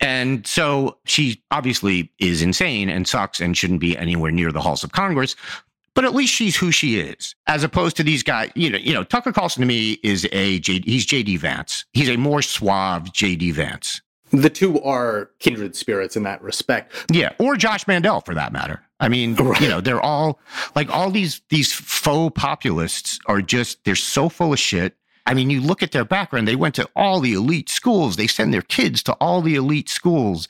And 0.00 0.46
so 0.46 0.98
she 1.04 1.42
obviously 1.50 2.12
is 2.18 2.42
insane 2.42 2.88
and 2.88 3.06
sucks 3.06 3.40
and 3.40 3.56
shouldn't 3.56 3.80
be 3.80 3.96
anywhere 3.96 4.32
near 4.32 4.52
the 4.52 4.60
halls 4.60 4.84
of 4.84 4.92
Congress 4.92 5.36
but 5.94 6.04
at 6.04 6.14
least 6.14 6.32
she's 6.34 6.56
who 6.56 6.70
she 6.70 6.98
is, 6.98 7.34
as 7.46 7.62
opposed 7.62 7.96
to 7.96 8.02
these 8.02 8.22
guys. 8.22 8.50
You 8.54 8.70
know, 8.70 8.78
you 8.78 8.92
know, 8.92 9.04
Tucker 9.04 9.32
Carlson 9.32 9.60
to 9.62 9.66
me 9.66 9.92
is 10.02 10.28
a 10.32 10.58
J, 10.60 10.80
he's 10.80 11.06
JD 11.06 11.38
Vance. 11.38 11.84
He's 11.92 12.08
a 12.08 12.16
more 12.16 12.42
suave 12.42 13.04
JD 13.12 13.52
Vance. 13.54 14.00
The 14.30 14.50
two 14.50 14.82
are 14.82 15.30
kindred 15.38 15.76
spirits 15.76 16.16
in 16.16 16.24
that 16.24 16.42
respect. 16.42 16.92
Yeah, 17.10 17.32
or 17.38 17.56
Josh 17.56 17.86
Mandel 17.86 18.20
for 18.20 18.34
that 18.34 18.52
matter. 18.52 18.82
I 18.98 19.08
mean, 19.08 19.34
right. 19.36 19.60
you 19.60 19.68
know, 19.68 19.80
they're 19.80 20.00
all 20.00 20.40
like 20.74 20.90
all 20.90 21.10
these 21.10 21.40
these 21.50 21.72
faux 21.72 22.32
populists 22.40 23.18
are 23.26 23.40
just 23.40 23.84
they're 23.84 23.94
so 23.94 24.28
full 24.28 24.52
of 24.52 24.58
shit. 24.58 24.96
I 25.26 25.34
mean, 25.34 25.48
you 25.50 25.60
look 25.60 25.82
at 25.82 25.92
their 25.92 26.04
background, 26.04 26.46
they 26.46 26.56
went 26.56 26.74
to 26.74 26.88
all 26.94 27.20
the 27.20 27.32
elite 27.32 27.70
schools. 27.70 28.16
They 28.16 28.26
send 28.26 28.52
their 28.52 28.62
kids 28.62 29.02
to 29.04 29.12
all 29.14 29.40
the 29.40 29.54
elite 29.54 29.88
schools 29.88 30.48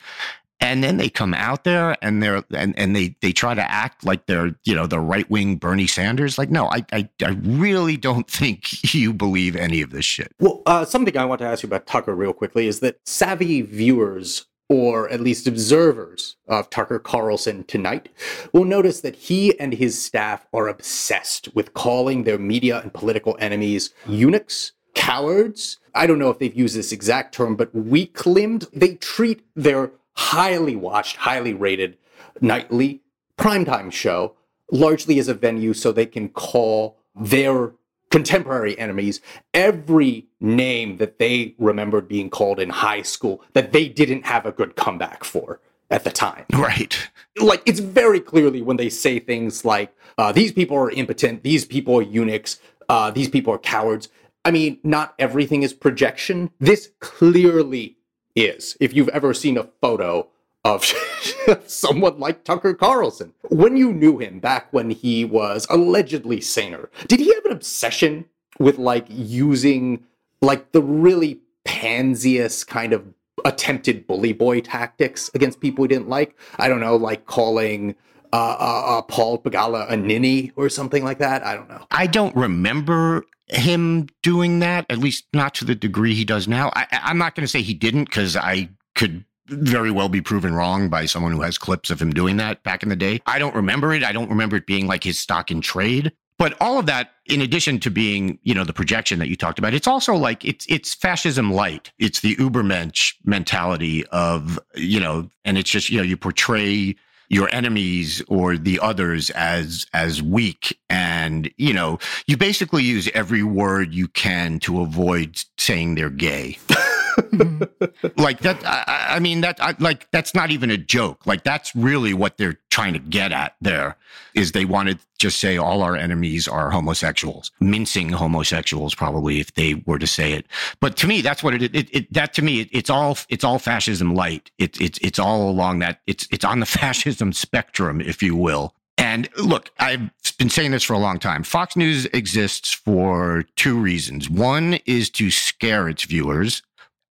and 0.64 0.82
then 0.82 0.96
they 0.96 1.10
come 1.10 1.34
out 1.34 1.64
there 1.64 1.94
and 2.00 2.22
they're 2.22 2.42
and, 2.54 2.76
and 2.78 2.96
they 2.96 3.14
they 3.20 3.32
try 3.32 3.54
to 3.54 3.70
act 3.70 4.04
like 4.04 4.24
they're 4.26 4.56
you 4.64 4.74
know 4.74 4.86
the 4.86 4.98
right 4.98 5.28
wing 5.30 5.56
Bernie 5.56 5.86
Sanders. 5.86 6.38
Like, 6.38 6.50
no, 6.50 6.68
I, 6.70 6.84
I, 6.90 7.08
I 7.22 7.36
really 7.42 7.98
don't 7.98 8.28
think 8.28 8.94
you 8.94 9.12
believe 9.12 9.56
any 9.56 9.82
of 9.82 9.90
this 9.90 10.06
shit. 10.06 10.32
Well, 10.40 10.62
uh, 10.64 10.86
something 10.86 11.16
I 11.18 11.26
want 11.26 11.40
to 11.40 11.46
ask 11.46 11.62
you 11.62 11.66
about 11.66 11.86
Tucker 11.86 12.14
real 12.14 12.32
quickly 12.32 12.66
is 12.66 12.80
that 12.80 12.96
savvy 13.04 13.60
viewers 13.60 14.46
or 14.70 15.10
at 15.10 15.20
least 15.20 15.46
observers 15.46 16.36
of 16.48 16.70
Tucker 16.70 16.98
Carlson 16.98 17.64
tonight 17.64 18.08
will 18.54 18.64
notice 18.64 19.02
that 19.02 19.14
he 19.14 19.58
and 19.60 19.74
his 19.74 20.02
staff 20.02 20.46
are 20.54 20.68
obsessed 20.68 21.54
with 21.54 21.74
calling 21.74 22.24
their 22.24 22.38
media 22.38 22.80
and 22.80 22.94
political 22.94 23.36
enemies 23.38 23.90
eunuchs, 24.06 24.72
cowards. 24.94 25.78
I 25.94 26.06
don't 26.06 26.18
know 26.18 26.30
if 26.30 26.38
they've 26.38 26.56
used 26.56 26.74
this 26.74 26.92
exact 26.92 27.34
term, 27.34 27.54
but 27.56 27.74
weak 27.74 28.24
limbed. 28.24 28.66
They 28.72 28.94
treat 28.94 29.44
their 29.54 29.92
highly 30.16 30.76
watched, 30.76 31.16
highly 31.16 31.54
rated 31.54 31.96
nightly 32.40 33.02
primetime 33.38 33.92
show, 33.92 34.34
largely 34.70 35.18
as 35.18 35.28
a 35.28 35.34
venue 35.34 35.74
so 35.74 35.92
they 35.92 36.06
can 36.06 36.28
call 36.28 36.98
their 37.14 37.72
contemporary 38.10 38.78
enemies 38.78 39.20
every 39.54 40.26
name 40.40 40.98
that 40.98 41.18
they 41.18 41.54
remembered 41.58 42.06
being 42.06 42.30
called 42.30 42.60
in 42.60 42.70
high 42.70 43.02
school 43.02 43.42
that 43.54 43.72
they 43.72 43.88
didn't 43.88 44.24
have 44.24 44.46
a 44.46 44.52
good 44.52 44.76
comeback 44.76 45.24
for 45.24 45.60
at 45.90 46.04
the 46.04 46.10
time. 46.10 46.44
Right. 46.52 46.96
Like 47.40 47.62
it's 47.66 47.80
very 47.80 48.20
clearly 48.20 48.62
when 48.62 48.76
they 48.76 48.88
say 48.88 49.18
things 49.18 49.64
like, 49.64 49.92
uh, 50.16 50.30
these 50.30 50.52
people 50.52 50.76
are 50.76 50.90
impotent, 50.90 51.42
these 51.42 51.64
people 51.64 51.96
are 51.96 52.02
eunuchs, 52.02 52.60
uh, 52.88 53.10
these 53.10 53.28
people 53.28 53.52
are 53.52 53.58
cowards. 53.58 54.08
I 54.44 54.52
mean, 54.52 54.78
not 54.84 55.14
everything 55.18 55.62
is 55.62 55.72
projection. 55.72 56.50
This 56.60 56.90
clearly 57.00 57.96
is 58.35 58.76
if 58.80 58.95
you've 58.95 59.09
ever 59.09 59.35
seen 59.35 59.57
a 59.57 59.68
photo 59.80 60.28
of 60.64 60.85
someone 61.66 62.18
like 62.18 62.45
Tucker 62.45 62.74
Carlson. 62.74 63.35
When 63.51 63.76
you 63.76 63.93
knew 63.93 64.18
him 64.18 64.41
back 64.41 64.72
when 64.72 64.91
he 64.91 65.24
was 65.24 65.66
allegedly 65.68 66.41
saner, 66.41 66.91
did 67.07 67.20
he 67.20 67.32
have 67.35 67.45
an 67.45 67.53
obsession 67.53 68.24
with 68.59 68.78
like 68.78 69.07
using 69.09 70.05
like 70.41 70.72
the 70.72 70.82
really 70.82 71.41
pansiest 71.64 72.66
kind 72.66 72.93
of 72.93 73.05
attempted 73.45 74.07
bully 74.07 74.32
boy 74.32 74.61
tactics 74.61 75.30
against 75.35 75.61
people 75.61 75.85
he 75.85 75.89
didn't 75.89 76.09
like? 76.09 76.37
I 76.57 76.68
don't 76.68 76.80
know, 76.80 76.97
like 76.97 77.26
calling 77.26 77.95
uh, 78.32 78.57
uh, 78.59 78.99
uh, 78.99 79.03
Paul 79.03 79.39
Begala 79.39 79.89
a 79.91 79.97
ninny 79.97 80.51
or 80.57 80.68
something 80.68 81.05
like 81.05 81.18
that. 81.18 81.45
I 81.45 81.55
don't 81.55 81.68
know. 81.68 81.87
I 81.91 82.07
don't 82.07 82.35
remember 82.35 83.26
him 83.49 84.09
doing 84.22 84.61
that, 84.61 84.86
at 84.90 84.99
least 84.99 85.26
not 85.32 85.55
to 85.55 85.64
the 85.64 85.74
degree 85.74 86.14
he 86.14 86.24
does 86.24 86.49
now. 86.49 86.70
I, 86.74 86.86
I'm 86.90 87.18
not 87.18 87.34
going 87.34 87.45
to 87.45 87.49
say 87.49 87.62
he 87.62 87.74
didn't 87.74 88.05
because 88.05 88.36
I 88.36 88.70
could 88.95 89.24
very 89.49 89.90
well 89.90 90.09
be 90.09 90.22
proven 90.22 90.55
wrong 90.55 90.88
by 90.88 91.05
someone 91.05 91.32
who 91.32 91.42
has 91.42 91.59
clips 91.59 91.90
of 91.90 92.01
him 92.01 92.12
doing 92.12 92.38
that 92.38 92.62
back 92.62 92.82
in 92.82 92.88
the 92.88 92.97
day. 92.97 93.20
I 93.26 93.38
don't 93.38 93.55
remember 93.55 93.92
it. 93.92 94.03
I 94.03 94.12
don't 94.12 94.30
remember 94.30 94.57
it 94.57 94.66
being 94.66 94.86
like 94.86 95.05
his 95.05 95.18
stock 95.18 95.51
in 95.51 95.61
trade. 95.61 96.12
But 96.36 96.57
all 96.61 96.80
of 96.80 96.86
that, 96.86 97.12
in 97.26 97.40
addition 97.40 97.78
to 97.80 97.90
being, 97.90 98.38
you 98.42 98.55
know, 98.55 98.64
the 98.64 98.72
projection 98.72 99.20
that 99.20 99.28
you 99.28 99.36
talked 99.36 99.59
about, 99.59 99.72
it's 99.72 99.86
also 99.86 100.14
like 100.14 100.45
it's 100.45 100.66
it's 100.68 100.92
fascism 100.92 101.53
light. 101.53 101.92
It's 101.99 102.20
the 102.20 102.34
Ubermensch 102.36 103.14
mentality 103.24 104.05
of, 104.07 104.59
you 104.74 104.99
know, 104.99 105.28
and 105.45 105.57
it's 105.57 105.70
just, 105.70 105.90
you 105.90 105.99
know, 105.99 106.03
you 106.03 106.16
portray 106.16 106.97
your 107.29 107.49
enemies 107.53 108.22
or 108.29 108.57
the 108.57 108.81
others 108.81 109.31
as 109.31 109.87
as 109.93 110.22
weak. 110.22 110.79
And 110.91 111.51
you 111.57 111.72
know 111.72 111.99
you 112.27 112.37
basically 112.37 112.83
use 112.83 113.09
every 113.14 113.43
word 113.43 113.95
you 113.95 114.09
can 114.09 114.59
to 114.61 114.81
avoid 114.81 115.43
saying 115.59 115.95
they're 115.95 116.11
gay 116.11 116.59
like 118.16 118.40
that 118.40 118.60
I, 118.64 119.16
I 119.16 119.18
mean 119.18 119.40
that 119.42 119.62
I, 119.62 119.74
like 119.78 120.10
that's 120.10 120.34
not 120.34 120.50
even 120.50 120.70
a 120.70 120.76
joke. 120.76 121.26
Like 121.26 121.44
that's 121.44 121.74
really 121.74 122.14
what 122.14 122.36
they're 122.36 122.58
trying 122.70 122.92
to 122.94 122.98
get 122.98 123.32
at 123.32 123.54
there 123.60 123.96
is 124.34 124.52
they 124.52 124.64
want 124.64 124.88
to 124.88 124.98
just 125.18 125.38
say 125.38 125.56
all 125.56 125.82
our 125.82 125.96
enemies 125.96 126.48
are 126.48 126.70
homosexuals. 126.70 127.52
Mincing 127.60 128.10
homosexuals 128.10 128.94
probably 128.94 129.40
if 129.40 129.54
they 129.54 129.74
were 129.86 129.98
to 129.98 130.06
say 130.06 130.32
it. 130.32 130.46
But 130.80 130.96
to 130.98 131.06
me 131.06 131.20
that's 131.20 131.42
what 131.42 131.54
it, 131.54 131.74
it, 131.74 131.88
it 131.94 132.12
that 132.12 132.34
to 132.34 132.42
me 132.42 132.60
it, 132.62 132.68
it's 132.72 132.90
all 132.90 133.16
it's 133.28 133.44
all 133.44 133.58
fascism 133.58 134.14
light. 134.14 134.50
It, 134.58 134.80
it's 134.80 134.98
it's 135.02 135.18
all 135.18 135.48
along 135.48 135.80
that 135.80 136.00
it's 136.06 136.26
it's 136.30 136.44
on 136.44 136.60
the 136.60 136.66
fascism 136.80 137.32
spectrum 137.32 138.00
if 138.00 138.22
you 138.22 138.36
will. 138.36 138.74
And 138.96 139.28
look, 139.36 139.70
I've 139.78 140.10
been 140.38 140.50
saying 140.50 140.70
this 140.70 140.84
for 140.84 140.94
a 140.94 140.98
long 140.98 141.18
time. 141.18 141.42
Fox 141.42 141.76
News 141.76 142.06
exists 142.06 142.72
for 142.72 143.44
two 143.56 143.78
reasons. 143.78 144.30
One 144.30 144.74
is 144.86 145.10
to 145.10 145.30
scare 145.30 145.88
its 145.88 146.04
viewers 146.04 146.62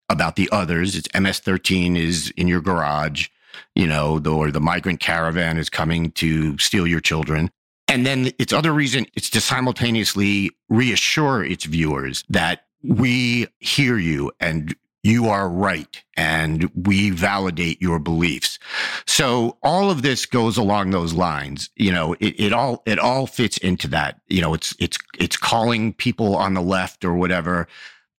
about 0.08 0.36
the 0.36 0.48
others. 0.52 0.96
It's 0.96 1.08
MS-13 1.14 1.96
is 1.96 2.32
in 2.36 2.48
your 2.48 2.60
garage, 2.60 3.28
you 3.74 3.86
know, 3.86 4.18
the, 4.18 4.30
or 4.30 4.50
the 4.50 4.60
migrant 4.60 5.00
caravan 5.00 5.58
is 5.58 5.70
coming 5.70 6.12
to 6.12 6.58
steal 6.58 6.86
your 6.86 7.00
children. 7.00 7.50
And 7.88 8.06
then 8.06 8.30
its 8.38 8.52
other 8.52 8.72
reason 8.72 9.06
is 9.14 9.28
to 9.30 9.40
simultaneously 9.40 10.50
reassure 10.68 11.44
its 11.44 11.64
viewers 11.64 12.24
that 12.30 12.64
we 12.82 13.48
hear 13.60 13.98
you 13.98 14.32
and 14.40 14.74
you 15.02 15.28
are 15.28 15.48
right 15.48 16.02
and 16.16 16.70
we 16.74 17.10
validate 17.10 17.82
your 17.82 17.98
beliefs. 17.98 18.58
So 19.04 19.58
all 19.62 19.90
of 19.90 20.02
this 20.02 20.26
goes 20.26 20.56
along 20.56 20.90
those 20.90 21.12
lines. 21.12 21.70
You 21.76 21.92
know, 21.92 22.14
it, 22.14 22.40
it 22.40 22.52
all, 22.52 22.82
it 22.86 22.98
all 22.98 23.26
fits 23.26 23.58
into 23.58 23.88
that. 23.88 24.20
You 24.28 24.42
know, 24.42 24.54
it's, 24.54 24.74
it's, 24.78 24.98
it's 25.18 25.36
calling 25.36 25.92
people 25.92 26.36
on 26.36 26.54
the 26.54 26.62
left 26.62 27.04
or 27.04 27.14
whatever 27.14 27.66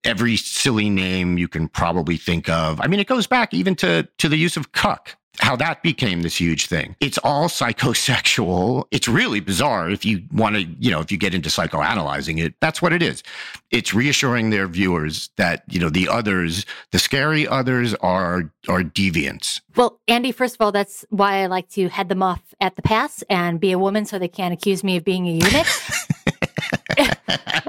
every 0.03 0.37
silly 0.37 0.89
name 0.89 1.37
you 1.37 1.47
can 1.47 1.67
probably 1.67 2.17
think 2.17 2.49
of. 2.49 2.79
I 2.81 2.87
mean, 2.87 2.99
it 2.99 3.07
goes 3.07 3.27
back 3.27 3.53
even 3.53 3.75
to, 3.77 4.07
to 4.17 4.29
the 4.29 4.37
use 4.37 4.57
of 4.57 4.71
cuck, 4.71 5.15
how 5.39 5.55
that 5.55 5.81
became 5.81 6.21
this 6.21 6.35
huge 6.35 6.67
thing. 6.67 6.95
It's 6.99 7.17
all 7.19 7.47
psychosexual. 7.47 8.85
It's 8.91 9.07
really 9.07 9.39
bizarre 9.39 9.89
if 9.89 10.05
you 10.05 10.23
want 10.31 10.55
to, 10.55 10.63
you 10.63 10.91
know, 10.91 10.99
if 10.99 11.11
you 11.11 11.17
get 11.17 11.33
into 11.33 11.49
psychoanalyzing 11.49 12.39
it, 12.43 12.53
that's 12.59 12.81
what 12.81 12.93
it 12.93 13.01
is. 13.01 13.23
It's 13.71 13.93
reassuring 13.93 14.51
their 14.51 14.67
viewers 14.67 15.29
that, 15.37 15.63
you 15.69 15.79
know, 15.79 15.89
the 15.89 16.07
others, 16.07 16.65
the 16.91 16.99
scary 16.99 17.47
others 17.47 17.95
are, 17.95 18.51
are 18.67 18.83
deviants. 18.83 19.61
Well, 19.75 19.99
Andy, 20.07 20.31
first 20.31 20.55
of 20.55 20.61
all, 20.61 20.71
that's 20.71 21.03
why 21.09 21.37
I 21.37 21.47
like 21.47 21.69
to 21.69 21.89
head 21.89 22.09
them 22.09 22.21
off 22.21 22.41
at 22.61 22.75
the 22.75 22.83
pass 22.83 23.23
and 23.29 23.59
be 23.59 23.71
a 23.71 23.79
woman 23.79 24.05
so 24.05 24.19
they 24.19 24.27
can't 24.27 24.53
accuse 24.53 24.83
me 24.83 24.97
of 24.97 25.03
being 25.03 25.27
a 25.27 25.31
eunuch. 25.31 25.67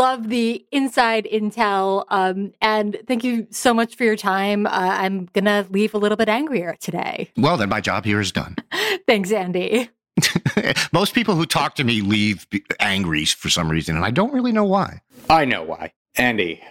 we 0.00 0.06
love 0.06 0.28
the 0.28 0.64
inside 0.72 1.28
intel. 1.30 2.04
Um, 2.08 2.52
and 2.60 2.98
thank 3.06 3.22
you 3.22 3.46
so 3.50 3.74
much 3.74 3.96
for 3.96 4.04
your 4.04 4.16
time. 4.16 4.66
Uh, 4.66 4.70
I'm 4.70 5.26
going 5.26 5.44
to 5.44 5.66
leave 5.70 5.94
a 5.94 5.98
little 5.98 6.16
bit 6.16 6.28
angrier 6.28 6.76
today. 6.80 7.30
Well, 7.36 7.56
then 7.56 7.68
my 7.68 7.80
job 7.80 8.04
here 8.04 8.20
is 8.20 8.32
done. 8.32 8.56
Thanks, 9.06 9.30
Andy. 9.30 9.90
Most 10.92 11.14
people 11.14 11.34
who 11.34 11.44
talk 11.46 11.74
to 11.76 11.84
me 11.84 12.00
leave 12.00 12.46
angry 12.78 13.24
for 13.26 13.50
some 13.50 13.70
reason, 13.70 13.96
and 13.96 14.04
I 14.04 14.10
don't 14.10 14.32
really 14.32 14.52
know 14.52 14.64
why. 14.64 15.00
I 15.28 15.44
know 15.44 15.62
why. 15.62 15.92
Andy, 16.16 16.62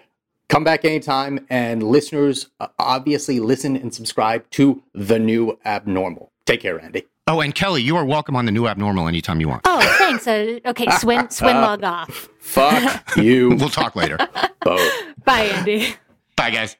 come 0.49 0.63
back 0.63 0.83
anytime, 0.83 1.45
and 1.49 1.83
listeners 1.83 2.49
uh, 2.59 2.67
obviously 2.77 3.39
listen 3.39 3.75
and 3.75 3.93
subscribe 3.93 4.49
to 4.51 4.83
The 4.93 5.19
New 5.19 5.57
Abnormal. 5.65 6.31
Take 6.45 6.61
care, 6.61 6.79
Andy. 6.79 7.05
Oh, 7.31 7.41
and 7.41 7.53
Kelly, 7.53 7.83
you 7.83 7.95
are 7.95 8.03
welcome 8.03 8.35
on 8.35 8.45
the 8.45 8.51
new 8.51 8.67
abnormal 8.67 9.07
anytime 9.07 9.39
you 9.39 9.47
want. 9.47 9.61
Oh, 9.65 9.79
thanks. 9.99 10.25
Uh, 10.25 10.59
okay, 10.65 10.89
swin, 10.97 11.29
swin 11.29 11.57
log 11.57 11.83
off. 11.83 12.27
Fuck 12.39 13.05
you. 13.17 13.49
We'll 13.49 13.69
talk 13.69 13.95
later. 13.95 14.17
both. 14.61 14.91
Bye, 15.25 15.43
Andy. 15.43 15.93
Bye, 16.35 16.49
guys. 16.49 16.75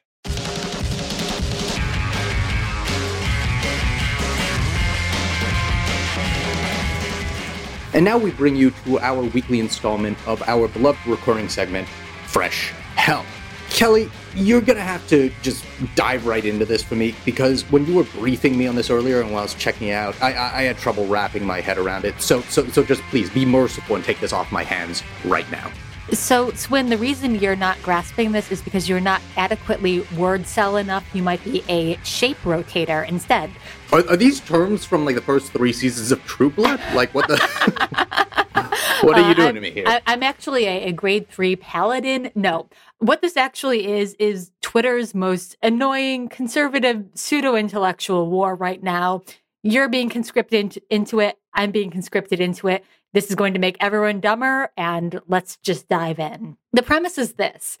And 7.94 8.04
now 8.04 8.18
we 8.18 8.32
bring 8.32 8.56
you 8.56 8.72
to 8.86 8.98
our 8.98 9.22
weekly 9.22 9.60
installment 9.60 10.18
of 10.26 10.42
our 10.48 10.66
beloved 10.66 11.06
recurring 11.06 11.48
segment, 11.48 11.86
Fresh 12.26 12.72
Hell. 12.96 13.24
Kelly, 13.70 14.10
you're 14.34 14.60
gonna 14.60 14.80
have 14.80 15.06
to 15.08 15.32
just 15.42 15.64
dive 15.94 16.26
right 16.26 16.44
into 16.44 16.64
this 16.64 16.82
for 16.82 16.96
me 16.96 17.14
because 17.24 17.62
when 17.70 17.86
you 17.86 17.94
were 17.94 18.04
briefing 18.04 18.56
me 18.58 18.66
on 18.66 18.74
this 18.74 18.90
earlier 18.90 19.20
and 19.20 19.30
while 19.30 19.40
I 19.40 19.42
was 19.44 19.54
checking 19.54 19.90
out, 19.90 20.20
I, 20.20 20.32
I, 20.32 20.58
I 20.58 20.62
had 20.62 20.76
trouble 20.76 21.06
wrapping 21.06 21.44
my 21.46 21.60
head 21.60 21.78
around 21.78 22.04
it. 22.04 22.20
So, 22.20 22.42
so, 22.42 22.66
so 22.68 22.82
just 22.82 23.00
please 23.04 23.30
be 23.30 23.44
merciful 23.46 23.96
and 23.96 24.04
take 24.04 24.20
this 24.20 24.32
off 24.32 24.52
my 24.52 24.64
hands 24.64 25.02
right 25.24 25.50
now. 25.50 25.70
So, 26.12 26.50
Swin, 26.52 26.88
the 26.88 26.98
reason 26.98 27.36
you're 27.36 27.54
not 27.54 27.80
grasping 27.82 28.32
this 28.32 28.50
is 28.50 28.60
because 28.60 28.88
you're 28.88 29.00
not 29.00 29.22
adequately 29.36 30.00
wordcel 30.00 30.80
enough. 30.80 31.08
You 31.14 31.22
might 31.22 31.42
be 31.44 31.62
a 31.68 31.96
shape 32.02 32.38
rotator 32.42 33.08
instead. 33.08 33.50
Are, 33.92 34.00
are 34.10 34.16
these 34.16 34.40
terms 34.40 34.84
from 34.84 35.04
like 35.04 35.14
the 35.14 35.20
first 35.22 35.52
three 35.52 35.72
seasons 35.72 36.10
of 36.10 36.22
True 36.24 36.50
Blood? 36.50 36.80
Like 36.94 37.14
what 37.14 37.28
the? 37.28 37.36
what 39.02 39.16
are 39.16 39.20
you 39.20 39.30
Uh, 39.30 39.34
doing 39.34 39.54
to 39.54 39.60
me 39.60 39.70
here? 39.70 39.84
I, 39.86 40.00
I'm 40.06 40.24
actually 40.24 40.66
a, 40.66 40.86
a 40.88 40.92
grade 40.92 41.28
three 41.28 41.54
paladin. 41.54 42.32
No, 42.34 42.68
what 43.00 43.22
this 43.22 43.36
actually 43.36 43.86
is 43.90 44.14
is 44.18 44.52
Twitter's 44.60 45.14
most 45.14 45.56
annoying 45.62 46.28
conservative 46.28 47.06
pseudo 47.14 47.56
intellectual 47.56 48.30
war 48.30 48.54
right 48.54 48.82
now. 48.82 49.22
You're 49.62 49.88
being 49.88 50.08
conscripted 50.08 50.80
into, 50.90 51.20
it. 51.20 51.38
I'm 51.54 51.70
being 51.70 51.90
conscripted 51.90 52.40
into 52.40 52.68
it. 52.68 52.84
This 53.12 53.28
is 53.28 53.34
going 53.34 53.54
to 53.54 53.58
make 53.58 53.76
everyone 53.80 54.20
dumber, 54.20 54.70
and 54.76 55.20
let's 55.26 55.56
just 55.56 55.88
dive 55.88 56.20
in. 56.20 56.56
The 56.72 56.82
premise 56.82 57.18
is 57.18 57.34
this 57.34 57.78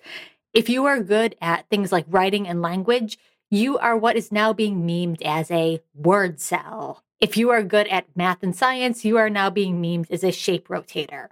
if 0.52 0.68
you 0.68 0.86
are 0.86 1.00
good 1.00 1.36
at 1.40 1.68
things 1.68 1.92
like 1.92 2.06
writing 2.08 2.48
and 2.48 2.60
language, 2.60 3.18
you 3.50 3.78
are 3.78 3.96
what 3.96 4.16
is 4.16 4.32
now 4.32 4.52
being 4.52 4.82
memed 4.82 5.22
as 5.22 5.50
a 5.50 5.80
wordcel. 6.00 6.98
If 7.20 7.36
you 7.36 7.50
are 7.50 7.62
good 7.62 7.86
at 7.88 8.06
math 8.16 8.42
and 8.42 8.56
science, 8.56 9.04
you 9.04 9.18
are 9.18 9.30
now 9.30 9.50
being 9.50 9.80
memed 9.80 10.10
as 10.10 10.24
a 10.24 10.32
shape 10.32 10.68
rotator. 10.68 11.28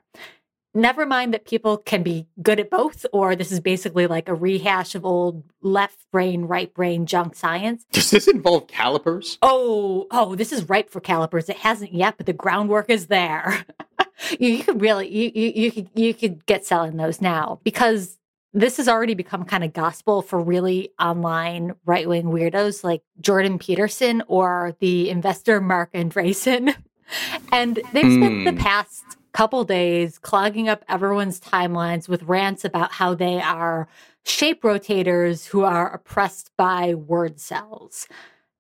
Never 0.79 1.05
mind 1.07 1.35
that 1.35 1.45
people 1.45 1.77
can 1.79 2.05
be 2.05 2.29
good 2.41 2.61
at 2.61 2.71
both, 2.71 3.05
or 3.13 3.35
this 3.35 3.51
is 3.51 3.59
basically 3.59 4.07
like 4.07 4.29
a 4.29 4.35
rehash 4.35 4.95
of 4.95 5.05
old 5.05 5.43
left 5.61 5.99
brain, 6.13 6.43
right 6.45 6.73
brain 6.73 7.05
junk 7.05 7.35
science. 7.35 7.85
Does 7.91 8.13
this 8.13 8.29
involve 8.29 8.69
calipers? 8.69 9.39
Oh, 9.43 10.07
oh, 10.13 10.37
this 10.37 10.53
is 10.53 10.69
ripe 10.69 10.89
for 10.89 11.01
calipers. 11.01 11.49
It 11.49 11.57
hasn't 11.57 11.93
yet, 11.95 12.15
but 12.17 12.27
the 12.27 12.33
groundwork 12.33 12.91
is 12.91 13.09
there. 13.09 13.65
you, 14.39 14.51
you 14.51 14.63
could 14.63 14.81
really, 14.81 15.09
you, 15.09 15.33
you, 15.35 15.53
you 15.65 15.73
could, 15.73 15.91
you 15.95 16.15
could 16.15 16.47
get 16.47 16.65
selling 16.65 16.97
those 16.97 17.21
now 17.21 17.59
because 17.65 18.17
this 18.55 18.77
has 18.77 18.89
already 18.89 19.15
become 19.15 19.45
kind 19.45 19.65
of 19.65 19.73
gospel 19.73 20.23
for 20.23 20.41
really 20.41 20.91
online 21.01 21.75
right 21.87 22.09
wing 22.09 22.27
weirdos 22.27 22.85
like 22.85 23.03
Jordan 23.21 23.59
Peterson 23.59 24.23
or 24.29 24.77
the 24.79 25.11
investor 25.11 25.61
Marc 25.61 25.93
Andreessen. 25.93 26.75
And 27.51 27.77
they've 27.95 28.13
spent 28.13 28.45
the 28.45 28.51
Hmm. 28.51 28.59
past 28.59 29.03
couple 29.39 29.63
days 29.63 30.19
clogging 30.19 30.69
up 30.69 30.85
everyone's 30.89 31.39
timelines 31.39 32.09
with 32.09 32.25
rants 32.25 32.65
about 32.65 32.91
how 32.91 33.15
they 33.15 33.41
are 33.41 33.87
shape 34.25 34.63
rotators 34.63 35.47
who 35.47 35.63
are 35.63 35.95
oppressed 35.95 36.51
by 36.57 36.93
wordcels. 36.93 38.09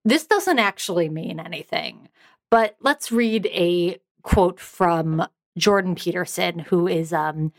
This 0.04 0.24
doesn't 0.24 0.60
actually 0.60 1.08
mean 1.08 1.40
anything, 1.40 2.08
but 2.48 2.76
let's 2.80 3.10
read 3.10 3.46
a 3.46 3.98
quote 4.22 4.60
from 4.60 5.26
Jordan 5.56 5.96
Peterson, 5.96 6.60
who 6.60 6.86
is 6.86 7.12
um, 7.12 7.52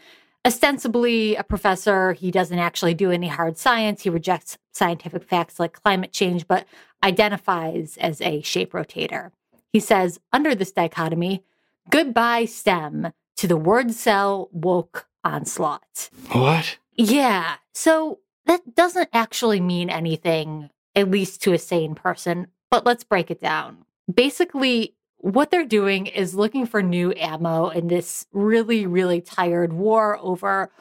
ostensibly 0.45 1.35
a 1.35 1.43
professor. 1.43 2.13
He 2.13 2.31
doesn't 2.31 2.57
actually 2.57 2.93
do 2.93 3.11
any 3.11 3.27
hard 3.27 3.57
science. 3.57 4.03
He 4.03 4.09
rejects 4.09 4.57
scientific 4.71 5.25
facts 5.25 5.59
like 5.59 5.83
climate 5.83 6.13
change, 6.13 6.47
but 6.47 6.65
identifies 7.03 7.97
as 7.97 8.21
a 8.21 8.41
shape 8.43 8.71
rotator. 8.71 9.31
He 9.73 9.81
says, 9.81 10.21
under 10.31 10.55
this 10.55 10.71
dichotomy, 10.71 11.43
goodbye 11.89 12.45
STEM 12.45 13.11
to 13.37 13.47
the 13.47 13.57
wordcel 13.57 14.49
woke 14.51 15.07
onslaught. 15.23 16.09
What? 16.31 16.77
Yeah. 16.95 17.55
So 17.73 18.19
that 18.45 18.75
doesn't 18.75 19.09
actually 19.13 19.59
mean 19.59 19.89
anything, 19.89 20.69
at 20.95 21.11
least 21.11 21.41
to 21.43 21.53
a 21.53 21.57
sane 21.57 21.95
person, 21.95 22.47
but 22.69 22.85
let's 22.85 23.03
break 23.03 23.31
it 23.31 23.41
down. 23.41 23.85
Basically, 24.13 24.95
what 25.17 25.51
they're 25.51 25.65
doing 25.65 26.07
is 26.07 26.35
looking 26.35 26.65
for 26.65 26.81
new 26.81 27.13
ammo 27.17 27.69
in 27.69 27.87
this 27.87 28.25
really, 28.31 28.85
really 28.85 29.21
tired 29.21 29.73
war 29.73 30.17
over 30.21 30.71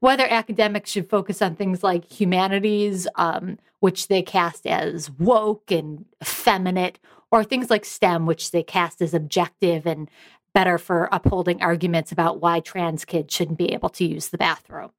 whether 0.00 0.26
academics 0.26 0.90
should 0.90 1.08
focus 1.08 1.40
on 1.40 1.56
things 1.56 1.82
like 1.82 2.04
humanities, 2.04 3.08
um, 3.16 3.58
which 3.80 4.08
they 4.08 4.22
cast 4.22 4.66
as 4.66 5.10
woke 5.10 5.70
and 5.70 6.04
effeminate, 6.22 6.98
or 7.30 7.42
things 7.42 7.70
like 7.70 7.84
STEM, 7.84 8.26
which 8.26 8.50
they 8.50 8.62
cast 8.62 9.02
as 9.02 9.14
objective 9.14 9.86
and 9.86 10.08
better 10.56 10.78
for 10.78 11.06
upholding 11.12 11.60
arguments 11.60 12.10
about 12.10 12.40
why 12.40 12.60
trans 12.60 13.04
kids 13.04 13.34
shouldn't 13.34 13.58
be 13.58 13.74
able 13.74 13.90
to 13.90 14.06
use 14.06 14.28
the 14.28 14.38
bathroom. 14.38 14.90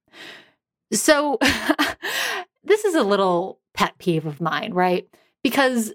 So, 0.92 1.36
this 2.62 2.84
is 2.84 2.94
a 2.94 3.02
little 3.02 3.58
pet 3.74 3.98
peeve 3.98 4.24
of 4.24 4.40
mine, 4.40 4.72
right? 4.72 5.08
Because 5.42 5.92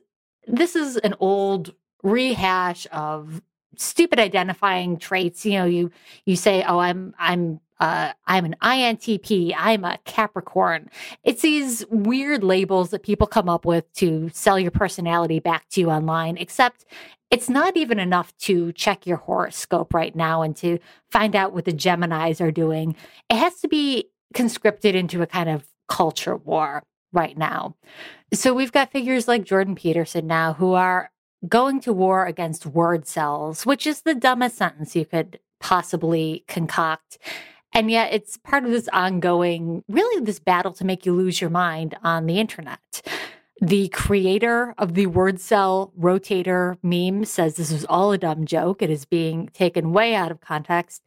this 0.47 0.75
is 0.75 0.97
an 0.97 1.15
old 1.21 1.73
rehash 2.03 2.85
of 2.91 3.41
stupid 3.77 4.19
identifying 4.19 4.97
traits. 4.97 5.45
You 5.45 5.53
know, 5.53 5.65
you 5.65 5.91
you 6.25 6.35
say, 6.35 6.65
"Oh, 6.67 6.79
I'm 6.79 7.15
I'm 7.17 7.61
uh, 7.83 8.13
I'm 8.25 8.45
an 8.45 8.55
INTP. 8.61 9.53
I'm 9.57 9.83
a 9.83 9.99
Capricorn." 10.05 10.89
It's 11.23 11.41
these 11.41 11.85
weird 11.89 12.43
labels 12.43 12.91
that 12.91 13.03
people 13.03 13.27
come 13.27 13.49
up 13.49 13.65
with 13.65 13.91
to 13.95 14.29
sell 14.33 14.57
your 14.57 14.71
personality 14.71 15.39
back 15.39 15.69
to 15.69 15.81
you 15.81 15.89
online. 15.89 16.37
Except 16.37 16.85
it's 17.29 17.49
not 17.49 17.75
even 17.75 17.99
enough 17.99 18.35
to 18.37 18.71
check 18.73 19.07
your 19.07 19.17
horoscope 19.17 19.93
right 19.93 20.15
now 20.15 20.43
and 20.43 20.55
to 20.57 20.79
find 21.09 21.35
out 21.35 21.51
what 21.51 21.65
the 21.65 21.73
Geminis 21.73 22.39
are 22.39 22.51
doing. 22.51 22.95
It 23.29 23.37
has 23.37 23.59
to 23.61 23.67
be 23.67 24.09
conscripted 24.33 24.95
into 24.95 25.21
a 25.21 25.27
kind 25.27 25.49
of 25.49 25.65
culture 25.89 26.35
war 26.35 26.83
right 27.11 27.37
now. 27.37 27.75
So 28.33 28.53
we've 28.53 28.71
got 28.71 28.91
figures 28.91 29.27
like 29.27 29.45
Jordan 29.45 29.75
Peterson 29.75 30.27
now 30.27 30.53
who 30.53 30.73
are 30.73 31.11
going 31.47 31.79
to 31.81 31.93
war 31.93 32.25
against 32.25 32.71
wordcels, 32.71 33.65
which 33.65 33.85
is 33.85 34.01
the 34.01 34.15
dumbest 34.15 34.57
sentence 34.57 34.95
you 34.95 35.05
could 35.05 35.39
possibly 35.59 36.43
concoct. 36.47 37.17
And 37.73 37.89
yet 37.89 38.13
it's 38.13 38.37
part 38.37 38.65
of 38.65 38.71
this 38.71 38.87
ongoing, 38.93 39.83
really, 39.87 40.23
this 40.23 40.39
battle 40.39 40.73
to 40.73 40.85
make 40.85 41.05
you 41.05 41.13
lose 41.13 41.41
your 41.41 41.49
mind 41.49 41.95
on 42.03 42.27
the 42.27 42.39
internet. 42.39 43.01
The 43.59 43.87
creator 43.89 44.75
of 44.77 44.93
the 44.93 45.07
wordcel 45.07 45.91
rotator 45.97 46.77
meme 46.83 47.25
says 47.25 47.55
this 47.55 47.71
is 47.71 47.85
all 47.85 48.11
a 48.11 48.17
dumb 48.17 48.45
joke. 48.45 48.81
It 48.81 48.89
is 48.89 49.05
being 49.05 49.49
taken 49.53 49.93
way 49.93 50.15
out 50.15 50.31
of 50.31 50.41
context. 50.41 51.01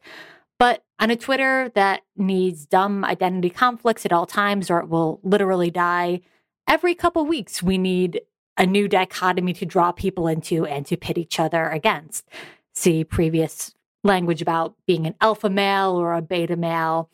But 0.59 0.83
on 0.99 1.11
a 1.11 1.15
Twitter 1.15 1.69
that 1.75 2.01
needs 2.15 2.65
dumb 2.65 3.05
identity 3.05 3.49
conflicts 3.49 4.05
at 4.05 4.13
all 4.13 4.25
times, 4.25 4.71
or 4.71 4.79
it 4.79 4.89
will 4.89 5.19
literally 5.23 5.69
die, 5.69 6.21
every 6.67 6.95
couple 6.95 7.25
weeks 7.25 7.61
we 7.61 7.77
need 7.77 8.21
a 8.57 8.65
new 8.65 8.87
dichotomy 8.87 9.53
to 9.53 9.65
draw 9.65 9.91
people 9.91 10.27
into 10.27 10.65
and 10.65 10.85
to 10.87 10.97
pit 10.97 11.17
each 11.17 11.39
other 11.39 11.69
against. 11.69 12.27
See 12.73 13.03
previous 13.03 13.75
language 14.03 14.41
about 14.41 14.75
being 14.85 15.05
an 15.05 15.15
alpha 15.21 15.49
male 15.49 15.91
or 15.91 16.13
a 16.13 16.21
beta 16.21 16.55
male. 16.55 17.09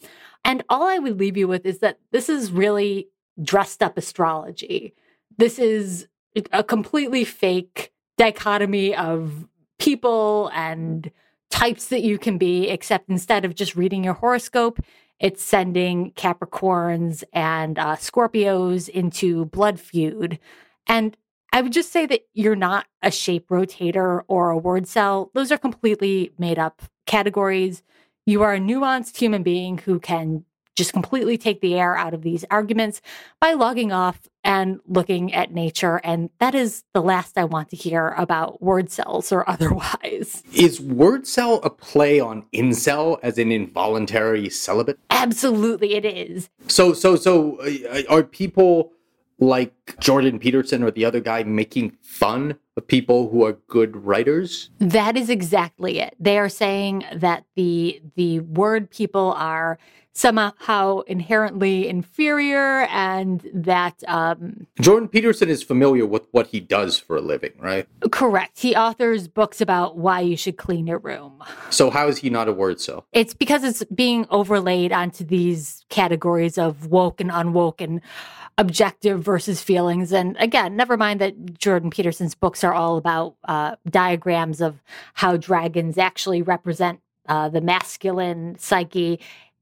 And 0.46 0.64
all 0.70 0.84
I 0.84 1.00
would 1.00 1.20
leave 1.20 1.38
you 1.38 1.48
with 1.48 1.66
is 1.66 1.80
that 1.80 2.00
this 2.12 2.30
is 2.30 2.52
really 2.52 3.08
dressed 3.42 3.82
up 3.82 3.98
astrology. 3.98 4.94
This 5.38 5.58
is 5.58 6.08
a 6.52 6.64
completely 6.64 7.24
fake 7.24 7.92
dichotomy 8.18 8.96
of 8.96 9.48
people 9.80 10.52
and 10.54 11.12
types 11.50 11.88
that 11.88 12.02
you 12.02 12.18
can 12.18 12.38
be, 12.38 12.68
except 12.68 13.10
instead 13.10 13.46
of 13.46 13.56
just 13.56 13.76
reading 13.76 14.04
your 14.04 14.16
horoscope, 14.16 14.80
it's 15.20 15.44
sending 15.44 16.12
Capricorns 16.14 17.24
and 17.32 17.78
uh, 17.80 17.96
Scorpios 17.96 18.90
into 18.90 19.46
blood 19.46 19.80
feud. 19.80 20.40
And 20.88 21.16
I 21.54 21.62
would 21.62 21.72
just 21.72 21.92
say 21.92 22.08
that 22.08 22.22
you're 22.34 22.56
not 22.56 22.88
a 23.04 23.12
shape 23.12 23.48
rotator 23.48 24.24
or 24.28 24.52
a 24.52 24.60
wordcel. 24.60 25.30
Those 25.36 25.52
are 25.52 25.58
completely 25.60 26.32
made 26.40 26.58
up 26.58 26.82
categories. 27.06 27.84
You 28.26 28.42
are 28.42 28.56
a 28.56 28.60
nuanced 28.60 29.18
human 29.18 29.44
being 29.44 29.78
who 29.78 30.00
can 30.00 30.46
just 30.76 30.94
completely 30.94 31.38
take 31.38 31.62
the 31.62 31.76
air 31.76 31.96
out 31.96 32.16
of 32.16 32.24
these 32.24 32.44
arguments 32.50 33.02
by 33.40 33.54
logging 33.54 33.92
off 33.92 34.22
and 34.44 34.80
looking 34.88 35.32
at 35.32 35.54
nature. 35.54 36.02
And 36.04 36.32
that 36.40 36.56
is 36.56 36.84
the 36.96 37.02
last 37.02 37.38
I 37.38 37.44
want 37.44 37.70
to 37.70 37.76
hear 37.76 38.16
about 38.18 38.60
wordcels 38.60 39.32
or 39.32 39.48
otherwise. 39.50 40.42
Is 40.56 40.80
wordcel 40.80 41.64
a 41.64 41.70
play 41.70 42.20
on 42.20 42.48
incel 42.52 43.20
as 43.22 43.38
an 43.38 43.52
involuntary 43.52 44.50
celibate? 44.50 44.98
Absolutely, 45.12 45.94
it 45.94 46.06
is. 46.06 46.50
So, 46.68 46.94
so, 46.94 47.16
so 47.16 47.60
uh, 47.60 48.02
are 48.10 48.24
people 48.24 48.92
like 49.40 50.00
Jordan 50.00 50.40
Peterson 50.40 50.84
or 50.84 50.92
the 50.92 51.06
other 51.06 51.20
guy 51.20 51.44
making 51.44 51.98
fun 52.02 52.58
of 52.78 52.88
people 52.88 53.30
who 53.30 53.46
are 53.46 53.54
good 53.68 54.06
writers? 54.06 54.70
That 54.80 55.18
is 55.18 55.30
exactly 55.30 56.00
it. 56.00 56.16
They 56.20 56.38
are 56.38 56.50
saying 56.50 57.06
that 57.14 57.46
the 57.56 58.02
the 58.16 58.40
word 58.42 58.90
people 58.90 59.34
are 59.38 59.78
somehow 60.14 61.00
inherently 61.02 61.88
inferior 61.88 62.82
and 62.92 63.50
that 63.54 64.04
um, 64.08 64.68
Jordan 64.80 65.10
Peterson 65.10 65.50
is 65.50 65.64
familiar 65.64 66.06
with 66.06 66.28
what 66.32 66.48
he 66.48 66.60
does 66.60 67.00
for 67.00 67.18
a 67.18 67.22
living, 67.22 67.54
right? 67.58 67.88
Correct. 68.12 68.60
He 68.60 68.76
authors 68.76 69.28
books 69.28 69.60
about 69.60 69.98
why 69.98 70.22
you 70.22 70.38
should 70.38 70.58
clean 70.58 70.88
your 70.88 71.00
room. 71.00 71.44
So 71.72 71.90
how 71.90 72.08
is 72.08 72.20
he 72.20 72.30
not 72.30 72.48
a 72.48 72.54
word 72.54 72.80
so? 72.80 73.06
It's 73.12 73.34
because 73.34 73.64
it's 73.64 73.84
being 73.86 74.28
overlaid 74.30 74.92
onto 74.92 75.24
these 75.24 75.84
categories 75.90 76.58
of 76.58 76.88
woke 76.88 77.20
and 77.20 77.32
unwoke 77.32 77.82
and 77.82 78.00
objective 78.58 79.24
versus 79.24 79.62
feelings. 79.62 80.12
And 80.12 80.36
again, 80.40 80.76
never 80.76 80.98
mind 80.98 81.22
that 81.22 81.58
Jordan 81.58 81.90
Peterson's 81.90 82.36
books 82.36 82.64
are 82.64 82.74
all 82.74 82.98
about 82.98 83.36
uh, 83.46 83.76
diagrams 83.90 84.62
of 84.62 84.82
how 85.14 85.38
dragons 85.38 85.98
actually 85.98 86.42
represent 86.42 87.00
uh, 87.28 87.50
the 87.50 87.62
masculine 87.62 88.58
psyche. 88.60 89.20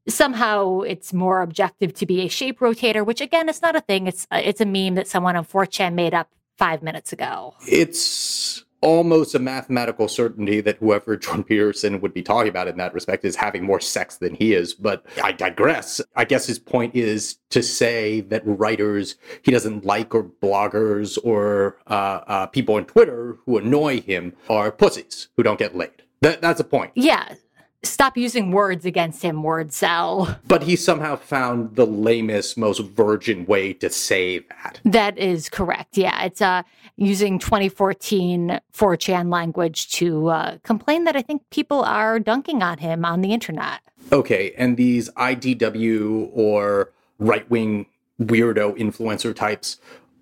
Somehow, 0.08 0.82
it's 0.82 1.14
more 1.14 1.42
objective 1.42 1.94
to 1.96 2.06
be 2.06 2.22
a 2.22 2.28
shape 2.28 2.60
rotator, 2.60 3.06
which 3.06 3.22
again, 3.22 3.48
it's 3.48 3.62
not 3.62 3.76
a 3.76 3.82
thing. 3.82 4.08
It's 4.08 4.28
uh, 4.32 4.42
it's 4.44 4.60
a 4.60 4.66
meme 4.66 4.96
that 4.96 5.08
someone 5.08 5.36
on 5.36 5.46
4chan 5.46 5.94
made 5.94 6.14
up 6.14 6.30
five 6.58 6.82
minutes 6.82 7.14
ago. 7.14 7.56
It's 7.68 8.66
almost 8.82 9.36
a 9.36 9.40
mathematical 9.40 10.08
certainty 10.08 10.62
that 10.62 10.78
whoever 10.78 11.16
Jordan 11.18 11.44
Peterson 11.44 12.02
would 12.02 12.14
be 12.14 12.22
talking 12.22 12.50
about 12.50 12.68
in 12.68 12.78
that 12.78 12.94
respect 12.94 13.24
is 13.26 13.36
having 13.36 13.64
more 13.64 13.80
sex 13.80 14.18
than 14.18 14.36
he 14.36 14.54
is. 14.54 14.74
But 14.74 15.06
I 15.24 15.32
digress. 15.32 16.02
I 16.16 16.26
guess 16.26 16.48
his 16.48 16.60
point 16.60 16.96
is 16.96 17.38
to 17.52 17.62
say 17.62 18.22
that 18.22 18.42
writers 18.46 19.16
he 19.44 19.52
doesn't 19.52 19.86
like 19.86 20.14
or 20.14 20.24
bloggers 20.24 21.18
or 21.24 21.78
uh, 21.88 22.22
uh, 22.28 22.46
people 22.48 22.76
on 22.76 22.86
Twitter 22.86 23.38
who 23.46 23.58
annoy 23.58 24.02
him 24.02 24.34
are 24.50 24.72
pussies 24.72 25.30
who 25.38 25.44
don't 25.44 25.60
get 25.60 25.76
laid. 25.76 26.04
That, 26.22 26.42
that's 26.42 26.60
a 26.60 26.64
point. 26.64 26.92
Yeah 26.96 27.36
stop 27.84 28.18
using 28.18 28.52
words 28.52 28.86
against 28.86 29.24
him, 29.24 29.44
wordcel. 29.44 30.38
But 30.48 30.64
he 30.64 30.76
somehow 30.76 31.16
found 31.16 31.76
the 31.76 31.86
lamest, 31.86 32.58
most 32.58 32.80
virgin 32.80 33.46
way 33.46 33.74
to 33.74 33.90
say 33.90 34.40
that. 34.40 34.80
That 34.86 35.18
is 35.18 35.50
correct. 35.50 35.98
Yeah. 35.98 36.24
It's 36.26 36.42
uh, 36.42 36.64
using 36.96 37.40
2014 37.40 38.60
4chan 38.74 39.32
language 39.32 39.92
to 39.94 40.30
uh, 40.30 40.58
complain 40.64 41.06
that 41.06 41.16
I 41.16 41.22
think 41.22 41.50
people 41.50 41.82
are 41.84 42.20
dunking 42.20 42.62
on 42.62 42.78
him 42.78 43.06
on 43.06 43.22
the 43.22 43.34
internet. 43.34 43.80
Okay. 44.12 44.54
And 44.58 44.78
these 44.78 45.10
IDW 45.12 46.30
or 46.34 46.92
right 47.20 47.50
wing 47.50 47.88
weirdo 48.22 48.78
influencer 48.78 49.36
types 49.36 49.78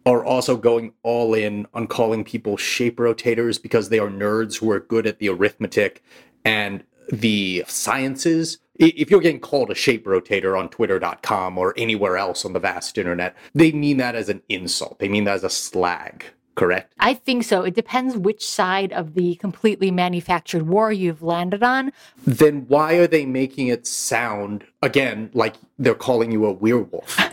are 0.05 0.23
also 0.23 0.55
going 0.55 0.93
all 1.03 1.33
in 1.33 1.67
on 1.73 1.85
calling 1.85 2.23
people 2.23 2.55
shape 2.55 2.97
rotators 2.97 3.61
because 3.61 3.89
they 3.89 3.99
are 3.99 4.09
nerds 4.09 4.59
who 4.59 4.71
are 4.71 4.79
good 4.79 5.05
at 5.05 5.19
the 5.19 5.27
arithmetic 5.27 6.01
and 6.45 6.83
the 7.11 7.63
sciences. 7.67 8.59
If 8.75 9.11
you're 9.11 9.19
getting 9.19 9.41
called 9.41 9.71
a 9.71 9.75
shape 9.75 10.05
rotator 10.05 10.57
on 10.57 10.69
twitter.com 10.69 11.57
or 11.57 11.73
anywhere 11.77 12.17
else 12.17 12.45
on 12.45 12.53
the 12.53 12.59
vast 12.59 12.97
internet, 12.97 13.35
they 13.53 13.71
mean 13.71 13.97
that 13.97 14.15
as 14.15 14.29
an 14.29 14.41
insult. 14.47 14.99
They 14.99 15.09
mean 15.09 15.25
that 15.25 15.35
as 15.35 15.43
a 15.43 15.49
slag, 15.49 16.23
correct? 16.55 16.93
I 16.99 17.13
think 17.13 17.43
so. 17.43 17.63
It 17.63 17.75
depends 17.75 18.15
which 18.15 18.47
side 18.47 18.93
of 18.93 19.15
the 19.15 19.35
completely 19.35 19.91
manufactured 19.91 20.63
war 20.63 20.93
you've 20.93 21.21
landed 21.21 21.61
on. 21.61 21.91
Then 22.25 22.65
why 22.69 22.93
are 22.93 23.07
they 23.07 23.25
making 23.25 23.67
it 23.67 23.85
sound, 23.85 24.63
again, 24.81 25.29
like 25.33 25.55
they're 25.77 25.93
calling 25.93 26.31
you 26.31 26.45
a 26.45 26.53
werewolf? 26.53 27.19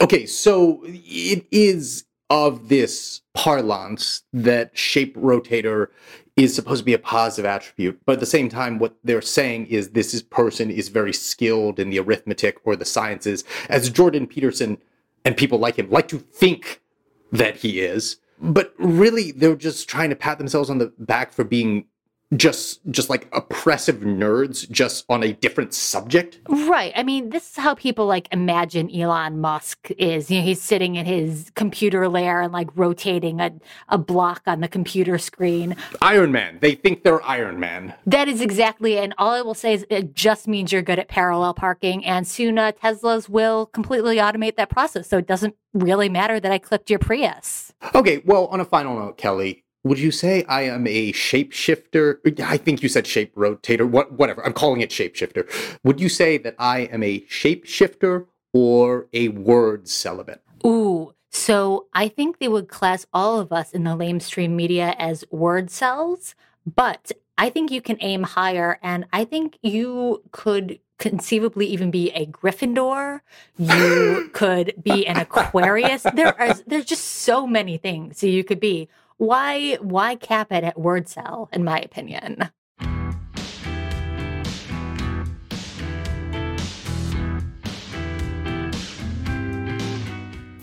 okay, 0.00 0.26
so 0.26 0.80
it 0.84 1.44
is 1.50 2.04
of 2.30 2.68
this 2.68 3.22
parlance 3.34 4.22
that 4.32 4.76
shape 4.76 5.16
rotator 5.16 5.88
is 6.38 6.54
supposed 6.54 6.78
to 6.78 6.84
be 6.84 6.94
a 6.94 6.98
positive 6.98 7.44
attribute. 7.44 8.00
But 8.06 8.14
at 8.14 8.20
the 8.20 8.26
same 8.26 8.48
time, 8.48 8.78
what 8.78 8.94
they're 9.02 9.20
saying 9.20 9.66
is 9.66 9.90
this 9.90 10.14
is, 10.14 10.22
person 10.22 10.70
is 10.70 10.88
very 10.88 11.12
skilled 11.12 11.80
in 11.80 11.90
the 11.90 11.98
arithmetic 11.98 12.58
or 12.64 12.76
the 12.76 12.84
sciences, 12.84 13.44
as 13.68 13.90
Jordan 13.90 14.26
Peterson 14.26 14.78
and 15.24 15.36
people 15.36 15.58
like 15.58 15.76
him 15.76 15.90
like 15.90 16.08
to 16.08 16.18
think 16.18 16.80
that 17.32 17.56
he 17.56 17.80
is. 17.80 18.18
But 18.40 18.72
really, 18.78 19.32
they're 19.32 19.56
just 19.56 19.88
trying 19.88 20.10
to 20.10 20.16
pat 20.16 20.38
themselves 20.38 20.70
on 20.70 20.78
the 20.78 20.92
back 20.98 21.32
for 21.32 21.42
being 21.42 21.86
just 22.36 22.80
just 22.90 23.08
like 23.08 23.26
oppressive 23.32 23.96
nerds 23.96 24.70
just 24.70 25.04
on 25.08 25.22
a 25.22 25.32
different 25.32 25.72
subject? 25.72 26.40
Right. 26.48 26.92
I 26.94 27.02
mean 27.02 27.30
this 27.30 27.50
is 27.50 27.56
how 27.56 27.74
people 27.74 28.06
like 28.06 28.28
imagine 28.32 28.94
elon 28.94 29.40
musk 29.40 29.90
is. 29.98 30.30
You 30.30 30.40
know 30.40 30.44
he's 30.44 30.60
sitting 30.60 30.96
in 30.96 31.06
his 31.06 31.50
computer 31.54 32.08
lair 32.08 32.42
and 32.42 32.52
like 32.52 32.68
rotating 32.74 33.40
a, 33.40 33.52
a 33.88 33.98
block 33.98 34.42
on 34.46 34.60
the 34.60 34.68
computer 34.68 35.18
screen. 35.18 35.76
Iron 36.02 36.32
man. 36.32 36.58
They 36.60 36.74
think 36.74 37.02
they're 37.02 37.24
iron 37.24 37.58
man. 37.58 37.94
That 38.06 38.28
is 38.28 38.40
exactly 38.40 38.98
and 38.98 39.14
all 39.16 39.32
i 39.32 39.42
will 39.42 39.54
say 39.54 39.74
is 39.74 39.86
it 39.88 40.14
just 40.14 40.46
means 40.46 40.72
you're 40.72 40.82
good 40.82 40.98
at 40.98 41.08
parallel 41.08 41.54
parking. 41.54 42.04
And 42.04 42.26
soon 42.26 42.58
uh, 42.58 42.72
teslas 42.72 43.28
will 43.28 43.66
completely 43.66 44.16
automate 44.16 44.56
that 44.56 44.68
process. 44.68 45.08
So 45.08 45.18
it 45.18 45.26
doesn't 45.26 45.54
really 45.72 46.08
matter 46.08 46.40
that 46.40 46.52
i 46.52 46.58
clipped 46.58 46.90
your 46.90 46.98
prius. 46.98 47.72
Okay. 47.94 48.22
Well 48.24 48.46
on 48.46 48.60
a 48.60 48.64
final 48.64 48.98
note 48.98 49.16
kelly 49.16 49.64
would 49.84 49.98
you 49.98 50.10
say 50.10 50.44
I 50.44 50.62
am 50.62 50.86
a 50.86 51.12
shapeshifter? 51.12 52.40
I 52.40 52.56
think 52.56 52.82
you 52.82 52.88
said 52.88 53.06
shape 53.06 53.34
rotator. 53.34 53.88
What, 53.88 54.12
whatever. 54.12 54.44
I'm 54.44 54.52
calling 54.52 54.80
it 54.80 54.90
shapeshifter. 54.90 55.48
Would 55.84 56.00
you 56.00 56.08
say 56.08 56.38
that 56.38 56.54
I 56.58 56.80
am 56.80 57.02
a 57.02 57.20
shapeshifter 57.20 58.26
or 58.52 59.06
a 59.12 59.28
word 59.28 59.88
celibate? 59.88 60.42
Ooh, 60.66 61.14
so 61.30 61.86
I 61.94 62.08
think 62.08 62.38
they 62.38 62.48
would 62.48 62.68
class 62.68 63.06
all 63.12 63.38
of 63.38 63.52
us 63.52 63.72
in 63.72 63.84
the 63.84 63.96
lamestream 63.96 64.50
media 64.50 64.94
as 64.98 65.24
wordcels, 65.32 66.34
but 66.66 67.12
I 67.36 67.50
think 67.50 67.70
you 67.70 67.80
can 67.80 67.98
aim 68.00 68.24
higher, 68.24 68.78
and 68.82 69.06
I 69.12 69.24
think 69.24 69.58
you 69.62 70.24
could 70.32 70.80
conceivably 70.98 71.66
even 71.66 71.92
be 71.92 72.10
a 72.10 72.26
Gryffindor. 72.26 73.20
You 73.56 74.30
could 74.32 74.74
be 74.82 75.06
an 75.06 75.18
Aquarius. 75.18 76.02
There 76.02 76.38
are 76.40 76.54
there's 76.66 76.84
just 76.84 77.04
so 77.04 77.46
many 77.46 77.76
things 77.76 78.22
you 78.22 78.42
could 78.42 78.60
be 78.60 78.88
why 79.18 79.74
why 79.80 80.14
cap 80.16 80.50
it 80.52 80.64
at 80.64 80.76
wordcel 80.76 81.48
in 81.52 81.62
my 81.62 81.78
opinion 81.80 82.48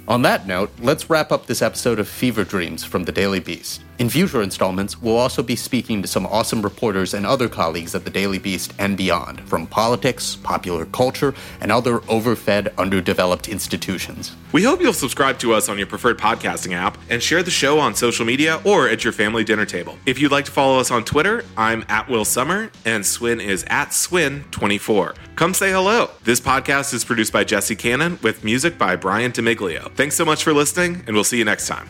On 0.07 0.21
that 0.21 0.45
note, 0.45 0.69
let's 0.79 1.09
wrap 1.09 1.31
up 1.31 1.47
this 1.47 1.63
episode 1.63 1.97
of 1.97 2.07
Fever 2.07 2.43
Dreams 2.43 2.83
from 2.83 3.05
the 3.05 3.11
Daily 3.11 3.39
Beast. 3.39 3.81
In 3.97 4.09
future 4.09 4.41
installments, 4.41 5.01
we'll 5.01 5.15
also 5.15 5.41
be 5.41 5.55
speaking 5.55 6.01
to 6.01 6.07
some 6.07 6.25
awesome 6.25 6.61
reporters 6.61 7.13
and 7.13 7.25
other 7.25 7.47
colleagues 7.47 7.95
at 7.95 8.03
the 8.03 8.09
Daily 8.09 8.39
Beast 8.39 8.73
and 8.77 8.97
beyond, 8.97 9.47
from 9.47 9.65
politics, 9.67 10.35
popular 10.35 10.85
culture, 10.87 11.33
and 11.61 11.71
other 11.71 11.99
overfed, 12.09 12.75
underdeveloped 12.77 13.47
institutions. 13.47 14.35
We 14.51 14.63
hope 14.63 14.81
you'll 14.81 14.91
subscribe 14.91 15.39
to 15.39 15.53
us 15.53 15.69
on 15.69 15.77
your 15.77 15.87
preferred 15.87 16.19
podcasting 16.19 16.73
app 16.73 16.97
and 17.09 17.23
share 17.23 17.41
the 17.41 17.51
show 17.51 17.79
on 17.79 17.95
social 17.95 18.25
media 18.25 18.61
or 18.65 18.89
at 18.89 19.05
your 19.05 19.13
family 19.13 19.45
dinner 19.45 19.65
table. 19.65 19.97
If 20.05 20.19
you'd 20.19 20.31
like 20.31 20.45
to 20.45 20.51
follow 20.51 20.77
us 20.77 20.91
on 20.91 21.05
Twitter, 21.05 21.45
I'm 21.55 21.85
at 21.87 22.09
Will 22.09 22.25
Sommer 22.25 22.71
and 22.83 23.05
Swin 23.05 23.39
is 23.39 23.63
at 23.69 23.89
Swin24. 23.89 25.15
Come 25.37 25.53
say 25.53 25.71
hello. 25.71 26.09
This 26.23 26.41
podcast 26.41 26.93
is 26.93 27.05
produced 27.05 27.31
by 27.31 27.45
Jesse 27.45 27.75
Cannon 27.77 28.19
with 28.21 28.43
music 28.43 28.77
by 28.77 28.97
Brian 28.97 29.31
Demiglio. 29.31 29.93
Thanks 29.95 30.15
so 30.15 30.25
much 30.25 30.43
for 30.43 30.53
listening, 30.53 31.03
and 31.07 31.15
we'll 31.15 31.23
see 31.23 31.37
you 31.37 31.45
next 31.45 31.67
time. 31.67 31.89